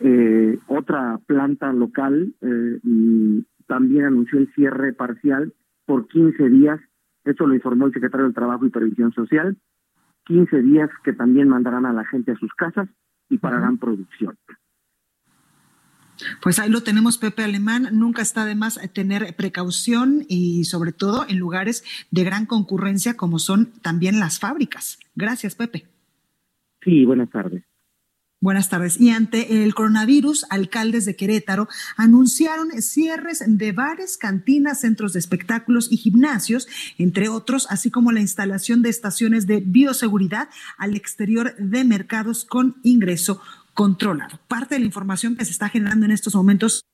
Eh, 0.00 0.58
otra 0.66 1.18
planta 1.26 1.72
local 1.72 2.34
eh, 2.40 2.80
también 3.66 4.06
anunció 4.06 4.38
el 4.38 4.52
cierre 4.54 4.92
parcial 4.92 5.52
por 5.86 6.08
15 6.08 6.48
días, 6.48 6.80
esto 7.24 7.46
lo 7.46 7.54
informó 7.54 7.86
el 7.86 7.92
secretario 7.92 8.24
del 8.24 8.34
Trabajo 8.34 8.66
y 8.66 8.70
Previsión 8.70 9.12
Social, 9.12 9.56
15 10.24 10.62
días 10.62 10.90
que 11.04 11.12
también 11.12 11.48
mandarán 11.48 11.86
a 11.86 11.92
la 11.92 12.04
gente 12.06 12.32
a 12.32 12.36
sus 12.36 12.52
casas 12.54 12.88
y 13.28 13.38
pararán 13.38 13.78
producción. 13.78 14.36
Pues 16.42 16.58
ahí 16.58 16.70
lo 16.70 16.82
tenemos, 16.82 17.18
Pepe 17.18 17.44
Alemán. 17.44 17.88
Nunca 17.92 18.22
está 18.22 18.44
de 18.44 18.54
más 18.54 18.80
tener 18.92 19.34
precaución 19.36 20.24
y 20.28 20.64
sobre 20.64 20.92
todo 20.92 21.26
en 21.28 21.38
lugares 21.38 21.84
de 22.10 22.24
gran 22.24 22.46
concurrencia 22.46 23.14
como 23.16 23.38
son 23.38 23.72
también 23.82 24.20
las 24.20 24.38
fábricas. 24.38 24.98
Gracias, 25.14 25.54
Pepe. 25.54 25.86
Sí, 26.82 27.04
buenas 27.04 27.30
tardes. 27.30 27.62
Buenas 28.44 28.68
tardes. 28.68 29.00
Y 29.00 29.08
ante 29.08 29.64
el 29.64 29.74
coronavirus, 29.74 30.44
alcaldes 30.50 31.06
de 31.06 31.16
Querétaro 31.16 31.66
anunciaron 31.96 32.70
cierres 32.82 33.42
de 33.46 33.72
bares, 33.72 34.18
cantinas, 34.18 34.82
centros 34.82 35.14
de 35.14 35.20
espectáculos 35.20 35.90
y 35.90 35.96
gimnasios, 35.96 36.68
entre 36.98 37.30
otros, 37.30 37.66
así 37.70 37.90
como 37.90 38.12
la 38.12 38.20
instalación 38.20 38.82
de 38.82 38.90
estaciones 38.90 39.46
de 39.46 39.62
bioseguridad 39.64 40.50
al 40.76 40.94
exterior 40.94 41.56
de 41.56 41.84
mercados 41.84 42.44
con 42.44 42.76
ingreso 42.82 43.40
controlado. 43.74 44.40
Parte 44.48 44.76
de 44.76 44.80
la 44.80 44.86
información 44.86 45.36
que 45.36 45.44
se 45.44 45.50
está 45.50 45.68
generando 45.68 46.06
en 46.06 46.12
estos 46.12 46.34
momentos 46.34 46.84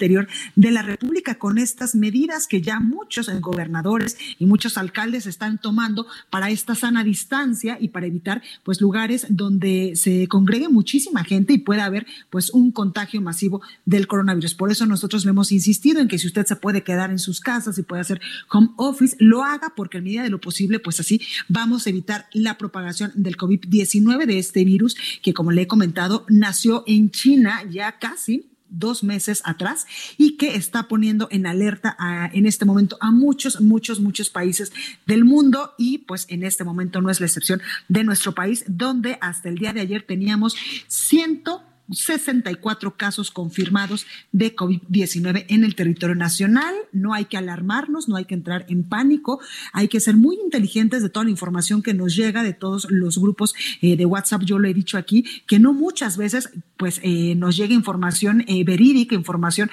de 0.00 0.70
la 0.70 0.82
República 0.82 1.34
con 1.34 1.58
estas 1.58 1.94
medidas 1.94 2.46
que 2.46 2.62
ya 2.62 2.80
muchos 2.80 3.28
gobernadores 3.40 4.16
y 4.38 4.46
muchos 4.46 4.78
alcaldes 4.78 5.26
están 5.26 5.58
tomando 5.58 6.06
para 6.30 6.50
esta 6.50 6.74
sana 6.74 7.04
distancia 7.04 7.76
y 7.78 7.88
para 7.88 8.06
evitar 8.06 8.42
pues 8.64 8.80
lugares 8.80 9.26
donde 9.28 9.92
se 9.96 10.26
congregue 10.28 10.68
muchísima 10.68 11.22
gente 11.22 11.52
y 11.52 11.58
pueda 11.58 11.84
haber 11.84 12.06
pues 12.30 12.50
un 12.50 12.72
contagio 12.72 13.20
masivo 13.20 13.60
del 13.84 14.06
coronavirus. 14.06 14.54
Por 14.54 14.70
eso 14.70 14.86
nosotros 14.86 15.24
le 15.24 15.30
hemos 15.30 15.52
insistido 15.52 16.00
en 16.00 16.08
que 16.08 16.18
si 16.18 16.26
usted 16.26 16.46
se 16.46 16.56
puede 16.56 16.82
quedar 16.82 17.10
en 17.10 17.18
sus 17.18 17.40
casas 17.40 17.76
y 17.78 17.82
puede 17.82 18.00
hacer 18.00 18.20
home 18.50 18.70
office, 18.76 19.16
lo 19.18 19.44
haga 19.44 19.74
porque 19.76 19.98
en 19.98 20.04
medida 20.04 20.22
de 20.22 20.30
lo 20.30 20.40
posible 20.40 20.78
pues 20.78 20.98
así 20.98 21.20
vamos 21.48 21.86
a 21.86 21.90
evitar 21.90 22.26
la 22.32 22.56
propagación 22.56 23.12
del 23.14 23.36
COVID-19 23.36 24.24
de 24.24 24.38
este 24.38 24.64
virus 24.64 24.96
que 25.22 25.34
como 25.34 25.50
le 25.52 25.62
he 25.62 25.66
comentado 25.66 26.24
nació 26.28 26.84
en 26.86 27.10
China 27.10 27.62
ya 27.70 27.98
casi 27.98 28.46
dos 28.70 29.02
meses 29.02 29.42
atrás 29.44 29.86
y 30.16 30.36
que 30.36 30.54
está 30.54 30.88
poniendo 30.88 31.28
en 31.30 31.46
alerta 31.46 31.96
en 32.32 32.46
este 32.46 32.64
momento 32.64 32.96
a 33.00 33.10
muchos, 33.10 33.60
muchos, 33.60 34.00
muchos 34.00 34.30
países 34.30 34.72
del 35.06 35.24
mundo 35.24 35.74
y 35.78 35.98
pues 35.98 36.26
en 36.28 36.44
este 36.44 36.64
momento 36.64 37.00
no 37.00 37.10
es 37.10 37.20
la 37.20 37.26
excepción 37.26 37.60
de 37.88 38.04
nuestro 38.04 38.32
país, 38.32 38.64
donde 38.66 39.18
hasta 39.20 39.48
el 39.48 39.56
día 39.56 39.72
de 39.72 39.80
ayer 39.80 40.04
teníamos 40.06 40.56
ciento 40.86 41.62
64 41.92 42.96
casos 42.96 43.30
confirmados 43.30 44.06
de 44.32 44.54
COVID-19 44.54 45.46
en 45.48 45.64
el 45.64 45.74
territorio 45.74 46.14
nacional. 46.14 46.74
No 46.92 47.14
hay 47.14 47.26
que 47.26 47.36
alarmarnos, 47.36 48.08
no 48.08 48.16
hay 48.16 48.24
que 48.24 48.34
entrar 48.34 48.66
en 48.68 48.84
pánico, 48.84 49.40
hay 49.72 49.88
que 49.88 50.00
ser 50.00 50.16
muy 50.16 50.36
inteligentes 50.36 51.02
de 51.02 51.08
toda 51.08 51.24
la 51.24 51.30
información 51.30 51.82
que 51.82 51.94
nos 51.94 52.16
llega 52.16 52.42
de 52.42 52.52
todos 52.52 52.86
los 52.90 53.18
grupos 53.18 53.54
eh, 53.80 53.96
de 53.96 54.06
WhatsApp. 54.06 54.42
Yo 54.42 54.58
lo 54.58 54.68
he 54.68 54.74
dicho 54.74 54.98
aquí, 54.98 55.24
que 55.46 55.58
no 55.58 55.72
muchas 55.72 56.16
veces 56.16 56.50
pues 56.76 57.00
eh, 57.02 57.34
nos 57.34 57.56
llega 57.56 57.74
información 57.74 58.44
eh, 58.46 58.64
verídica, 58.64 59.14
información 59.14 59.70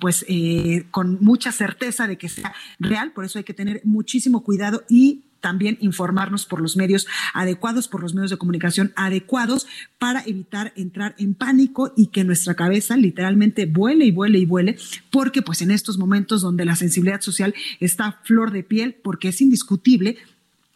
pues 0.00 0.24
con 0.90 1.18
mucha 1.20 1.52
certeza 1.52 2.06
de 2.06 2.16
que 2.16 2.28
sea 2.28 2.54
real, 2.78 3.12
por 3.12 3.24
eso 3.24 3.38
hay 3.38 3.44
que 3.44 3.54
tener 3.54 3.80
muchísimo 3.84 4.42
cuidado 4.42 4.84
y 4.88 5.22
también 5.44 5.76
informarnos 5.82 6.46
por 6.46 6.62
los 6.62 6.74
medios 6.74 7.06
adecuados, 7.34 7.86
por 7.86 8.00
los 8.00 8.14
medios 8.14 8.30
de 8.30 8.38
comunicación 8.38 8.94
adecuados 8.96 9.66
para 9.98 10.22
evitar 10.24 10.72
entrar 10.74 11.14
en 11.18 11.34
pánico 11.34 11.92
y 11.98 12.06
que 12.06 12.24
nuestra 12.24 12.54
cabeza 12.54 12.96
literalmente 12.96 13.66
vuele 13.66 14.06
y 14.06 14.10
vuele 14.10 14.38
y 14.38 14.46
vuele, 14.46 14.78
porque 15.10 15.42
pues 15.42 15.60
en 15.60 15.70
estos 15.70 15.98
momentos 15.98 16.40
donde 16.40 16.64
la 16.64 16.76
sensibilidad 16.76 17.20
social 17.20 17.54
está 17.78 18.20
flor 18.24 18.52
de 18.52 18.62
piel, 18.62 18.94
porque 18.94 19.28
es 19.28 19.42
indiscutible 19.42 20.16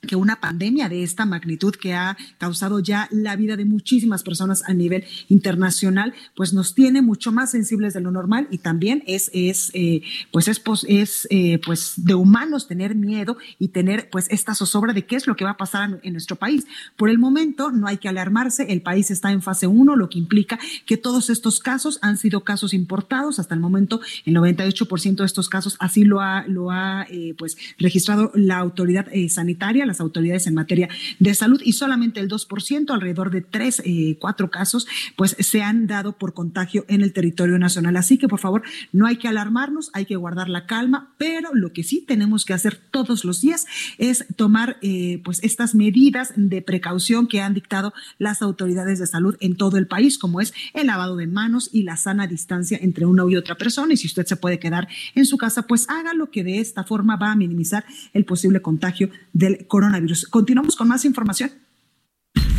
que 0.07 0.17
una 0.17 0.41
pandemia 0.41 0.89
de 0.89 1.03
esta 1.03 1.27
magnitud 1.27 1.75
que 1.75 1.95
ha 1.95 2.17
causado 2.39 2.79
ya 2.81 3.09
la 3.11 3.35
vida 3.37 3.57
de 3.57 3.65
muchísimas 3.65 4.23
personas 4.23 4.63
a 4.67 4.73
nivel 4.73 5.05
internacional, 5.29 6.15
pues 6.37 6.53
nos 6.53 6.75
tiene 6.75 7.03
mucho 7.03 7.33
más 7.33 7.51
sensibles 7.51 7.95
de 7.95 8.01
lo 8.01 8.11
normal 8.11 8.47
y 8.51 8.59
también 8.59 9.03
es, 9.07 9.31
es 9.35 9.71
eh, 9.75 10.03
pues 10.31 10.47
es, 10.49 10.63
es 10.87 11.27
eh, 11.31 11.61
pues 11.65 11.95
de 11.97 12.15
humanos 12.15 12.69
tener 12.69 12.95
miedo 12.95 13.37
y 13.59 13.69
tener 13.69 14.09
pues 14.11 14.29
esta 14.31 14.55
zozobra 14.55 14.93
de 14.93 15.05
qué 15.05 15.17
es 15.17 15.27
lo 15.27 15.35
que 15.35 15.45
va 15.45 15.53
a 15.53 15.57
pasar 15.57 15.99
en, 16.03 16.13
nuestro 16.13 16.37
país. 16.37 16.67
Por 16.97 17.11
el 17.11 17.19
momento 17.19 17.71
no 17.71 17.87
hay 17.87 17.99
que 17.99 18.09
alarmarse, 18.09 18.73
el 18.73 18.83
país 18.83 19.11
está 19.11 19.33
en 19.33 19.43
fase 19.43 19.67
1, 19.67 19.97
lo 19.97 20.09
que 20.09 20.19
implica 20.19 20.59
que 20.87 20.97
todos 20.97 21.29
estos 21.29 21.61
casos 21.61 21.99
han 22.03 22.17
sido 22.17 22.45
casos 22.45 22.73
importados, 22.73 23.39
hasta 23.39 23.55
el 23.55 23.61
momento 23.61 24.01
el 24.25 24.35
98% 24.35 25.17
de 25.17 25.25
estos 25.25 25.49
casos 25.49 25.77
así 25.81 26.05
lo 26.05 26.21
ha, 26.21 26.45
lo 26.47 26.71
ha 26.71 27.07
eh, 27.11 27.35
pues 27.37 27.57
registrado 27.79 28.31
la 28.35 28.59
autoridad 28.59 29.09
sanitaria 29.29 29.88
las 29.89 30.01
autoridades 30.01 30.47
en 30.47 30.55
materia 30.55 30.89
de 31.19 31.35
salud 31.35 31.61
y 31.65 31.73
solamente 31.73 32.21
el 32.21 32.29
2%, 32.29 32.91
alrededor 32.91 33.31
de 33.31 33.41
3, 33.43 33.83
eh, 33.85 34.17
4 34.21 34.51
casos, 34.51 34.87
pues 35.17 35.37
se 35.39 35.63
han 35.63 35.87
dado 35.87 36.17
por 36.17 36.35
contagio 36.35 36.85
en 36.89 37.03
el 37.03 37.13
territorio 37.13 37.59
nacional. 37.59 37.97
Así 37.97 38.19
que 38.19 38.29
por 38.29 38.39
favor, 38.39 38.63
no 38.93 39.07
hay 39.07 39.17
que 39.17 39.29
alarmarnos, 39.29 39.91
hay 39.93 40.07
que 40.07 40.17
guardar 40.17 40.49
la 40.49 40.67
calma, 40.67 41.15
pero 41.19 41.51
lo 41.55 41.73
que 41.73 41.83
sí 41.83 42.05
tenemos 42.07 42.45
que 42.45 42.55
hacer 42.55 42.81
todos 42.91 43.25
los 43.25 43.41
días 43.41 43.67
es 43.99 44.25
tomar 44.37 44.79
eh, 44.83 45.21
pues 45.25 45.41
estas 45.43 45.75
medidas 45.75 46.33
de 46.37 46.63
precaución 46.63 47.27
que 47.27 47.41
han 47.41 47.55
dictado 47.55 47.93
las 48.19 48.43
autoridades 48.43 48.99
de 48.99 49.07
salud 49.07 49.37
en 49.41 49.57
todo 49.57 49.77
el 49.77 49.87
país, 49.87 50.19
como 50.19 50.41
es 50.41 50.53
el 50.75 50.87
lavado 50.87 51.17
de 51.17 51.27
manos 51.27 51.71
y 51.73 51.83
la 51.83 51.97
sana 51.97 52.27
distancia 52.27 52.79
entre 52.81 53.07
una 53.07 53.19
y 53.29 53.37
otra 53.37 53.57
persona. 53.57 53.95
Y 53.95 53.97
si 53.97 54.07
usted 54.07 54.27
se 54.27 54.37
puede 54.37 54.59
quedar 54.59 54.89
en 55.15 55.27
su 55.27 55.37
casa, 55.37 55.63
pues 55.67 55.89
hágalo 55.89 56.31
que 56.31 56.45
de 56.45 56.61
esta 56.61 56.85
forma 56.85 57.17
va 57.17 57.33
a 57.33 57.37
minimizar 57.37 57.85
el 58.13 58.25
posible 58.25 58.63
contagio 58.63 59.11
del 59.33 59.67
coronavirus 59.67 59.78
coronavirus. 59.79 60.27
Continuamos 60.27 60.75
con 60.75 60.89
más 60.89 61.05
información. 61.05 61.51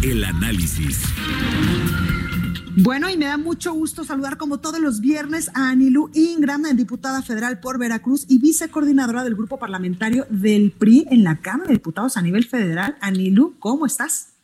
El 0.01 0.23
análisis. 0.23 1.03
Bueno, 2.77 3.09
y 3.09 3.17
me 3.17 3.25
da 3.25 3.37
mucho 3.37 3.73
gusto 3.73 4.05
saludar 4.05 4.37
como 4.37 4.59
todos 4.61 4.79
los 4.79 5.01
viernes 5.01 5.49
a 5.53 5.69
Anilú 5.69 6.09
Ingram, 6.13 6.63
diputada 6.77 7.21
federal 7.21 7.59
por 7.59 7.77
Veracruz 7.77 8.25
y 8.29 8.39
vicecoordinadora 8.39 9.25
del 9.25 9.35
grupo 9.35 9.59
parlamentario 9.59 10.27
del 10.29 10.71
PRI 10.71 11.07
en 11.11 11.25
la 11.25 11.41
Cámara 11.41 11.67
de 11.67 11.73
Diputados 11.73 12.15
a 12.15 12.21
nivel 12.21 12.45
federal. 12.45 12.95
Anilú, 13.01 13.55
¿cómo 13.59 13.85
estás? 13.85 14.37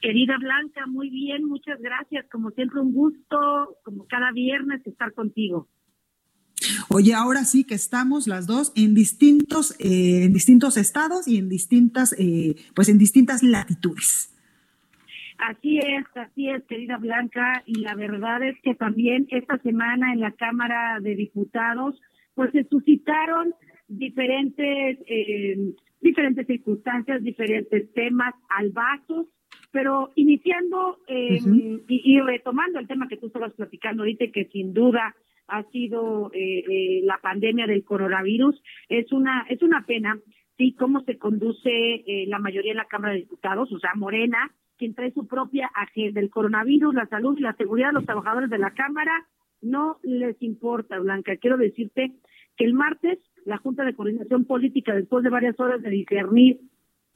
Querida 0.00 0.38
Blanca, 0.38 0.86
muy 0.86 1.10
bien, 1.10 1.44
muchas 1.44 1.78
gracias. 1.82 2.24
Como 2.32 2.52
siempre, 2.52 2.80
un 2.80 2.94
gusto, 2.94 3.36
como 3.82 4.06
cada 4.06 4.32
viernes, 4.32 4.80
estar 4.86 5.12
contigo. 5.12 5.68
Oye, 6.88 7.14
ahora 7.14 7.44
sí 7.44 7.64
que 7.64 7.74
estamos 7.74 8.26
las 8.26 8.46
dos 8.46 8.72
en 8.76 8.94
distintos, 8.94 9.76
eh, 9.80 10.24
en 10.24 10.32
distintos 10.32 10.76
estados 10.76 11.26
y 11.28 11.38
en 11.38 11.48
distintas, 11.48 12.14
eh, 12.18 12.54
pues 12.74 12.88
en 12.88 12.98
distintas 12.98 13.42
latitudes. 13.42 14.30
Así 15.38 15.78
es, 15.78 16.04
así 16.14 16.48
es, 16.48 16.62
querida 16.64 16.96
Blanca, 16.96 17.62
y 17.66 17.80
la 17.80 17.94
verdad 17.94 18.42
es 18.42 18.56
que 18.62 18.74
también 18.74 19.26
esta 19.30 19.58
semana 19.58 20.12
en 20.12 20.20
la 20.20 20.30
Cámara 20.32 21.00
de 21.00 21.16
Diputados, 21.16 22.00
pues 22.34 22.52
se 22.52 22.64
suscitaron 22.64 23.52
diferentes, 23.88 24.98
eh, 25.06 25.74
diferentes 26.00 26.46
circunstancias, 26.46 27.22
diferentes 27.22 27.92
temas, 27.92 28.34
albazos, 28.48 29.26
pero 29.70 30.12
iniciando 30.14 30.98
y, 31.08 31.82
y, 31.88 32.20
retomando 32.20 32.78
el 32.78 32.86
tema 32.86 33.08
que 33.08 33.16
tú 33.16 33.26
estabas 33.26 33.52
platicando 33.54 34.02
ahorita, 34.02 34.26
que 34.32 34.44
sin 34.46 34.72
duda 34.72 35.14
ha 35.48 35.62
sido 35.70 36.30
eh, 36.32 36.64
eh, 36.68 37.00
la 37.04 37.18
pandemia 37.18 37.66
del 37.66 37.84
coronavirus. 37.84 38.60
Es 38.88 39.12
una, 39.12 39.46
es 39.48 39.62
una 39.62 39.84
pena, 39.86 40.18
sí, 40.56 40.74
cómo 40.74 41.00
se 41.02 41.18
conduce 41.18 41.70
eh, 41.70 42.26
la 42.26 42.38
mayoría 42.38 42.72
de 42.72 42.78
la 42.78 42.86
Cámara 42.86 43.14
de 43.14 43.20
Diputados, 43.20 43.72
o 43.72 43.78
sea, 43.78 43.90
Morena, 43.94 44.50
quien 44.76 44.94
trae 44.94 45.12
su 45.12 45.26
propia 45.26 45.70
agenda. 45.74 46.20
del 46.20 46.30
coronavirus, 46.30 46.94
la 46.94 47.06
salud 47.06 47.36
y 47.38 47.42
la 47.42 47.54
seguridad 47.54 47.88
de 47.88 47.94
los 47.94 48.06
trabajadores 48.06 48.50
de 48.50 48.58
la 48.58 48.72
Cámara 48.72 49.26
no 49.60 49.98
les 50.02 50.40
importa, 50.42 50.98
Blanca. 50.98 51.36
Quiero 51.36 51.56
decirte 51.56 52.12
que 52.56 52.64
el 52.64 52.74
martes 52.74 53.18
la 53.44 53.58
Junta 53.58 53.84
de 53.84 53.94
Coordinación 53.94 54.44
Política, 54.44 54.94
después 54.94 55.22
de 55.22 55.30
varias 55.30 55.58
horas 55.60 55.82
de 55.82 55.90
discernir 55.90 56.60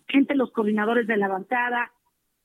entre 0.08 0.36
los 0.36 0.50
coordinadores 0.52 1.06
de 1.06 1.16
la 1.16 1.28
bancada, 1.28 1.90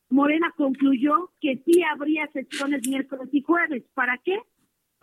Morena 0.10 0.54
concluyó 0.56 1.32
que 1.42 1.62
sí 1.66 1.82
habría 1.84 2.28
sesiones 2.28 2.88
miércoles 2.88 3.30
y 3.32 3.42
jueves. 3.42 3.84
¿Para 3.94 4.18
qué? 4.20 4.38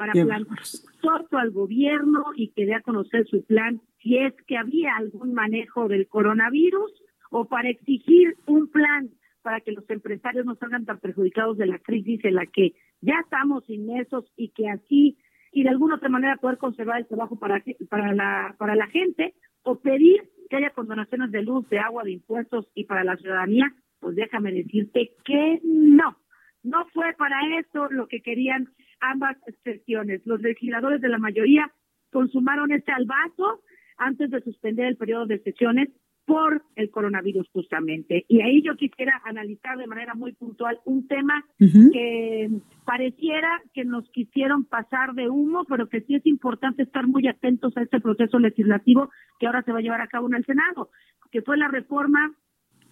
Para 0.00 0.14
plantar 0.14 0.58
torto 1.02 1.36
al 1.36 1.50
gobierno 1.50 2.24
y 2.34 2.48
que 2.52 2.64
dé 2.64 2.74
a 2.74 2.80
conocer 2.80 3.26
su 3.26 3.44
plan 3.44 3.82
si 3.98 4.16
es 4.16 4.32
que 4.46 4.56
había 4.56 4.96
algún 4.96 5.34
manejo 5.34 5.88
del 5.88 6.08
coronavirus 6.08 6.90
o 7.30 7.44
para 7.44 7.68
exigir 7.68 8.34
un 8.46 8.68
plan 8.68 9.10
para 9.42 9.60
que 9.60 9.72
los 9.72 9.84
empresarios 9.90 10.46
no 10.46 10.54
salgan 10.54 10.86
tan 10.86 11.00
perjudicados 11.00 11.58
de 11.58 11.66
la 11.66 11.78
crisis 11.80 12.24
en 12.24 12.36
la 12.36 12.46
que 12.46 12.72
ya 13.02 13.20
estamos 13.22 13.68
inmersos 13.68 14.24
y 14.36 14.48
que 14.52 14.70
así 14.70 15.18
y 15.52 15.64
de 15.64 15.68
alguna 15.68 15.96
otra 15.96 16.08
manera 16.08 16.38
poder 16.38 16.56
conservar 16.56 17.00
el 17.00 17.06
trabajo 17.06 17.38
para 17.38 17.62
para 17.90 18.14
la 18.14 18.54
para 18.58 18.76
la 18.76 18.86
gente 18.86 19.34
o 19.64 19.80
pedir 19.80 20.30
que 20.48 20.56
haya 20.56 20.70
condonaciones 20.70 21.30
de 21.30 21.42
luz, 21.42 21.68
de 21.68 21.78
agua, 21.78 22.04
de 22.04 22.12
impuestos 22.12 22.70
y 22.74 22.84
para 22.84 23.04
la 23.04 23.18
ciudadanía, 23.18 23.70
pues 24.00 24.16
déjame 24.16 24.50
decirte 24.50 25.10
que 25.26 25.60
no. 25.62 26.16
No 26.62 26.86
fue 26.92 27.14
para 27.16 27.36
eso 27.58 27.88
lo 27.90 28.06
que 28.06 28.20
querían 28.20 28.68
ambas 29.00 29.36
sesiones. 29.64 30.20
Los 30.26 30.40
legisladores 30.40 31.00
de 31.00 31.08
la 31.08 31.18
mayoría 31.18 31.70
consumaron 32.10 32.72
este 32.72 32.92
albazo 32.92 33.62
antes 33.96 34.30
de 34.30 34.40
suspender 34.42 34.86
el 34.86 34.96
periodo 34.96 35.26
de 35.26 35.38
sesiones 35.40 35.88
por 36.26 36.62
el 36.76 36.90
coronavirus 36.90 37.48
justamente. 37.52 38.24
Y 38.28 38.40
ahí 38.40 38.62
yo 38.62 38.76
quisiera 38.76 39.20
analizar 39.24 39.76
de 39.76 39.88
manera 39.88 40.14
muy 40.14 40.32
puntual 40.32 40.78
un 40.84 41.08
tema 41.08 41.44
que 41.58 42.48
pareciera 42.84 43.60
que 43.74 43.84
nos 43.84 44.08
quisieron 44.10 44.64
pasar 44.64 45.14
de 45.14 45.28
humo, 45.28 45.64
pero 45.64 45.88
que 45.88 46.02
sí 46.02 46.14
es 46.14 46.26
importante 46.26 46.84
estar 46.84 47.06
muy 47.06 47.26
atentos 47.26 47.76
a 47.76 47.82
este 47.82 48.00
proceso 48.00 48.38
legislativo 48.38 49.10
que 49.40 49.46
ahora 49.46 49.62
se 49.62 49.72
va 49.72 49.78
a 49.78 49.82
llevar 49.82 50.02
a 50.02 50.08
cabo 50.08 50.28
en 50.28 50.34
el 50.34 50.44
Senado, 50.44 50.90
que 51.32 51.42
fue 51.42 51.56
la 51.56 51.66
reforma 51.66 52.32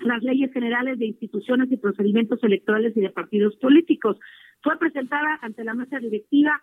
las 0.01 0.22
leyes 0.22 0.53
generales 0.53 0.99
de 0.99 1.07
instituciones 1.07 1.70
y 1.70 1.76
procedimientos 1.76 2.42
electorales 2.42 2.96
y 2.96 3.01
de 3.01 3.11
partidos 3.11 3.57
políticos. 3.57 4.18
Fue 4.62 4.78
presentada 4.78 5.38
ante 5.42 5.64
la 5.64 5.74
mesa 5.74 5.99
directiva 5.99 6.62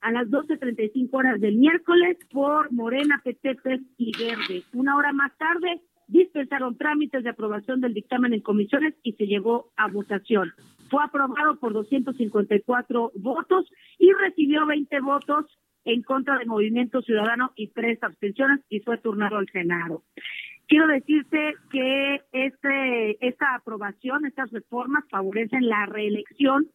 a 0.00 0.10
las 0.10 0.28
12.35 0.28 1.08
horas 1.12 1.40
del 1.40 1.56
miércoles 1.56 2.18
por 2.30 2.72
Morena, 2.72 3.20
PT, 3.24 3.56
y 3.98 4.12
Verde. 4.18 4.62
Una 4.72 4.96
hora 4.96 5.12
más 5.12 5.36
tarde 5.38 5.80
dispensaron 6.08 6.76
trámites 6.76 7.22
de 7.22 7.30
aprobación 7.30 7.80
del 7.80 7.94
dictamen 7.94 8.34
en 8.34 8.40
comisiones 8.40 8.94
y 9.02 9.12
se 9.12 9.26
llevó 9.26 9.72
a 9.76 9.88
votación. 9.88 10.52
Fue 10.90 11.02
aprobado 11.02 11.58
por 11.58 11.72
254 11.72 13.12
votos 13.14 13.70
y 13.98 14.12
recibió 14.12 14.66
20 14.66 15.00
votos 15.00 15.46
en 15.84 16.02
contra 16.02 16.38
del 16.38 16.48
Movimiento 16.48 17.00
Ciudadano 17.02 17.52
y 17.56 17.68
tres 17.68 17.98
abstenciones 18.02 18.60
y 18.68 18.80
fue 18.80 18.98
turnado 18.98 19.38
al 19.38 19.48
Senado. 19.48 20.02
Quiero 20.68 20.86
decirte 20.86 21.54
que 21.70 22.22
este, 22.32 23.26
esta 23.26 23.54
aprobación, 23.54 24.24
estas 24.26 24.50
reformas 24.50 25.04
favorecen 25.10 25.68
la 25.68 25.86
reelección 25.86 26.68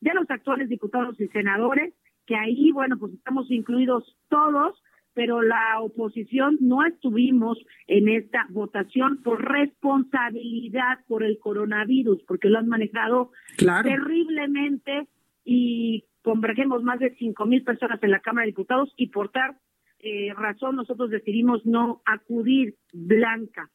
de 0.00 0.14
los 0.14 0.30
actuales 0.30 0.68
diputados 0.68 1.20
y 1.20 1.28
senadores, 1.28 1.94
que 2.26 2.36
ahí, 2.36 2.70
bueno, 2.72 2.96
pues 2.98 3.12
estamos 3.14 3.50
incluidos 3.50 4.16
todos, 4.28 4.80
pero 5.14 5.42
la 5.42 5.80
oposición 5.80 6.56
no 6.60 6.84
estuvimos 6.84 7.58
en 7.86 8.08
esta 8.08 8.46
votación 8.50 9.22
por 9.22 9.44
responsabilidad 9.44 11.00
por 11.08 11.24
el 11.24 11.38
coronavirus, 11.38 12.22
porque 12.26 12.48
lo 12.48 12.58
han 12.58 12.68
manejado 12.68 13.32
terriblemente 13.58 15.08
y 15.44 16.04
convergemos 16.22 16.82
más 16.82 17.00
de 17.00 17.14
cinco 17.16 17.46
mil 17.46 17.64
personas 17.64 18.02
en 18.02 18.12
la 18.12 18.20
Cámara 18.20 18.44
de 18.44 18.52
Diputados 18.52 18.92
y 18.96 19.08
por 19.08 19.30
tal 19.30 19.56
eh, 20.02 20.32
razón 20.34 20.76
nosotros 20.76 21.10
decidimos 21.10 21.64
no 21.66 22.02
acudir 22.04 22.76
blanca. 22.92 23.70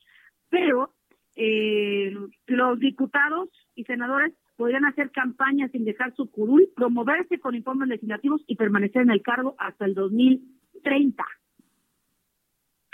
Pero 0.49 0.93
eh, 1.36 2.13
los 2.47 2.80
diputados 2.80 3.49
y 3.76 3.84
senadores 3.84 4.34
podrían 4.55 4.86
hacer 4.86 5.11
campañas 5.11 5.71
sin 5.71 5.84
dejar 5.86 6.15
su 6.15 6.32
curul, 6.32 6.69
promoverse 6.76 7.39
con 7.39 7.55
informes 7.55 7.89
legislativos 7.89 8.41
y 8.47 8.55
permanecer 8.55 9.01
en 9.01 9.11
el 9.11 9.21
cargo 9.21 9.55
hasta 9.57 9.86
el 9.86 9.93
2030. 9.93 11.23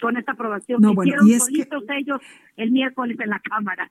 Con 0.02 0.18
esta 0.18 0.32
aprobación 0.32 0.82
no, 0.82 0.96
bueno, 0.96 1.14
y 1.26 1.34
es 1.34 1.48
que... 1.48 1.68
ellos 1.98 2.20
el 2.58 2.72
miércoles 2.72 3.20
en 3.20 3.30
la 3.30 3.40
Cámara. 3.40 3.88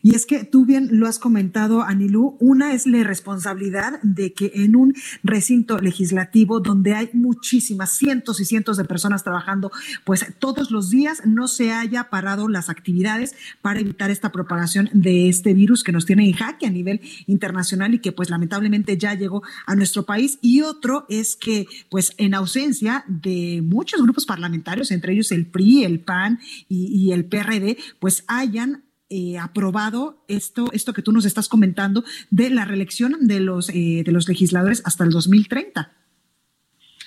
Y 0.00 0.14
es 0.14 0.26
que 0.26 0.44
tú 0.44 0.64
bien 0.64 0.88
lo 0.92 1.08
has 1.08 1.18
comentado, 1.18 1.82
Anilú, 1.82 2.36
una 2.38 2.72
es 2.72 2.86
la 2.86 3.02
responsabilidad 3.02 4.00
de 4.02 4.32
que 4.32 4.52
en 4.54 4.76
un 4.76 4.94
recinto 5.24 5.78
legislativo 5.78 6.60
donde 6.60 6.94
hay 6.94 7.10
muchísimas, 7.12 7.90
cientos 7.90 8.40
y 8.40 8.44
cientos 8.44 8.76
de 8.76 8.84
personas 8.84 9.24
trabajando, 9.24 9.72
pues 10.04 10.24
todos 10.38 10.70
los 10.70 10.90
días 10.90 11.22
no 11.26 11.48
se 11.48 11.72
haya 11.72 12.10
parado 12.10 12.48
las 12.48 12.68
actividades 12.68 13.34
para 13.60 13.80
evitar 13.80 14.10
esta 14.10 14.30
propagación 14.30 14.88
de 14.92 15.28
este 15.28 15.52
virus 15.52 15.82
que 15.82 15.92
nos 15.92 16.06
tiene 16.06 16.26
en 16.26 16.32
jaque 16.34 16.66
a 16.66 16.70
nivel 16.70 17.00
internacional 17.26 17.92
y 17.94 17.98
que 17.98 18.12
pues 18.12 18.30
lamentablemente 18.30 18.96
ya 18.96 19.14
llegó 19.14 19.42
a 19.66 19.74
nuestro 19.74 20.04
país. 20.04 20.38
Y 20.42 20.60
otro 20.60 21.06
es 21.08 21.34
que 21.34 21.66
pues 21.90 22.12
en 22.18 22.34
ausencia 22.34 23.04
de 23.08 23.62
muchos 23.64 24.00
grupos 24.00 24.26
parlamentarios, 24.26 24.92
entre 24.92 25.12
ellos 25.12 25.32
el 25.32 25.46
PRI, 25.46 25.84
el 25.84 26.00
PAN 26.00 26.38
y, 26.68 26.86
y 26.86 27.12
el 27.12 27.24
PRD, 27.24 27.78
pues 27.98 28.22
hayan 28.28 28.85
eh, 29.08 29.38
aprobado 29.38 30.24
esto, 30.28 30.66
esto 30.72 30.92
que 30.92 31.02
tú 31.02 31.12
nos 31.12 31.24
estás 31.24 31.48
comentando 31.48 32.04
de 32.30 32.50
la 32.50 32.64
reelección 32.64 33.14
de 33.20 33.40
los, 33.40 33.68
eh, 33.70 34.02
de 34.04 34.12
los 34.12 34.28
legisladores 34.28 34.82
hasta 34.84 35.04
el 35.04 35.10
2030. 35.10 35.92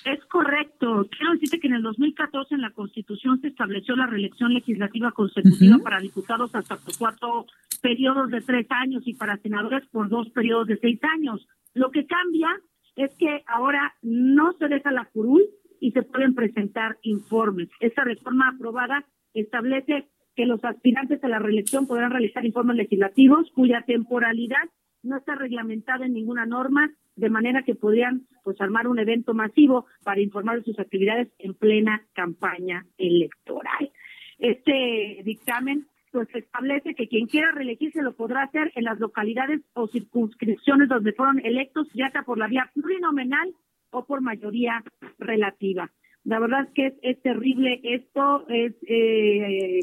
Es 0.04 0.24
correcto. 0.26 1.06
Quiero 1.10 1.34
decirte 1.34 1.60
que 1.60 1.66
en 1.66 1.74
el 1.74 1.82
2014 1.82 2.54
en 2.54 2.62
la 2.62 2.70
Constitución 2.70 3.40
se 3.40 3.48
estableció 3.48 3.96
la 3.96 4.06
reelección 4.06 4.54
legislativa 4.54 5.12
consecutiva 5.12 5.78
para 5.78 6.00
diputados 6.00 6.54
hasta 6.54 6.76
por 6.76 6.96
cuatro 6.96 7.46
periodos 7.82 8.30
de 8.30 8.40
tres 8.40 8.66
años 8.70 9.02
y 9.06 9.14
para 9.14 9.36
senadores 9.38 9.86
por 9.88 10.08
dos 10.08 10.30
periodos 10.30 10.68
de 10.68 10.78
seis 10.78 10.98
años. 11.16 11.46
Lo 11.74 11.90
que 11.90 12.06
cambia 12.06 12.48
es 12.96 13.14
que 13.16 13.44
ahora 13.46 13.94
no 14.02 14.54
se 14.58 14.68
deja 14.68 14.90
la 14.90 15.04
curul 15.06 15.42
y 15.80 15.92
se 15.92 16.02
pueden 16.02 16.34
presentar 16.34 16.98
informes. 17.02 17.68
Esta 17.80 18.04
reforma 18.04 18.48
aprobada 18.48 19.04
establece 19.34 20.08
que 20.34 20.46
los 20.46 20.64
aspirantes 20.64 21.22
a 21.24 21.28
la 21.28 21.38
reelección 21.38 21.86
podrán 21.86 22.10
realizar 22.10 22.44
informes 22.44 22.76
legislativos 22.76 23.50
cuya 23.54 23.82
temporalidad 23.86 24.68
no 25.02 25.16
está 25.16 25.34
reglamentada 25.34 26.06
en 26.06 26.12
ninguna 26.12 26.46
norma, 26.46 26.92
de 27.16 27.30
manera 27.30 27.62
que 27.62 27.74
podrían 27.74 28.26
pues 28.44 28.60
armar 28.60 28.86
un 28.86 28.98
evento 28.98 29.34
masivo 29.34 29.86
para 30.04 30.20
informar 30.20 30.58
de 30.58 30.64
sus 30.64 30.78
actividades 30.78 31.28
en 31.38 31.54
plena 31.54 32.06
campaña 32.14 32.86
electoral. 32.98 33.90
Este 34.38 35.22
dictamen 35.24 35.86
pues 36.12 36.28
establece 36.34 36.94
que 36.94 37.08
quien 37.08 37.26
quiera 37.26 37.52
reelegirse 37.52 38.02
lo 38.02 38.14
podrá 38.14 38.42
hacer 38.42 38.72
en 38.74 38.84
las 38.84 38.98
localidades 38.98 39.60
o 39.74 39.86
circunscripciones 39.86 40.88
donde 40.88 41.12
fueron 41.12 41.44
electos, 41.44 41.88
ya 41.94 42.10
sea 42.10 42.22
por 42.22 42.38
la 42.38 42.48
vía 42.48 42.70
plurinominal 42.74 43.54
o 43.90 44.04
por 44.04 44.20
mayoría 44.20 44.82
relativa. 45.18 45.90
La 46.24 46.38
verdad 46.38 46.66
es 46.66 46.70
que 46.74 46.98
es, 47.02 47.22
terrible 47.22 47.80
esto, 47.82 48.46
es 48.48 48.74
eh, 48.86 49.80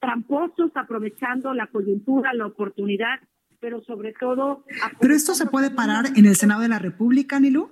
tramposos 0.00 0.70
aprovechando 0.74 1.54
la 1.54 1.66
coyuntura, 1.66 2.32
la 2.32 2.46
oportunidad, 2.46 3.20
pero 3.60 3.82
sobre 3.82 4.12
todo... 4.14 4.64
¿Pero 4.98 5.14
esto 5.14 5.34
se 5.34 5.46
puede 5.46 5.70
parar 5.70 6.06
en 6.16 6.26
el 6.26 6.36
Senado 6.36 6.62
de 6.62 6.68
la 6.68 6.78
República, 6.78 7.38
Nilu? 7.38 7.70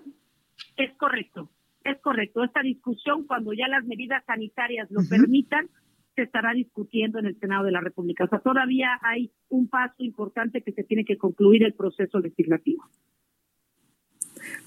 Es 0.76 0.94
correcto, 0.96 1.50
es 1.84 1.98
correcto. 2.00 2.44
Esta 2.44 2.60
discusión, 2.62 3.26
cuando 3.26 3.52
ya 3.52 3.66
las 3.68 3.84
medidas 3.84 4.22
sanitarias 4.26 4.90
lo 4.90 5.00
permitan, 5.08 5.68
se 6.14 6.22
estará 6.22 6.52
discutiendo 6.52 7.18
en 7.18 7.26
el 7.26 7.38
Senado 7.38 7.64
de 7.64 7.72
la 7.72 7.80
República. 7.80 8.24
O 8.24 8.28
sea, 8.28 8.40
todavía 8.40 8.98
hay 9.02 9.30
un 9.48 9.68
paso 9.68 9.94
importante 9.98 10.62
que 10.62 10.72
se 10.72 10.84
tiene 10.84 11.04
que 11.04 11.16
concluir 11.16 11.62
el 11.62 11.74
proceso 11.74 12.18
legislativo. 12.18 12.84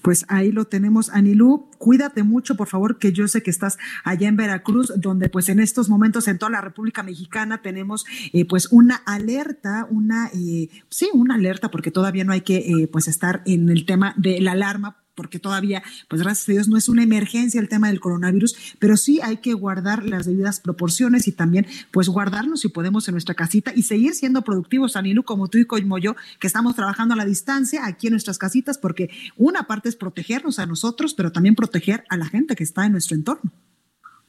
Pues 0.02 0.24
ahí 0.28 0.52
lo 0.52 0.64
tenemos, 0.64 1.10
Anilú. 1.10 1.66
Cuídate 1.78 2.22
mucho, 2.22 2.56
por 2.56 2.68
favor, 2.68 2.98
que 2.98 3.12
yo 3.12 3.28
sé 3.28 3.42
que 3.42 3.50
estás 3.50 3.78
allá 4.04 4.28
en 4.28 4.36
Veracruz, 4.36 4.92
donde 4.96 5.28
pues 5.28 5.48
en 5.48 5.60
estos 5.60 5.88
momentos 5.88 6.28
en 6.28 6.38
toda 6.38 6.50
la 6.50 6.60
República 6.60 7.02
Mexicana 7.02 7.62
tenemos 7.62 8.04
eh, 8.32 8.44
pues 8.44 8.68
una 8.70 8.96
alerta, 9.06 9.86
una, 9.90 10.28
eh, 10.34 10.68
sí, 10.88 11.08
una 11.12 11.34
alerta, 11.34 11.70
porque 11.70 11.90
todavía 11.90 12.24
no 12.24 12.32
hay 12.32 12.42
que 12.42 12.56
eh, 12.58 12.88
pues 12.90 13.08
estar 13.08 13.42
en 13.46 13.68
el 13.68 13.86
tema 13.86 14.14
de 14.16 14.40
la 14.40 14.52
alarma 14.52 15.01
porque 15.14 15.38
todavía, 15.38 15.82
pues 16.08 16.22
gracias 16.22 16.48
a 16.48 16.52
Dios, 16.52 16.68
no 16.68 16.76
es 16.76 16.88
una 16.88 17.02
emergencia 17.02 17.60
el 17.60 17.68
tema 17.68 17.88
del 17.88 18.00
coronavirus, 18.00 18.76
pero 18.78 18.96
sí 18.96 19.20
hay 19.22 19.38
que 19.38 19.54
guardar 19.54 20.04
las 20.04 20.26
debidas 20.26 20.60
proporciones 20.60 21.28
y 21.28 21.32
también, 21.32 21.66
pues 21.90 22.08
guardarnos 22.08 22.60
si 22.60 22.68
podemos 22.68 23.08
en 23.08 23.12
nuestra 23.12 23.34
casita 23.34 23.72
y 23.74 23.82
seguir 23.82 24.14
siendo 24.14 24.42
productivos, 24.42 24.96
Anilu, 24.96 25.22
como 25.22 25.48
tú 25.48 25.58
y 25.58 25.66
como 25.66 25.98
yo, 25.98 26.16
que 26.40 26.46
estamos 26.46 26.74
trabajando 26.74 27.14
a 27.14 27.16
la 27.16 27.24
distancia 27.24 27.86
aquí 27.86 28.06
en 28.06 28.12
nuestras 28.12 28.38
casitas, 28.38 28.78
porque 28.78 29.10
una 29.36 29.64
parte 29.64 29.88
es 29.88 29.96
protegernos 29.96 30.58
a 30.58 30.66
nosotros, 30.66 31.14
pero 31.14 31.32
también 31.32 31.54
proteger 31.54 32.04
a 32.08 32.16
la 32.16 32.26
gente 32.26 32.54
que 32.54 32.64
está 32.64 32.86
en 32.86 32.92
nuestro 32.92 33.16
entorno. 33.16 33.50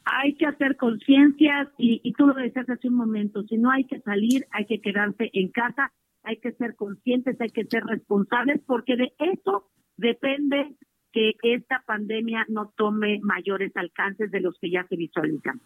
Hay 0.05 0.35
que 0.35 0.45
hacer 0.45 0.75
conciencias 0.75 1.69
y, 1.77 2.01
y 2.03 2.11
tú 2.13 2.27
lo 2.27 2.33
decías 2.33 2.69
hace 2.69 2.89
un 2.89 2.95
momento, 2.95 3.43
si 3.43 3.57
no 3.57 3.71
hay 3.71 3.85
que 3.85 4.01
salir, 4.01 4.45
hay 4.51 4.65
que 4.65 4.81
quedarse 4.81 5.29
en 5.31 5.49
casa, 5.49 5.93
hay 6.23 6.37
que 6.37 6.51
ser 6.53 6.75
conscientes, 6.75 7.39
hay 7.39 7.49
que 7.49 7.65
ser 7.65 7.83
responsables, 7.85 8.61
porque 8.65 8.97
de 8.97 9.13
eso 9.19 9.69
depende 9.97 10.75
que 11.11 11.35
esta 11.43 11.83
pandemia 11.85 12.45
no 12.49 12.73
tome 12.75 13.19
mayores 13.21 13.71
alcances 13.75 14.31
de 14.31 14.41
los 14.41 14.57
que 14.59 14.71
ya 14.71 14.85
se 14.87 14.95
visualizan. 14.95 15.61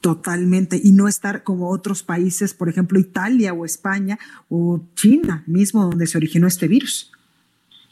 Totalmente, 0.00 0.80
y 0.82 0.90
no 0.90 1.06
estar 1.06 1.44
como 1.44 1.70
otros 1.70 2.02
países, 2.02 2.54
por 2.54 2.68
ejemplo 2.68 2.98
Italia 2.98 3.52
o 3.52 3.64
España 3.64 4.18
o 4.48 4.80
China 4.94 5.44
mismo, 5.46 5.84
donde 5.84 6.08
se 6.08 6.18
originó 6.18 6.48
este 6.48 6.66
virus. 6.66 7.12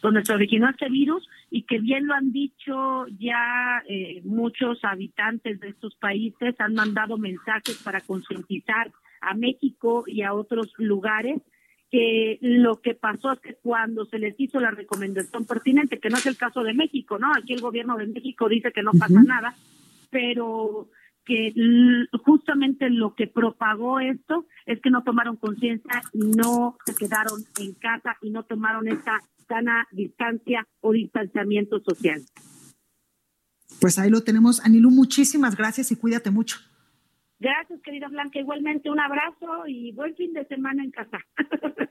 Donde 0.03 0.25
se 0.25 0.33
originó 0.33 0.69
este 0.69 0.89
virus 0.89 1.29
y 1.51 1.63
que 1.63 1.79
bien 1.79 2.07
lo 2.07 2.15
han 2.15 2.33
dicho 2.33 3.07
ya 3.19 3.83
eh, 3.89 4.23
muchos 4.25 4.83
habitantes 4.83 5.61
de 5.61 5.69
estos 5.69 5.95
países, 5.97 6.57
han 6.59 6.75
mandado 6.75 7.17
mensajes 7.17 7.81
para 7.85 8.01
concientizar 8.01 8.91
a 9.21 9.35
México 9.35 10.03
y 10.07 10.23
a 10.23 10.35
otros 10.35 10.73
lugares 10.79 11.41
que 11.91 12.39
lo 12.41 12.81
que 12.81 12.95
pasó 12.95 13.33
es 13.33 13.41
que 13.41 13.55
cuando 13.55 14.05
se 14.05 14.19
les 14.19 14.35
hizo 14.39 14.61
la 14.61 14.71
recomendación 14.71 15.45
pertinente, 15.45 15.99
que 15.99 16.09
no 16.09 16.19
es 16.19 16.27
el 16.27 16.37
caso 16.37 16.63
de 16.63 16.73
México, 16.73 17.19
¿no? 17.19 17.33
Aquí 17.35 17.53
el 17.53 17.61
gobierno 17.61 17.97
de 17.97 18.07
México 18.07 18.49
dice 18.49 18.73
que 18.73 18.83
no 18.83 18.93
pasa 18.93 19.23
nada, 19.23 19.55
pero 20.11 20.89
que 21.25 21.53
justamente 22.25 22.91
lo 22.91 23.15
que 23.15 23.27
propagó 23.27 24.01
esto 24.01 24.47
es 24.67 24.81
que 24.81 24.91
no 24.91 25.03
tomaron 25.03 25.37
conciencia 25.37 26.03
y 26.13 26.21
no 26.21 26.77
se 26.87 26.95
quedaron 26.95 27.43
en 27.59 27.75
casa 27.75 28.17
y 28.23 28.31
no 28.31 28.45
tomaron 28.45 28.89
esta 28.89 29.21
sana 29.49 29.87
distancia 29.91 30.67
o 30.81 30.93
distanciamiento 30.93 31.81
social. 31.81 32.23
Pues 33.81 33.99
ahí 33.99 34.11
lo 34.11 34.23
tenemos, 34.23 34.61
Anilu, 34.61 34.91
muchísimas 34.91 35.57
gracias 35.57 35.91
y 35.91 35.97
cuídate 35.97 36.31
mucho. 36.31 36.59
Gracias, 37.41 37.81
querida 37.83 38.09
Blanca. 38.09 38.39
Igualmente 38.39 38.91
un 38.91 39.01
abrazo 39.01 39.67
y 39.67 39.93
buen 39.93 40.15
fin 40.15 40.35
de 40.35 40.45
semana 40.47 40.85
en 40.85 40.91
casa. 40.91 41.19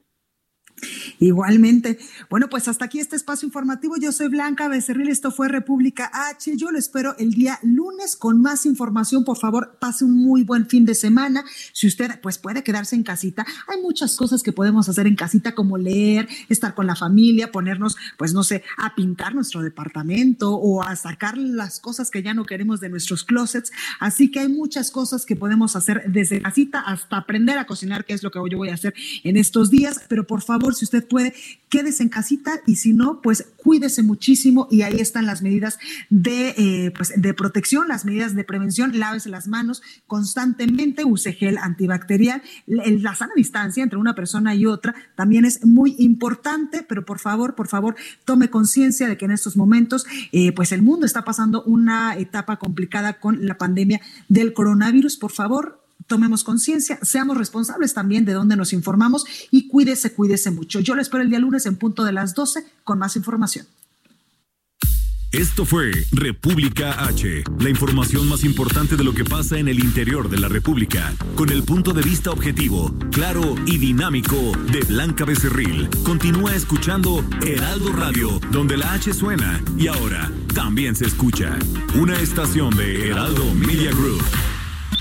Igualmente. 1.19 1.99
Bueno, 2.29 2.49
pues 2.49 2.67
hasta 2.67 2.85
aquí 2.85 2.99
este 2.99 3.15
espacio 3.15 3.45
informativo. 3.45 3.95
Yo 3.97 4.11
soy 4.11 4.27
Blanca 4.27 4.67
Becerril. 4.67 5.09
Esto 5.09 5.31
fue 5.31 5.47
República 5.47 6.09
H. 6.13 6.55
Yo 6.57 6.71
lo 6.71 6.77
espero 6.77 7.15
el 7.17 7.31
día 7.31 7.59
lunes 7.63 8.15
con 8.15 8.41
más 8.41 8.65
información. 8.65 9.23
Por 9.23 9.37
favor, 9.37 9.77
pase 9.79 10.05
un 10.05 10.15
muy 10.15 10.43
buen 10.43 10.67
fin 10.67 10.85
de 10.85 10.95
semana. 10.95 11.43
Si 11.73 11.87
usted 11.87 12.19
pues 12.21 12.37
puede 12.37 12.63
quedarse 12.63 12.95
en 12.95 13.03
casita, 13.03 13.45
hay 13.67 13.81
muchas 13.81 14.15
cosas 14.15 14.43
que 14.43 14.53
podemos 14.53 14.89
hacer 14.89 15.07
en 15.07 15.15
casita 15.15 15.55
como 15.55 15.77
leer, 15.77 16.27
estar 16.49 16.73
con 16.75 16.87
la 16.87 16.95
familia, 16.95 17.51
ponernos, 17.51 17.97
pues 18.17 18.33
no 18.33 18.43
sé, 18.43 18.63
a 18.77 18.95
pintar 18.95 19.35
nuestro 19.35 19.61
departamento 19.61 20.55
o 20.55 20.83
a 20.83 20.95
sacar 20.95 21.37
las 21.37 21.79
cosas 21.79 22.11
que 22.11 22.23
ya 22.23 22.33
no 22.33 22.45
queremos 22.45 22.79
de 22.79 22.89
nuestros 22.89 23.23
closets. 23.23 23.71
Así 23.99 24.31
que 24.31 24.39
hay 24.39 24.49
muchas 24.49 24.91
cosas 24.91 25.25
que 25.25 25.35
podemos 25.35 25.75
hacer 25.75 26.03
desde 26.07 26.41
casita 26.41 26.79
hasta 26.81 27.17
aprender 27.17 27.57
a 27.57 27.65
cocinar, 27.65 28.05
que 28.05 28.13
es 28.13 28.23
lo 28.23 28.31
que 28.31 28.39
yo 28.49 28.57
voy 28.57 28.69
a 28.69 28.73
hacer 28.73 28.93
en 29.23 29.37
estos 29.37 29.69
días. 29.69 30.01
Pero 30.07 30.25
por 30.25 30.41
favor, 30.41 30.68
si 30.75 30.85
usted 30.85 31.07
puede, 31.07 31.33
quédese 31.69 32.03
en 32.03 32.09
casita 32.09 32.61
y 32.65 32.77
si 32.77 32.93
no, 32.93 33.21
pues 33.21 33.45
cuídese 33.57 34.03
muchísimo 34.03 34.67
y 34.71 34.81
ahí 34.81 34.99
están 34.99 35.25
las 35.25 35.41
medidas 35.41 35.77
de, 36.09 36.55
eh, 36.57 36.91
pues, 36.95 37.13
de 37.15 37.33
protección, 37.33 37.87
las 37.87 38.05
medidas 38.05 38.35
de 38.35 38.43
prevención, 38.43 38.97
lávese 38.99 39.29
las 39.29 39.47
manos 39.47 39.81
constantemente, 40.07 41.05
use 41.05 41.33
gel 41.33 41.57
antibacterial, 41.57 42.41
la 42.65 43.15
sana 43.15 43.33
distancia 43.35 43.83
entre 43.83 43.99
una 43.99 44.15
persona 44.15 44.55
y 44.55 44.65
otra 44.65 44.95
también 45.15 45.45
es 45.45 45.65
muy 45.65 45.95
importante, 45.99 46.85
pero 46.87 47.05
por 47.05 47.19
favor, 47.19 47.55
por 47.55 47.67
favor, 47.67 47.95
tome 48.25 48.49
conciencia 48.49 49.07
de 49.07 49.17
que 49.17 49.25
en 49.25 49.31
estos 49.31 49.57
momentos, 49.57 50.05
eh, 50.31 50.51
pues 50.53 50.71
el 50.71 50.81
mundo 50.81 51.05
está 51.05 51.23
pasando 51.23 51.63
una 51.63 52.15
etapa 52.17 52.57
complicada 52.57 53.19
con 53.19 53.45
la 53.45 53.57
pandemia 53.57 54.01
del 54.27 54.53
coronavirus. 54.53 55.17
Por 55.17 55.31
favor, 55.31 55.79
tomemos 56.09 56.43
conciencia, 56.43 56.99
seamos 57.01 57.37
responsables 57.37 57.93
también 57.93 58.25
de 58.25 58.33
dónde 58.33 58.57
nos 58.57 58.73
informamos 58.73 59.23
y 59.49 59.69
cuídese, 59.69 60.11
cuídese 60.11 60.51
mucho. 60.51 60.81
Yo 60.81 60.95
lo 60.95 61.01
espero 61.01 61.23
el 61.23 61.29
día 61.29 61.39
lunes 61.39 61.65
en 61.65 61.77
punto 61.77 62.03
de 62.03 62.11
las 62.11 62.35
12 62.35 62.65
con 62.83 62.99
más 62.99 63.15
información. 63.15 63.65
Esto 65.31 65.63
fue 65.63 65.91
República 66.11 67.05
H, 67.05 67.43
la 67.59 67.69
información 67.69 68.27
más 68.27 68.43
importante 68.43 68.95
de 68.95 69.03
lo 69.03 69.13
que 69.13 69.23
pasa 69.23 69.59
en 69.59 69.67
el 69.67 69.79
interior 69.79 70.27
de 70.27 70.39
la 70.39 70.47
República, 70.47 71.13
con 71.35 71.51
el 71.51 71.61
punto 71.61 71.93
de 71.93 72.01
vista 72.01 72.31
objetivo, 72.31 72.91
claro 73.11 73.53
y 73.67 73.77
dinámico 73.77 74.35
de 74.71 74.79
Blanca 74.81 75.25
Becerril. 75.25 75.87
Continúa 76.03 76.55
escuchando 76.55 77.23
Heraldo 77.45 77.93
Radio, 77.93 78.39
donde 78.51 78.77
la 78.77 78.93
H 78.93 79.13
suena 79.13 79.61
y 79.77 79.85
ahora 79.85 80.31
también 80.55 80.95
se 80.95 81.05
escucha. 81.05 81.59
Una 81.93 82.19
estación 82.19 82.75
de 82.75 83.09
Heraldo 83.09 83.53
Media 83.53 83.91
Group. 83.91 84.23